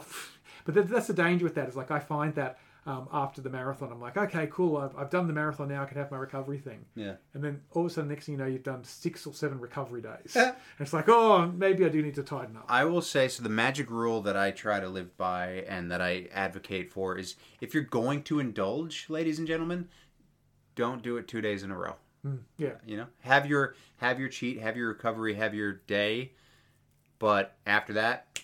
But 0.64 0.74
that, 0.74 0.88
that's 0.88 1.08
the 1.08 1.12
danger 1.12 1.44
with 1.44 1.56
that. 1.56 1.68
Is 1.68 1.74
like 1.74 1.90
I 1.90 1.98
find 1.98 2.36
that 2.36 2.60
um, 2.86 3.08
after 3.12 3.40
the 3.40 3.50
marathon, 3.50 3.90
I'm 3.92 4.00
like, 4.00 4.16
okay, 4.16 4.48
cool. 4.50 4.76
I've, 4.76 4.96
I've 4.96 5.10
done 5.10 5.26
the 5.26 5.32
marathon 5.32 5.68
now. 5.68 5.82
I 5.82 5.86
can 5.86 5.96
have 5.96 6.10
my 6.10 6.16
recovery 6.16 6.58
thing. 6.58 6.84
Yeah. 6.94 7.14
And 7.34 7.42
then 7.42 7.62
all 7.72 7.84
of 7.84 7.90
a 7.90 7.94
sudden, 7.94 8.10
next 8.10 8.26
thing 8.26 8.34
you 8.34 8.38
know, 8.38 8.46
you've 8.46 8.62
done 8.62 8.82
six 8.84 9.26
or 9.26 9.34
seven 9.34 9.60
recovery 9.60 10.02
days. 10.02 10.36
and 10.36 10.54
it's 10.80 10.92
like, 10.92 11.08
oh, 11.08 11.46
maybe 11.46 11.84
I 11.84 11.88
do 11.88 12.02
need 12.02 12.14
to 12.16 12.22
tighten 12.22 12.56
up. 12.56 12.66
I 12.68 12.84
will 12.84 13.02
say 13.02 13.28
so. 13.28 13.42
The 13.42 13.48
magic 13.48 13.90
rule 13.90 14.20
that 14.22 14.36
I 14.36 14.50
try 14.50 14.80
to 14.80 14.88
live 14.88 15.16
by 15.16 15.64
and 15.68 15.90
that 15.90 16.00
I 16.00 16.28
advocate 16.32 16.90
for 16.90 17.16
is 17.16 17.36
if 17.60 17.74
you're 17.74 17.84
going 17.84 18.22
to 18.24 18.40
indulge, 18.40 19.06
ladies 19.08 19.38
and 19.38 19.46
gentlemen, 19.46 19.88
don't 20.74 21.02
do 21.02 21.16
it 21.16 21.28
two 21.28 21.40
days 21.40 21.62
in 21.62 21.70
a 21.70 21.76
row. 21.76 21.96
Yeah. 22.56 22.74
You 22.86 22.98
know, 22.98 23.06
have 23.20 23.46
your 23.46 23.74
have 23.96 24.20
your 24.20 24.28
cheat, 24.28 24.60
have 24.60 24.76
your 24.76 24.88
recovery, 24.88 25.34
have 25.34 25.54
your 25.54 25.72
day, 25.72 26.32
but 27.18 27.56
after 27.66 27.94
that, 27.94 28.38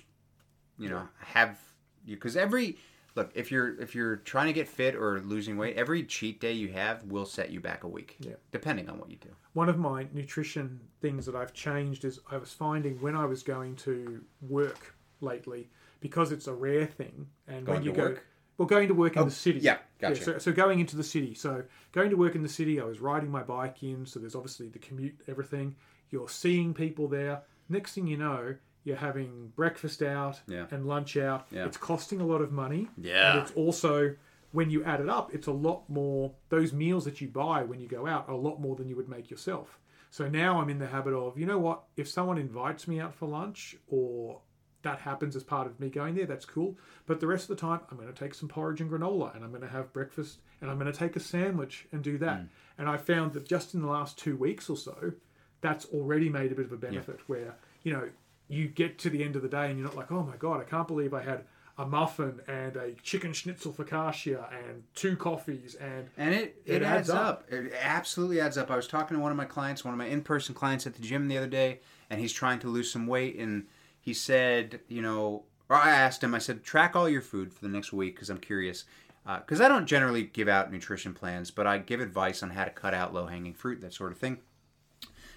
you 0.79 0.89
know, 0.89 1.09
have 1.21 1.59
you 2.05 2.17
because 2.17 2.37
every 2.37 2.77
look 3.15 3.31
if 3.35 3.51
you're 3.51 3.81
if 3.81 3.95
you're 3.95 4.17
trying 4.17 4.47
to 4.47 4.53
get 4.53 4.69
fit 4.69 4.95
or 4.95 5.21
losing 5.21 5.57
weight, 5.57 5.77
every 5.77 6.03
cheat 6.05 6.41
day 6.41 6.53
you 6.53 6.69
have 6.69 7.05
will 7.05 7.27
set 7.27 7.51
you 7.51 7.61
back 7.61 7.85
a 7.85 7.89
week. 7.89 8.17
Yeah. 8.21 8.35
depending 8.53 8.89
on 8.89 8.99
what 8.99 9.11
you 9.11 9.17
do. 9.17 9.31
One 9.55 9.69
of 9.69 9.79
my 9.79 10.07
nutrition 10.13 10.81
things 11.01 11.27
that 11.27 11.35
I've 11.35 11.53
changed 11.53 12.05
is 12.05 12.21
I 12.31 12.37
was 12.37 12.53
finding 12.53 13.01
when 13.01 13.17
I 13.17 13.25
was 13.27 13.43
going 13.43 13.77
to 13.77 14.23
work 14.41 14.95
lately, 15.21 15.69
because 16.01 16.31
it's 16.31 16.47
a 16.47 16.55
rare 16.55 16.87
thing, 16.87 17.27
and 17.49 17.67
Going 17.67 17.79
when 17.79 17.85
you 17.85 17.91
to 17.93 17.97
go, 17.97 18.03
work? 18.05 18.27
well, 18.57 18.69
going 18.69 18.87
to 18.89 18.95
work 18.95 19.17
in 19.17 19.23
oh, 19.23 19.25
the 19.25 19.31
city. 19.33 19.59
yeah, 19.61 19.79
gotcha. 20.01 20.23
so, 20.23 20.39
so 20.39 20.53
going 20.53 20.79
into 20.79 20.97
the 20.97 21.03
city. 21.03 21.35
So 21.35 21.65
going 21.93 22.11
to 22.11 22.17
work 22.17 22.37
in 22.37 22.43
the 22.43 22.49
city, 22.49 22.81
I 22.81 22.85
was 22.85 23.01
riding 23.01 23.31
my 23.31 23.43
bike 23.43 23.83
in. 23.83 24.07
So 24.07 24.21
there's 24.21 24.37
obviously 24.37 24.69
the 24.69 24.79
commute, 24.79 25.21
everything. 25.27 25.75
You're 26.11 26.29
seeing 26.29 26.73
people 26.73 27.09
there. 27.09 27.43
Next 27.69 27.95
thing 27.95 28.07
you 28.07 28.17
know, 28.17 28.55
you're 28.89 28.97
having 28.97 29.53
breakfast 29.55 30.03
out 30.03 30.41
Yeah. 30.49 30.67
and 30.73 30.87
lunch 30.87 31.17
out. 31.17 31.47
Yeah. 31.53 31.67
It's 31.67 31.77
costing 31.77 32.21
a 32.21 32.27
lot 32.27 32.41
of 32.41 32.51
money. 32.51 32.89
Yeah. 32.97 33.33
And 33.35 33.41
it's 33.43 33.53
also 33.53 34.17
when 34.51 34.71
you 34.71 34.83
add 34.83 35.01
it 35.01 35.09
up, 35.09 35.33
it's 35.35 35.47
a 35.47 35.53
lot 35.53 35.89
more. 35.89 36.33
Those 36.49 36.73
meals 36.73 37.05
that 37.05 37.21
you 37.21 37.29
buy 37.29 37.63
when 37.63 37.81
you 37.81 37.87
go 37.87 38.07
out 38.07 38.29
are 38.29 38.33
a 38.33 38.37
lot 38.39 38.61
more 38.61 38.75
than 38.75 38.89
you 38.89 38.97
would 38.97 39.09
make 39.09 39.31
yourself. 39.31 39.79
So 40.11 40.27
now 40.27 40.59
I'm 40.59 40.71
in 40.71 40.79
the 40.79 40.87
habit 40.87 41.13
of, 41.13 41.39
you 41.39 41.45
know 41.47 41.59
what? 41.59 41.83
If 41.97 42.09
someone 42.09 42.39
invites 42.39 42.89
me 42.89 42.99
out 42.99 43.15
for 43.15 43.29
lunch 43.29 43.77
or 43.89 44.41
that 44.83 45.01
happens 45.01 45.37
as 45.37 45.45
part 45.45 45.67
of 45.67 45.79
me 45.79 45.91
going 45.91 46.15
there, 46.15 46.25
that's 46.25 46.47
cool. 46.47 46.79
But 47.05 47.21
the 47.21 47.27
rest 47.27 47.51
of 47.51 47.57
the 47.57 47.61
time, 47.61 47.81
I'm 47.91 47.99
going 47.99 48.11
to 48.13 48.19
take 48.19 48.33
some 48.33 48.49
porridge 48.49 48.81
and 48.81 48.91
granola 48.91 49.35
and 49.37 49.45
I'm 49.45 49.51
going 49.51 49.63
to 49.63 49.69
have 49.69 49.93
breakfast 49.93 50.39
and 50.63 50.71
I'm 50.71 50.79
going 50.79 50.91
to 50.91 50.99
take 50.99 51.15
a 51.17 51.21
sandwich 51.21 51.87
and 51.93 52.03
do 52.03 52.17
that. 52.19 52.41
Mm. 52.41 52.49
And 52.79 52.89
I 52.89 52.97
found 52.97 53.35
that 53.35 53.47
just 53.47 53.75
in 53.75 53.83
the 53.83 53.89
last 53.89 54.17
two 54.17 54.35
weeks 54.37 54.71
or 54.71 54.77
so, 54.79 55.13
that's 55.61 55.85
already 55.87 56.29
made 56.31 56.53
a 56.53 56.55
bit 56.55 56.65
of 56.67 56.73
a 56.73 56.77
benefit 56.77 57.19
where, 57.27 57.57
you 57.83 57.93
know, 57.93 58.09
you 58.49 58.69
get 58.69 58.99
to 59.01 59.11
the 59.11 59.23
end 59.23 59.37
of 59.37 59.43
the 59.43 59.49
day 59.49 59.69
and 59.71 59.79
you're 59.79 59.87
not 59.87 59.97
like, 59.97 60.11
oh 60.11 60.23
my 60.23 60.37
God, 60.37 60.61
I 60.61 60.65
can't 60.65 60.89
believe 60.89 61.13
I 61.15 61.23
had 61.23 61.45
a 61.77 61.87
muffin 61.87 62.41
and 62.49 62.77
a 62.77 62.93
chicken 63.03 63.33
schnitzel 63.33 63.73
focaccia 63.73 64.53
and 64.53 64.83
two 64.97 65.17
coffees 65.17 65.77
and 65.77 66.09
And 66.17 66.35
it, 66.35 66.61
It 66.67 66.77
it, 66.77 66.83
adds, 66.83 67.09
adds 67.09 67.11
up. 67.11 67.21
up. 67.21 67.53
It 67.53 67.73
absolutely 67.81 68.41
adds 68.41 68.59
up. 68.59 68.71
I 68.71 68.77
was 68.77 68.89
talking 68.89 69.17
to 69.17 69.23
one 69.23 69.31
of 69.31 69.37
my 69.37 69.45
clients, 69.45 69.85
one 69.85 69.95
of 69.95 69.99
my 69.99 70.07
in 70.07 70.23
person 70.23 70.55
clients 70.55 70.87
at 70.87 70.95
the 70.95 71.03
gym 71.03 71.29
the 71.29 71.39
other 71.39 71.47
day, 71.47 71.81
and 72.11 72.21
he's 72.21 72.33
trying 72.33 72.59
to 72.61 72.69
lose 72.69 72.91
some 72.91 73.07
weight. 73.07 73.37
And 73.37 73.67
he 74.01 74.13
said, 74.13 74.81
you 74.89 75.03
know, 75.03 75.45
or 75.69 75.77
I 75.77 75.91
asked 75.91 76.25
him, 76.25 76.35
I 76.35 76.39
said, 76.39 76.65
track 76.65 76.97
all 76.97 77.09
your 77.09 77.23
food 77.23 77.53
for 77.53 77.61
the 77.61 77.69
next 77.69 77.93
week 77.93 78.17
because 78.17 78.31
I'm 78.31 78.39
curious. 78.39 78.85
Uh, 79.27 79.39
because 79.41 79.61
I 79.61 79.69
don't 79.69 79.87
generally 79.87 80.23
give 80.25 80.49
out 80.49 80.73
nutrition 80.73 81.13
plans, 81.13 81.51
but 81.51 81.67
I 81.67 81.77
give 81.79 82.01
advice 82.01 82.43
on 82.43 82.51
how 82.51 82.65
to 82.65 82.71
cut 82.71 82.95
out 82.95 83.13
low 83.13 83.27
hanging 83.27 83.53
fruit, 83.53 83.83
that 83.83 83.93
sort 83.93 84.11
of 84.11 84.19
thing. 84.19 84.39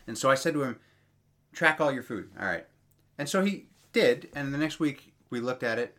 And 0.07 0.17
so 0.17 0.31
I 0.31 0.35
said 0.35 0.53
to 0.53 0.63
him, 0.63 0.79
track 1.51 1.81
all 1.81 1.91
your 1.91 2.01
food. 2.01 2.29
All 2.39 2.45
right. 2.45 2.65
And 3.21 3.29
so 3.29 3.43
he 3.43 3.67
did. 3.93 4.29
And 4.33 4.51
the 4.51 4.57
next 4.57 4.79
week 4.79 5.13
we 5.29 5.41
looked 5.41 5.61
at 5.61 5.77
it 5.77 5.95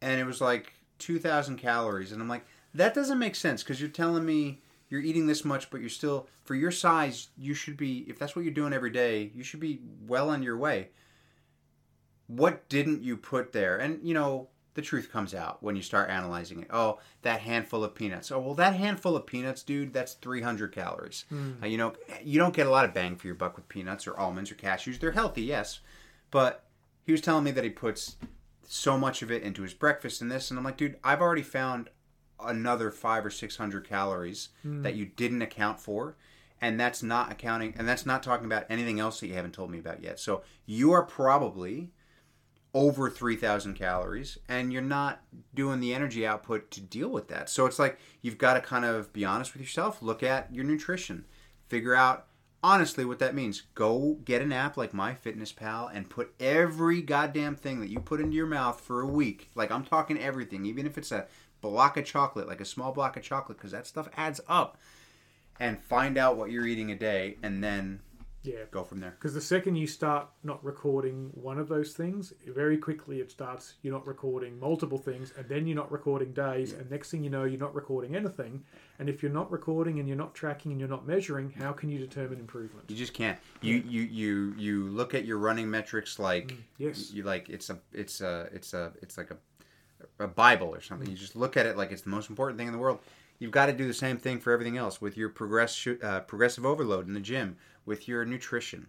and 0.00 0.18
it 0.18 0.24
was 0.24 0.40
like 0.40 0.72
2,000 1.00 1.58
calories. 1.58 2.12
And 2.12 2.22
I'm 2.22 2.30
like, 2.30 2.46
that 2.72 2.94
doesn't 2.94 3.18
make 3.18 3.34
sense 3.34 3.62
because 3.62 3.78
you're 3.78 3.90
telling 3.90 4.24
me 4.24 4.62
you're 4.88 5.02
eating 5.02 5.26
this 5.26 5.44
much, 5.44 5.68
but 5.68 5.82
you're 5.82 5.90
still, 5.90 6.28
for 6.44 6.54
your 6.54 6.70
size, 6.70 7.28
you 7.36 7.52
should 7.52 7.76
be, 7.76 8.06
if 8.08 8.18
that's 8.18 8.34
what 8.34 8.46
you're 8.46 8.54
doing 8.54 8.72
every 8.72 8.88
day, 8.88 9.30
you 9.34 9.44
should 9.44 9.60
be 9.60 9.80
well 10.06 10.30
on 10.30 10.42
your 10.42 10.56
way. 10.56 10.88
What 12.26 12.70
didn't 12.70 13.02
you 13.02 13.18
put 13.18 13.52
there? 13.52 13.76
And, 13.76 14.00
you 14.02 14.14
know, 14.14 14.48
the 14.72 14.80
truth 14.80 15.12
comes 15.12 15.34
out 15.34 15.62
when 15.62 15.76
you 15.76 15.82
start 15.82 16.08
analyzing 16.08 16.62
it. 16.62 16.68
Oh, 16.70 17.00
that 17.20 17.40
handful 17.40 17.84
of 17.84 17.94
peanuts. 17.94 18.32
Oh, 18.32 18.38
well, 18.38 18.54
that 18.54 18.76
handful 18.76 19.14
of 19.14 19.26
peanuts, 19.26 19.62
dude, 19.62 19.92
that's 19.92 20.14
300 20.14 20.72
calories. 20.72 21.26
Uh, 21.62 21.66
you 21.66 21.76
know, 21.76 21.92
you 22.22 22.38
don't 22.38 22.54
get 22.54 22.66
a 22.66 22.70
lot 22.70 22.86
of 22.86 22.94
bang 22.94 23.16
for 23.16 23.26
your 23.26 23.36
buck 23.36 23.56
with 23.56 23.68
peanuts 23.68 24.06
or 24.06 24.18
almonds 24.18 24.50
or 24.50 24.54
cashews. 24.54 24.98
They're 24.98 25.12
healthy, 25.12 25.42
yes, 25.42 25.80
but 26.30 26.64
he 27.04 27.12
was 27.12 27.20
telling 27.20 27.44
me 27.44 27.50
that 27.52 27.64
he 27.64 27.70
puts 27.70 28.16
so 28.68 28.98
much 28.98 29.22
of 29.22 29.30
it 29.30 29.42
into 29.42 29.62
his 29.62 29.74
breakfast 29.74 30.20
and 30.20 30.30
this, 30.30 30.50
and 30.50 30.58
I'm 30.58 30.64
like, 30.64 30.76
dude, 30.76 30.96
I've 31.04 31.20
already 31.20 31.42
found 31.42 31.90
another 32.40 32.90
five 32.90 33.24
or 33.24 33.30
six 33.30 33.56
hundred 33.56 33.88
calories 33.88 34.50
hmm. 34.62 34.82
that 34.82 34.94
you 34.94 35.06
didn't 35.06 35.42
account 35.42 35.80
for. 35.80 36.16
And 36.58 36.80
that's 36.80 37.02
not 37.02 37.30
accounting, 37.30 37.74
and 37.76 37.86
that's 37.86 38.06
not 38.06 38.22
talking 38.22 38.46
about 38.46 38.64
anything 38.70 38.98
else 38.98 39.20
that 39.20 39.26
you 39.26 39.34
haven't 39.34 39.52
told 39.52 39.70
me 39.70 39.78
about 39.78 40.02
yet. 40.02 40.18
So 40.18 40.42
you 40.64 40.90
are 40.92 41.02
probably 41.02 41.90
over 42.76 43.08
3000 43.08 43.72
calories 43.72 44.36
and 44.50 44.70
you're 44.70 44.82
not 44.82 45.22
doing 45.54 45.80
the 45.80 45.94
energy 45.94 46.26
output 46.26 46.70
to 46.70 46.78
deal 46.78 47.08
with 47.08 47.26
that 47.28 47.48
so 47.48 47.64
it's 47.64 47.78
like 47.78 47.98
you've 48.20 48.36
got 48.36 48.52
to 48.52 48.60
kind 48.60 48.84
of 48.84 49.10
be 49.14 49.24
honest 49.24 49.54
with 49.54 49.62
yourself 49.62 50.02
look 50.02 50.22
at 50.22 50.54
your 50.54 50.62
nutrition 50.62 51.24
figure 51.68 51.94
out 51.94 52.26
honestly 52.66 53.04
what 53.04 53.20
that 53.20 53.32
means 53.32 53.62
go 53.76 54.18
get 54.24 54.42
an 54.42 54.52
app 54.52 54.76
like 54.76 54.90
MyFitnessPal 54.90 55.88
and 55.94 56.10
put 56.10 56.34
every 56.40 57.00
goddamn 57.00 57.54
thing 57.54 57.80
that 57.80 57.90
you 57.90 58.00
put 58.00 58.20
into 58.20 58.34
your 58.34 58.48
mouth 58.48 58.80
for 58.80 59.00
a 59.00 59.06
week. 59.06 59.50
Like 59.54 59.70
i'm 59.70 59.84
talking 59.84 60.18
everything 60.18 60.66
even 60.66 60.84
if 60.84 60.98
it's 60.98 61.12
a 61.12 61.26
block 61.60 61.96
of 61.96 62.04
chocolate 62.04 62.48
like 62.48 62.60
a 62.60 62.64
small 62.64 62.90
block 62.90 63.16
of 63.16 63.22
chocolate 63.22 63.56
because 63.56 63.70
that 63.70 63.86
stuff 63.86 64.08
adds 64.16 64.40
up. 64.48 64.78
And 65.60 65.80
find 65.80 66.18
out 66.18 66.36
what 66.36 66.50
you're 66.50 66.66
eating 66.66 66.90
a 66.90 66.96
day 66.96 67.36
and 67.40 67.62
then 67.62 68.00
yeah. 68.46 68.64
go 68.70 68.84
from 68.84 69.00
there 69.00 69.10
Because 69.18 69.34
the 69.34 69.40
second 69.40 69.76
you 69.76 69.86
start 69.86 70.28
not 70.42 70.64
recording 70.64 71.30
one 71.34 71.58
of 71.58 71.68
those 71.68 71.92
things, 71.92 72.32
very 72.46 72.76
quickly 72.78 73.20
it 73.20 73.30
starts 73.30 73.74
you're 73.82 73.92
not 73.92 74.06
recording 74.06 74.58
multiple 74.58 74.98
things, 74.98 75.32
and 75.36 75.48
then 75.48 75.66
you're 75.66 75.76
not 75.76 75.90
recording 75.90 76.32
days, 76.32 76.72
and 76.72 76.90
next 76.90 77.10
thing 77.10 77.24
you 77.24 77.30
know, 77.30 77.44
you're 77.44 77.60
not 77.60 77.74
recording 77.74 78.16
anything. 78.16 78.62
And 78.98 79.08
if 79.10 79.22
you're 79.22 79.32
not 79.32 79.50
recording 79.50 79.98
and 79.98 80.08
you're 80.08 80.16
not 80.16 80.34
tracking 80.34 80.72
and 80.72 80.80
you're 80.80 80.88
not 80.88 81.06
measuring, 81.06 81.50
how 81.50 81.72
can 81.72 81.90
you 81.90 81.98
determine 81.98 82.38
improvement? 82.38 82.88
You 82.88 82.96
just 82.96 83.12
can't. 83.12 83.38
You 83.60 83.82
you 83.86 84.02
you 84.02 84.54
you 84.56 84.86
look 84.88 85.14
at 85.14 85.24
your 85.24 85.38
running 85.38 85.70
metrics 85.70 86.18
like 86.18 86.54
yes. 86.78 87.12
you 87.12 87.22
like 87.22 87.48
it's 87.50 87.68
a 87.68 87.78
it's 87.92 88.20
a 88.20 88.48
it's 88.52 88.72
a 88.72 88.92
it's 89.02 89.18
like 89.18 89.30
a 89.30 89.36
a 90.18 90.28
Bible 90.28 90.68
or 90.68 90.80
something. 90.80 91.08
You 91.08 91.16
just 91.16 91.36
look 91.36 91.56
at 91.56 91.66
it 91.66 91.76
like 91.76 91.92
it's 91.92 92.02
the 92.02 92.10
most 92.10 92.30
important 92.30 92.58
thing 92.58 92.68
in 92.68 92.72
the 92.72 92.78
world. 92.78 93.00
You've 93.38 93.50
got 93.50 93.66
to 93.66 93.72
do 93.72 93.86
the 93.86 93.94
same 93.94 94.16
thing 94.16 94.40
for 94.40 94.52
everything 94.52 94.78
else 94.78 95.00
with 95.00 95.16
your 95.16 95.28
progress 95.28 95.86
uh, 96.02 96.20
progressive 96.20 96.64
overload 96.64 97.06
in 97.06 97.12
the 97.12 97.20
gym, 97.20 97.56
with 97.86 98.06
your 98.08 98.24
nutrition. 98.24 98.88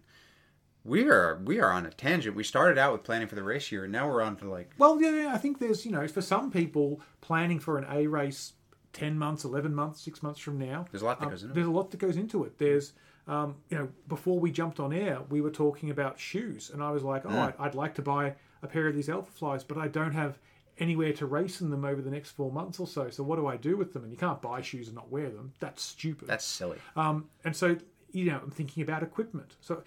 We 0.84 1.08
are 1.08 1.40
we 1.44 1.60
are 1.60 1.70
on 1.70 1.86
a 1.86 1.90
tangent. 1.90 2.36
We 2.36 2.44
started 2.44 2.78
out 2.78 2.92
with 2.92 3.04
planning 3.04 3.28
for 3.28 3.34
the 3.34 3.42
race 3.42 3.70
year, 3.72 3.84
and 3.84 3.92
now 3.92 4.08
we're 4.08 4.22
on 4.22 4.36
to 4.36 4.50
like 4.50 4.72
Well, 4.78 5.00
yeah, 5.00 5.32
I 5.34 5.38
think 5.38 5.58
there's, 5.58 5.84
you 5.84 5.92
know, 5.92 6.06
for 6.08 6.22
some 6.22 6.50
people, 6.50 7.00
planning 7.20 7.58
for 7.58 7.78
an 7.78 7.86
A 7.90 8.06
race 8.06 8.52
10 8.94 9.18
months, 9.18 9.44
11 9.44 9.74
months, 9.74 10.00
six 10.00 10.22
months 10.22 10.40
from 10.40 10.58
now, 10.58 10.86
there's 10.90 11.02
a 11.02 11.04
lot 11.04 11.18
that 11.20 11.26
um, 11.26 11.30
goes 11.30 11.42
into 11.42 11.52
it. 11.52 11.54
there's 11.54 11.66
a 11.66 11.70
lot 11.70 11.90
that 11.90 11.98
goes 12.00 12.16
into 12.16 12.44
it. 12.44 12.58
There's, 12.58 12.92
um, 13.26 13.56
you 13.68 13.76
know, 13.76 13.88
before 14.08 14.38
we 14.40 14.50
jumped 14.50 14.80
on 14.80 14.92
air, 14.92 15.20
we 15.28 15.40
were 15.40 15.50
talking 15.50 15.90
about 15.90 16.18
shoes, 16.18 16.70
and 16.72 16.82
I 16.82 16.90
was 16.90 17.02
like, 17.02 17.26
oh, 17.26 17.30
Yeah. 17.30 17.46
I'd, 17.46 17.54
I'd 17.58 17.74
like 17.74 17.94
to 17.96 18.02
buy 18.02 18.34
a 18.62 18.66
pair 18.66 18.88
of 18.88 18.94
these 18.94 19.08
Alpha 19.10 19.30
Flies, 19.30 19.62
but 19.62 19.76
I 19.76 19.88
don't 19.88 20.12
have 20.12 20.38
anywhere 20.78 21.12
to 21.12 21.26
race 21.26 21.60
in 21.60 21.70
them 21.70 21.84
over 21.84 22.00
the 22.00 22.10
next 22.10 22.30
four 22.30 22.50
months 22.50 22.80
or 22.80 22.86
so. 22.86 23.10
So 23.10 23.22
what 23.24 23.36
do 23.36 23.46
I 23.46 23.56
do 23.56 23.76
with 23.76 23.92
them? 23.92 24.04
And 24.04 24.12
you 24.12 24.16
can't 24.18 24.40
buy 24.40 24.62
shoes 24.62 24.86
and 24.86 24.94
not 24.94 25.10
wear 25.10 25.28
them. 25.28 25.52
That's 25.60 25.82
stupid. 25.82 26.28
That's 26.28 26.44
silly. 26.44 26.78
Um, 26.96 27.26
and 27.44 27.54
so, 27.54 27.76
you 28.12 28.26
know, 28.26 28.40
I'm 28.42 28.50
thinking 28.50 28.82
about 28.82 29.02
equipment. 29.02 29.56
So, 29.60 29.82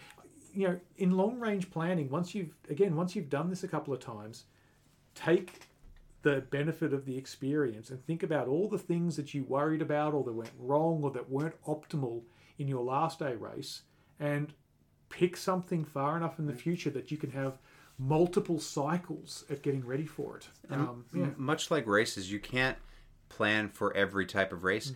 you 0.54 0.68
know, 0.68 0.80
in 0.98 1.12
long 1.12 1.40
range 1.40 1.72
planning, 1.72 2.10
once 2.10 2.36
you've, 2.36 2.54
again, 2.70 2.96
once 2.96 3.16
you've 3.16 3.30
done 3.30 3.50
this 3.50 3.64
a 3.64 3.68
couple 3.68 3.94
of 3.94 4.00
times, 4.00 4.46
take 5.16 5.62
the 6.24 6.42
benefit 6.52 6.94
of 6.94 7.06
the 7.06 7.18
experience 7.18 7.90
and 7.90 8.06
think 8.06 8.22
about 8.24 8.48
all 8.48 8.68
the 8.70 8.78
things 8.78 9.16
that 9.16 9.34
you 9.34 9.44
worried 9.44 9.82
about 9.82 10.14
or 10.14 10.24
that 10.24 10.34
went 10.34 10.52
wrong 10.60 11.02
or 11.04 11.12
that 11.12 11.30
weren't 11.30 11.60
optimal 11.66 12.22
in 12.60 12.68
your 12.68 12.84
last 12.84 13.22
A 13.22 13.36
race 13.36 13.82
and 14.20 14.54
pick 15.10 15.36
something 15.36 15.84
far 15.84 16.16
enough 16.16 16.38
in 16.38 16.46
the 16.46 16.54
future 16.54 16.92
that 16.92 17.12
you 17.12 17.18
can 17.18 17.32
have 17.32 17.58
multiple 17.98 18.60
cycles 18.60 19.46
at 19.50 19.62
getting 19.62 19.86
ready 19.86 20.06
for 20.06 20.38
it. 20.38 20.48
Um, 20.70 21.06
yeah. 21.14 21.28
Much 21.38 21.72
like 21.72 21.88
races, 21.88 22.32
you 22.32 22.40
can't 22.40 22.78
plan 23.30 23.70
for 23.70 23.96
every 23.96 24.26
type 24.26 24.54
of 24.54 24.64
race. 24.64 24.94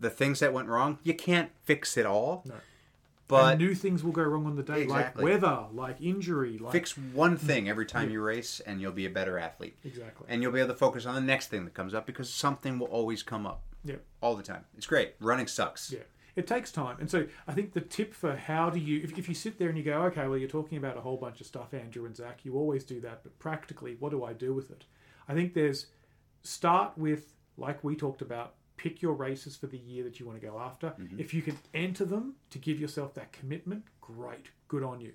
The 0.00 0.10
things 0.10 0.40
that 0.40 0.52
went 0.52 0.68
wrong, 0.68 0.98
you 1.02 1.14
can't 1.14 1.50
fix 1.64 1.96
it 1.96 2.06
all. 2.06 2.42
No. 2.46 2.54
But 3.26 3.52
and 3.52 3.60
new 3.60 3.74
things 3.74 4.02
will 4.02 4.12
go 4.12 4.22
wrong 4.22 4.46
on 4.46 4.56
the 4.56 4.62
day, 4.62 4.80
Exactly. 4.82 5.22
like 5.22 5.42
weather, 5.42 5.66
like 5.72 6.00
injury, 6.00 6.56
like 6.56 6.72
fix 6.72 6.96
one 6.96 7.36
mm. 7.36 7.40
thing 7.40 7.68
every 7.68 7.84
time 7.84 8.08
you 8.10 8.22
race, 8.22 8.60
and 8.60 8.80
you'll 8.80 8.92
be 8.92 9.04
a 9.04 9.10
better 9.10 9.38
athlete. 9.38 9.76
exactly. 9.84 10.26
And 10.30 10.40
you'll 10.42 10.52
be 10.52 10.60
able 10.60 10.70
to 10.70 10.78
focus 10.78 11.04
on 11.04 11.14
the 11.14 11.20
next 11.20 11.48
thing 11.48 11.64
that 11.66 11.74
comes 11.74 11.92
up 11.92 12.06
because 12.06 12.32
something 12.32 12.78
will 12.78 12.86
always 12.86 13.22
come 13.22 13.46
up 13.46 13.62
Yeah. 13.84 13.96
all 14.22 14.34
the 14.34 14.42
time. 14.42 14.64
It's 14.78 14.86
great. 14.86 15.14
Running 15.20 15.46
sucks. 15.46 15.92
Yeah, 15.92 16.04
it 16.36 16.46
takes 16.46 16.72
time, 16.72 16.96
and 17.00 17.10
so 17.10 17.26
I 17.46 17.52
think 17.52 17.74
the 17.74 17.82
tip 17.82 18.14
for 18.14 18.34
how 18.34 18.70
do 18.70 18.78
you, 18.80 19.02
if, 19.04 19.18
if 19.18 19.28
you 19.28 19.34
sit 19.34 19.58
there 19.58 19.68
and 19.68 19.76
you 19.76 19.84
go, 19.84 20.00
okay, 20.04 20.26
well, 20.26 20.38
you're 20.38 20.48
talking 20.48 20.78
about 20.78 20.96
a 20.96 21.02
whole 21.02 21.18
bunch 21.18 21.42
of 21.42 21.46
stuff, 21.46 21.74
Andrew 21.74 22.06
and 22.06 22.16
Zach, 22.16 22.44
you 22.44 22.54
always 22.56 22.82
do 22.82 22.98
that, 23.02 23.22
but 23.24 23.38
practically, 23.38 23.96
what 24.00 24.10
do 24.10 24.24
I 24.24 24.32
do 24.32 24.54
with 24.54 24.70
it? 24.70 24.86
I 25.28 25.34
think 25.34 25.52
there's 25.52 25.88
start 26.42 26.96
with 26.96 27.34
like 27.58 27.84
we 27.84 27.94
talked 27.94 28.22
about, 28.22 28.54
pick 28.78 29.02
your 29.02 29.12
races 29.12 29.56
for 29.56 29.66
the 29.66 29.76
year 29.76 30.02
that 30.04 30.18
you 30.18 30.26
want 30.26 30.40
to 30.40 30.46
go 30.46 30.58
after. 30.58 30.88
Mm-hmm. 30.98 31.20
If 31.20 31.34
you 31.34 31.42
can 31.42 31.58
enter 31.74 32.04
them 32.06 32.36
to 32.50 32.58
give 32.58 32.80
yourself 32.80 33.12
that 33.14 33.32
commitment, 33.32 33.84
great, 34.00 34.46
good 34.68 34.82
on 34.82 35.00
you. 35.02 35.12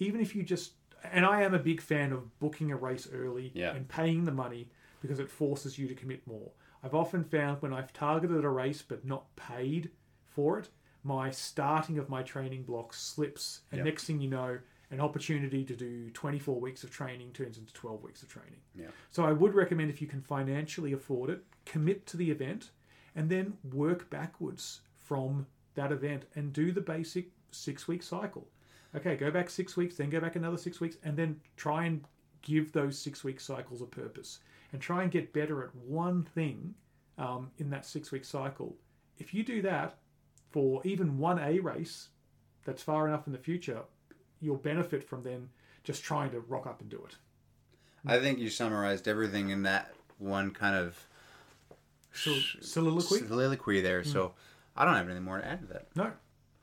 Even 0.00 0.20
if 0.20 0.34
you 0.34 0.42
just, 0.42 0.72
and 1.12 1.24
I 1.24 1.42
am 1.42 1.54
a 1.54 1.58
big 1.60 1.80
fan 1.80 2.12
of 2.12 2.36
booking 2.40 2.72
a 2.72 2.76
race 2.76 3.06
early 3.12 3.52
Yeah. 3.54 3.74
and 3.74 3.86
paying 3.86 4.24
the 4.24 4.32
money 4.32 4.68
because 5.00 5.20
it 5.20 5.30
forces 5.30 5.78
you 5.78 5.86
to 5.88 5.94
commit 5.94 6.26
more. 6.26 6.50
I've 6.82 6.94
often 6.94 7.22
found 7.22 7.62
when 7.62 7.72
I've 7.72 7.92
targeted 7.92 8.44
a 8.44 8.48
race 8.48 8.82
but 8.82 9.04
not 9.04 9.34
paid 9.36 9.90
for 10.28 10.58
it, 10.58 10.68
my 11.04 11.30
starting 11.30 11.98
of 11.98 12.08
my 12.08 12.22
training 12.22 12.62
block 12.64 12.94
slips, 12.94 13.60
and 13.70 13.78
Yeah. 13.78 13.84
next 13.84 14.04
thing 14.04 14.20
you 14.20 14.30
know, 14.30 14.58
an 14.90 15.00
opportunity 15.00 15.64
to 15.64 15.74
do 15.74 16.10
24 16.10 16.60
weeks 16.60 16.84
of 16.84 16.90
training 16.90 17.32
turns 17.32 17.56
into 17.58 17.72
12 17.72 18.02
weeks 18.02 18.22
of 18.22 18.28
training. 18.28 18.60
Yeah. 18.74 18.88
So 19.10 19.24
I 19.24 19.32
would 19.32 19.54
recommend 19.54 19.90
if 19.90 20.00
you 20.02 20.06
can 20.06 20.20
financially 20.20 20.92
afford 20.92 21.30
it, 21.30 21.44
commit 21.64 22.06
to 22.08 22.16
the 22.16 22.30
event 22.30 22.70
and 23.14 23.28
then 23.28 23.54
work 23.72 24.08
backwards 24.10 24.80
from 24.98 25.46
that 25.74 25.92
event 25.92 26.24
and 26.34 26.52
do 26.52 26.72
the 26.72 26.80
basic 26.80 27.28
six 27.50 27.86
week 27.88 28.02
cycle. 28.02 28.46
Okay, 28.94 29.16
go 29.16 29.30
back 29.30 29.48
six 29.48 29.76
weeks, 29.76 29.96
then 29.96 30.10
go 30.10 30.20
back 30.20 30.36
another 30.36 30.58
six 30.58 30.80
weeks, 30.80 30.96
and 31.02 31.16
then 31.16 31.40
try 31.56 31.84
and 31.84 32.04
give 32.42 32.72
those 32.72 32.98
six 32.98 33.24
week 33.24 33.40
cycles 33.40 33.80
a 33.80 33.86
purpose 33.86 34.40
and 34.72 34.80
try 34.80 35.02
and 35.02 35.12
get 35.12 35.32
better 35.32 35.62
at 35.62 35.74
one 35.74 36.22
thing 36.22 36.74
um, 37.18 37.50
in 37.58 37.70
that 37.70 37.86
six 37.86 38.12
week 38.12 38.24
cycle. 38.24 38.76
If 39.18 39.32
you 39.32 39.44
do 39.44 39.62
that 39.62 39.98
for 40.50 40.82
even 40.84 41.18
one 41.18 41.38
A 41.38 41.58
race 41.60 42.08
that's 42.64 42.82
far 42.82 43.08
enough 43.08 43.26
in 43.26 43.32
the 43.32 43.38
future, 43.38 43.80
you'll 44.40 44.56
benefit 44.56 45.02
from 45.02 45.22
then 45.22 45.48
just 45.84 46.02
trying 46.02 46.30
to 46.30 46.40
rock 46.40 46.66
up 46.66 46.80
and 46.80 46.90
do 46.90 47.02
it. 47.06 47.16
I 48.06 48.18
think 48.18 48.38
you 48.38 48.50
summarized 48.50 49.06
everything 49.06 49.50
in 49.50 49.62
that 49.62 49.94
one 50.18 50.50
kind 50.50 50.74
of 50.76 51.06
So, 52.14 52.34
soliloquy? 52.60 53.18
soliloquy 53.18 53.80
there. 53.80 54.02
Hmm. 54.02 54.08
So 54.08 54.32
I 54.76 54.84
don't 54.84 54.94
have 54.94 55.06
anything 55.06 55.24
more 55.24 55.38
to 55.38 55.46
add 55.46 55.60
to 55.62 55.66
that. 55.72 55.86
No, 55.96 56.12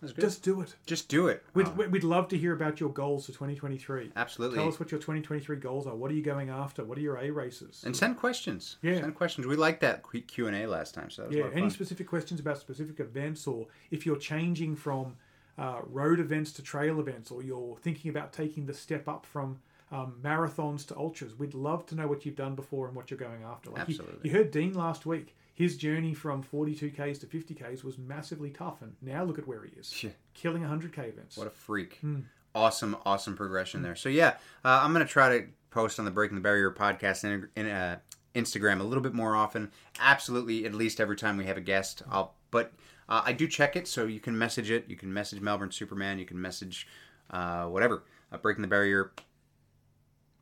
That's 0.02 0.14
good. 0.14 0.22
just 0.22 0.44
do 0.44 0.62
it. 0.62 0.76
Just 0.86 1.10
do 1.10 1.28
it. 1.28 1.44
We'd, 1.54 1.68
Oh, 1.68 1.88
we'd 1.90 2.04
love 2.04 2.28
to 2.30 2.38
hear 2.38 2.54
about 2.54 2.80
your 2.80 2.90
goals 2.90 3.26
for 3.26 3.34
2023. 3.34 4.12
absolutely. 4.16 4.58
Tell 4.58 4.68
us 4.68 4.80
what 4.80 4.92
your 4.92 5.00
2023 5.00 5.58
goals 5.58 5.86
are. 5.88 5.96
What 5.96 6.10
are 6.12 6.14
you 6.14 6.22
going 6.24 6.50
after? 6.50 6.84
What 6.84 6.98
are 6.98 7.02
your 7.02 7.18
A 7.18 7.30
races? 7.32 7.84
and 7.86 7.96
send 7.96 8.18
questions. 8.18 8.78
Yeah. 8.82 9.02
Send 9.02 9.16
questions. 9.16 9.46
We 9.48 9.56
liked 9.56 9.82
that 9.82 10.04
Q 10.28 10.48
and 10.48 10.56
A 10.56 10.68
last 10.68 10.94
time, 10.94 11.10
so 11.10 11.24
that 11.24 11.28
was 11.30 11.38
a 11.38 11.40
yeah, 11.40 11.50
any 11.54 11.70
specific 11.70 12.08
questions 12.08 12.40
about 12.40 12.58
specific 12.58 13.00
events, 13.00 13.46
or 13.48 13.68
if 13.92 14.06
you're 14.06 14.18
changing 14.18 14.76
from 14.76 15.16
uh, 15.58 15.82
road 15.86 16.20
events 16.22 16.54
to 16.54 16.62
trail 16.64 17.00
events, 17.00 17.32
or 17.32 17.44
you're 17.44 17.76
thinking 17.82 18.10
about 18.10 18.32
taking 18.32 18.66
the 18.66 18.74
step 18.74 19.08
up 19.10 19.26
from 19.26 19.60
um, 19.92 20.16
marathons 20.22 20.86
to 20.88 20.98
ultras. 20.98 21.38
We'd 21.38 21.54
love 21.54 21.86
to 21.88 21.96
know 21.96 22.08
what 22.08 22.26
you've 22.26 22.36
done 22.36 22.56
before 22.56 22.88
and 22.88 22.96
what 22.96 23.10
you're 23.10 23.20
going 23.20 23.44
after. 23.44 23.70
Like 23.72 23.88
you- 23.88 23.96
Absolutely. 23.96 24.30
You, 24.30 24.36
heard 24.36 24.52
Dean 24.52 24.74
last 24.74 25.06
week. 25.06 25.36
His 25.56 25.76
journey 25.76 26.14
from 26.14 26.42
42Ks 26.42 27.20
to 27.20 27.26
50Ks 27.28 27.84
was 27.84 27.98
massively 27.98 28.50
tough, 28.50 28.82
and 28.82 28.94
now 29.02 29.26
look 29.26 29.38
at 29.38 29.46
where 29.48 29.64
he 29.66 29.72
is. 29.78 30.04
Yeah. 30.04 30.12
Killing 30.34 30.64
100K 30.64 31.10
events. 31.10 31.36
What 31.38 31.48
a 31.48 31.50
freak. 31.50 31.98
Hmm. 32.00 32.20
Awesome, 32.56 32.96
awesome 33.06 33.36
progression 33.36 33.82
there. 33.82 33.96
So, 33.96 34.08
yeah, 34.10 34.36
uh, 34.64 34.80
I'm 34.84 34.94
going 34.94 35.06
to 35.06 35.12
try 35.12 35.38
to 35.38 35.48
post 35.70 36.00
on 36.00 36.06
the 36.06 36.12
Breaking 36.12 36.36
the 36.36 36.42
Barrier 36.42 36.72
podcast 36.72 37.24
in, 37.26 37.50
in 37.56 37.68
uh, 37.70 38.00
Instagram 38.36 38.80
a 38.80 38.84
little 38.84 39.04
bit 39.04 39.14
more 39.14 39.36
often. 39.36 39.72
Absolutely, 40.00 40.66
at 40.66 40.74
least 40.74 41.00
every 41.02 41.16
time 41.18 41.36
we 41.38 41.46
have 41.46 41.58
a 41.58 41.62
guest. 41.62 42.04
I'll, 42.10 42.36
but 42.52 42.72
uh, 43.10 43.22
I 43.26 43.34
do 43.34 43.48
check 43.48 43.76
it, 43.76 43.88
so 43.88 44.06
you 44.06 44.20
can 44.20 44.38
message 44.38 44.72
it. 44.72 44.86
You 44.88 44.96
can 44.96 45.14
message 45.14 45.42
Melbourne 45.42 45.72
Superman. 45.72 46.20
You 46.20 46.26
can 46.26 46.42
message 46.42 46.88
uh, 47.32 47.66
whatever. 47.66 48.04
Uh, 48.32 48.38
Breaking 48.38 48.62
the 48.62 48.68
Barrier 48.68 49.12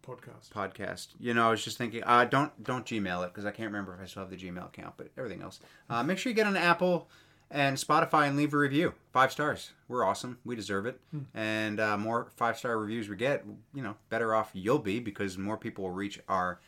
podcast. 0.08 0.49
podcast. 0.53 1.08
You 1.20 1.34
know, 1.34 1.47
I 1.47 1.51
was 1.51 1.64
just 1.64 1.78
thinking, 1.78 2.03
uh, 2.05 2.26
don't 2.26 2.64
don't 2.64 2.86
Gmail 2.86 3.26
it 3.26 3.34
because 3.34 3.45
I 3.45 3.51
can't 3.51 3.68
remember 3.68 3.93
if 3.95 4.01
I 4.01 4.05
still 4.05 4.24
have 4.24 4.30
the 4.30 4.38
Gmail 4.38 4.68
account. 4.68 4.93
But 4.97 5.10
everything 5.18 5.41
else, 5.41 5.60
uh, 5.89 6.03
make 6.03 6.18
sure 6.18 6.30
you 6.30 6.36
get 6.36 6.47
on 6.47 6.55
Apple 6.55 7.10
and 7.49 7.78
Spotify 7.78 8.28
and 8.28 8.38
leave 8.38 8.53
a 8.53 8.58
review. 8.58 8.93
Five 9.12 9.32
stars. 9.32 9.72
We're 9.88 10.03
awesome. 10.03 10.38
We 10.43 10.55
deserve 10.55 10.86
it. 10.86 10.99
And 11.34 11.80
uh, 11.80 11.97
more 11.97 12.28
five 12.36 12.58
star 12.58 12.78
reviews 12.78 13.10
we 13.10 13.16
get, 13.16 13.45
you 13.74 13.82
know, 13.82 13.95
better 14.10 14.36
off 14.36 14.51
you'll 14.53 14.80
be 14.80 14.99
because 14.99 15.38
more 15.38 15.58
people 15.58 15.86
will 15.86 15.91
reach 15.91 16.20
our 16.28 16.60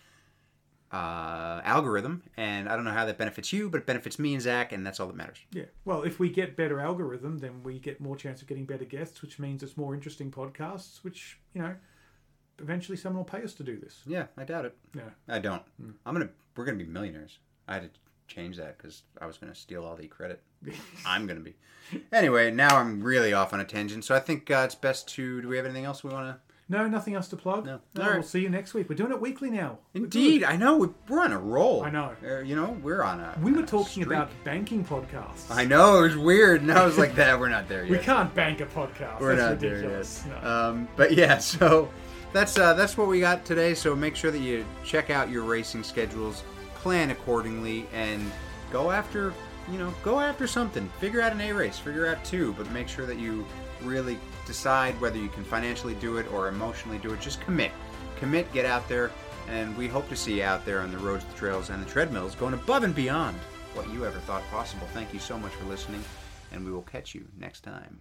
uh, 0.92 1.62
algorithm. 1.64 2.24
And 2.38 2.70
I 2.70 2.76
don't 2.76 2.86
know 2.86 2.92
how 2.92 3.06
that 3.06 3.18
benefits 3.18 3.52
you, 3.52 3.70
but 3.70 3.80
it 3.80 3.86
benefits 3.86 4.18
me 4.18 4.34
and 4.34 4.42
Zach, 4.42 4.72
and 4.72 4.86
that's 4.86 5.00
all 5.00 5.08
that 5.08 5.16
matters. 5.16 5.40
Yeah. 5.52 5.66
Well, 5.86 6.04
if 6.04 6.20
we 6.20 6.30
get 6.30 6.56
better 6.56 6.80
algorithm, 6.80 7.40
then 7.40 7.62
we 7.64 7.80
get 7.80 8.00
more 8.00 8.16
chance 8.16 8.42
of 8.42 8.48
getting 8.48 8.66
better 8.66 8.86
guests, 8.86 9.22
which 9.22 9.38
means 9.38 9.62
it's 9.64 9.78
more 9.78 9.94
interesting 9.94 10.32
podcasts, 10.32 11.04
which, 11.04 11.40
you 11.54 11.62
know, 11.62 11.76
eventually 12.62 12.98
someone 12.98 13.24
will 13.24 13.32
pay 13.40 13.44
us 13.44 13.54
to 13.56 13.64
do 13.64 13.78
this. 13.78 14.02
Yeah, 14.06 14.26
I 14.38 14.44
doubt 14.44 14.66
it. 14.66 14.76
Yeah. 14.96 15.02
I 15.28 15.40
don't. 15.40 15.62
I'm 16.06 16.14
gonna. 16.14 16.30
We're 16.56 16.66
gonna 16.66 16.78
be 16.78 16.86
millionaires. 16.86 17.40
I 17.68 17.76
had 17.76 17.84
to 17.84 17.90
change 18.28 18.58
that 18.58 18.78
because 18.78 19.04
I 19.22 19.26
was 19.26 19.38
gonna 19.38 19.56
steal 19.56 19.84
all 19.84 19.96
the 19.96 20.08
credit. 20.08 20.42
I'm 21.06 21.28
gonna 21.28 21.40
be. 21.40 21.56
Anyway, 22.12 22.52
now 22.52 22.78
I'm 22.78 23.02
really 23.02 23.34
off 23.34 23.54
on 23.54 23.60
a 23.60 23.66
tangent. 23.66 24.06
So 24.06 24.16
I 24.16 24.20
think 24.20 24.50
uh, 24.52 24.64
it's 24.66 24.76
best 24.76 25.08
to. 25.16 25.42
Do 25.42 25.48
we 25.48 25.58
have 25.58 25.66
anything 25.66 25.86
else 25.86 26.04
we 26.04 26.12
want 26.12 26.28
to? 26.28 26.40
No, 26.72 26.88
nothing 26.88 27.16
else 27.16 27.28
to 27.30 27.36
plug. 27.36 27.66
No. 27.66 27.80
no 27.96 28.04
All 28.04 28.10
right. 28.10 28.20
We'll 28.20 28.24
see 28.28 28.42
you 28.42 28.50
next 28.50 28.76
week. 28.76 28.90
We're 28.90 28.96
doing 28.96 29.12
it 29.12 29.20
weekly 29.20 29.50
now. 29.50 29.80
Indeed, 29.96 30.44
I 30.44 30.56
know 30.56 30.78
we- 30.78 30.90
we're 31.08 31.20
on 31.20 31.32
a 31.32 31.40
roll. 31.40 31.84
I 31.84 31.90
know. 31.90 32.12
Uh, 32.24 32.42
you 32.42 32.56
know, 32.56 32.78
we're 32.84 33.02
on 33.02 33.20
a. 33.20 33.36
We 33.42 33.54
were 33.54 33.64
talking 33.64 34.04
about 34.04 34.30
banking 34.44 34.86
podcasts. 34.86 35.50
I 35.50 35.66
know 35.66 35.98
it 36.00 36.02
was 36.10 36.18
weird, 36.18 36.62
and 36.62 36.72
I 36.72 36.86
was 36.86 36.96
like, 37.00 37.16
"That 37.16 37.40
we're 37.40 37.50
not 37.50 37.68
there 37.68 37.82
yet." 37.86 37.92
We 37.92 37.98
can't 37.98 38.32
bank 38.36 38.62
a 38.62 38.68
podcast. 38.68 39.20
We're 39.20 39.36
That's 39.36 39.50
not 39.50 39.60
there 39.60 39.76
ridiculous. 39.78 40.24
yet. 40.28 40.44
No. 40.44 40.50
Um, 40.50 40.88
but 40.96 41.14
yeah, 41.14 41.38
so 41.40 41.90
that's 42.34 42.58
uh, 42.58 42.74
that's 42.74 42.98
what 42.98 43.08
we 43.08 43.20
got 43.20 43.46
today. 43.46 43.74
So 43.74 43.96
make 43.96 44.16
sure 44.16 44.32
that 44.32 44.40
you 44.40 44.66
check 44.84 45.10
out 45.10 45.30
your 45.30 45.44
racing 45.44 45.84
schedules, 45.84 46.44
plan 46.76 47.10
accordingly, 47.12 47.88
and 47.94 48.32
go 48.72 48.92
after 48.92 49.34
you 49.72 49.78
know 49.78 49.94
go 50.04 50.20
after 50.20 50.48
something. 50.48 50.88
Figure 51.00 51.22
out 51.22 51.32
an 51.32 51.42
A 51.42 51.52
race, 51.52 51.80
figure 51.80 52.08
out 52.08 52.24
two, 52.24 52.54
but 52.54 52.70
make 52.72 52.88
sure 52.88 53.06
that 53.06 53.18
you 53.18 53.46
really 53.84 54.18
decide 54.46 55.00
whether 55.00 55.18
you 55.18 55.30
can 55.30 55.44
financially 55.44 55.96
do 55.96 56.18
it 56.18 56.32
or 56.32 56.48
emotionally 56.48 56.98
do 57.00 57.14
it. 57.14 57.22
Just 57.22 57.42
commit, 57.42 57.72
commit, 58.18 58.52
get 58.54 58.66
out 58.66 58.88
there, 58.90 59.12
and 59.48 59.76
we 59.78 59.88
hope 59.88 60.08
to 60.10 60.16
see 60.16 60.38
you 60.38 60.44
out 60.44 60.66
there 60.66 60.82
on 60.82 60.92
the 60.92 60.98
roads, 60.98 61.26
the 61.26 61.34
trails, 61.34 61.70
and 61.70 61.84
the 61.84 61.90
treadmills, 61.90 62.36
going 62.36 62.54
above 62.54 62.84
and 62.84 62.94
beyond 62.94 63.38
what 63.74 63.90
you 63.92 64.06
ever 64.06 64.20
thought 64.20 64.44
possible. 64.50 64.88
Thank 64.94 65.14
you 65.14 65.20
so 65.20 65.38
much 65.38 65.52
for 65.54 65.66
listening, 65.66 66.04
and 66.52 66.66
we 66.66 66.72
will 66.72 66.84
catch 66.84 67.16
you 67.16 67.26
next 67.38 67.62
time. 67.62 68.00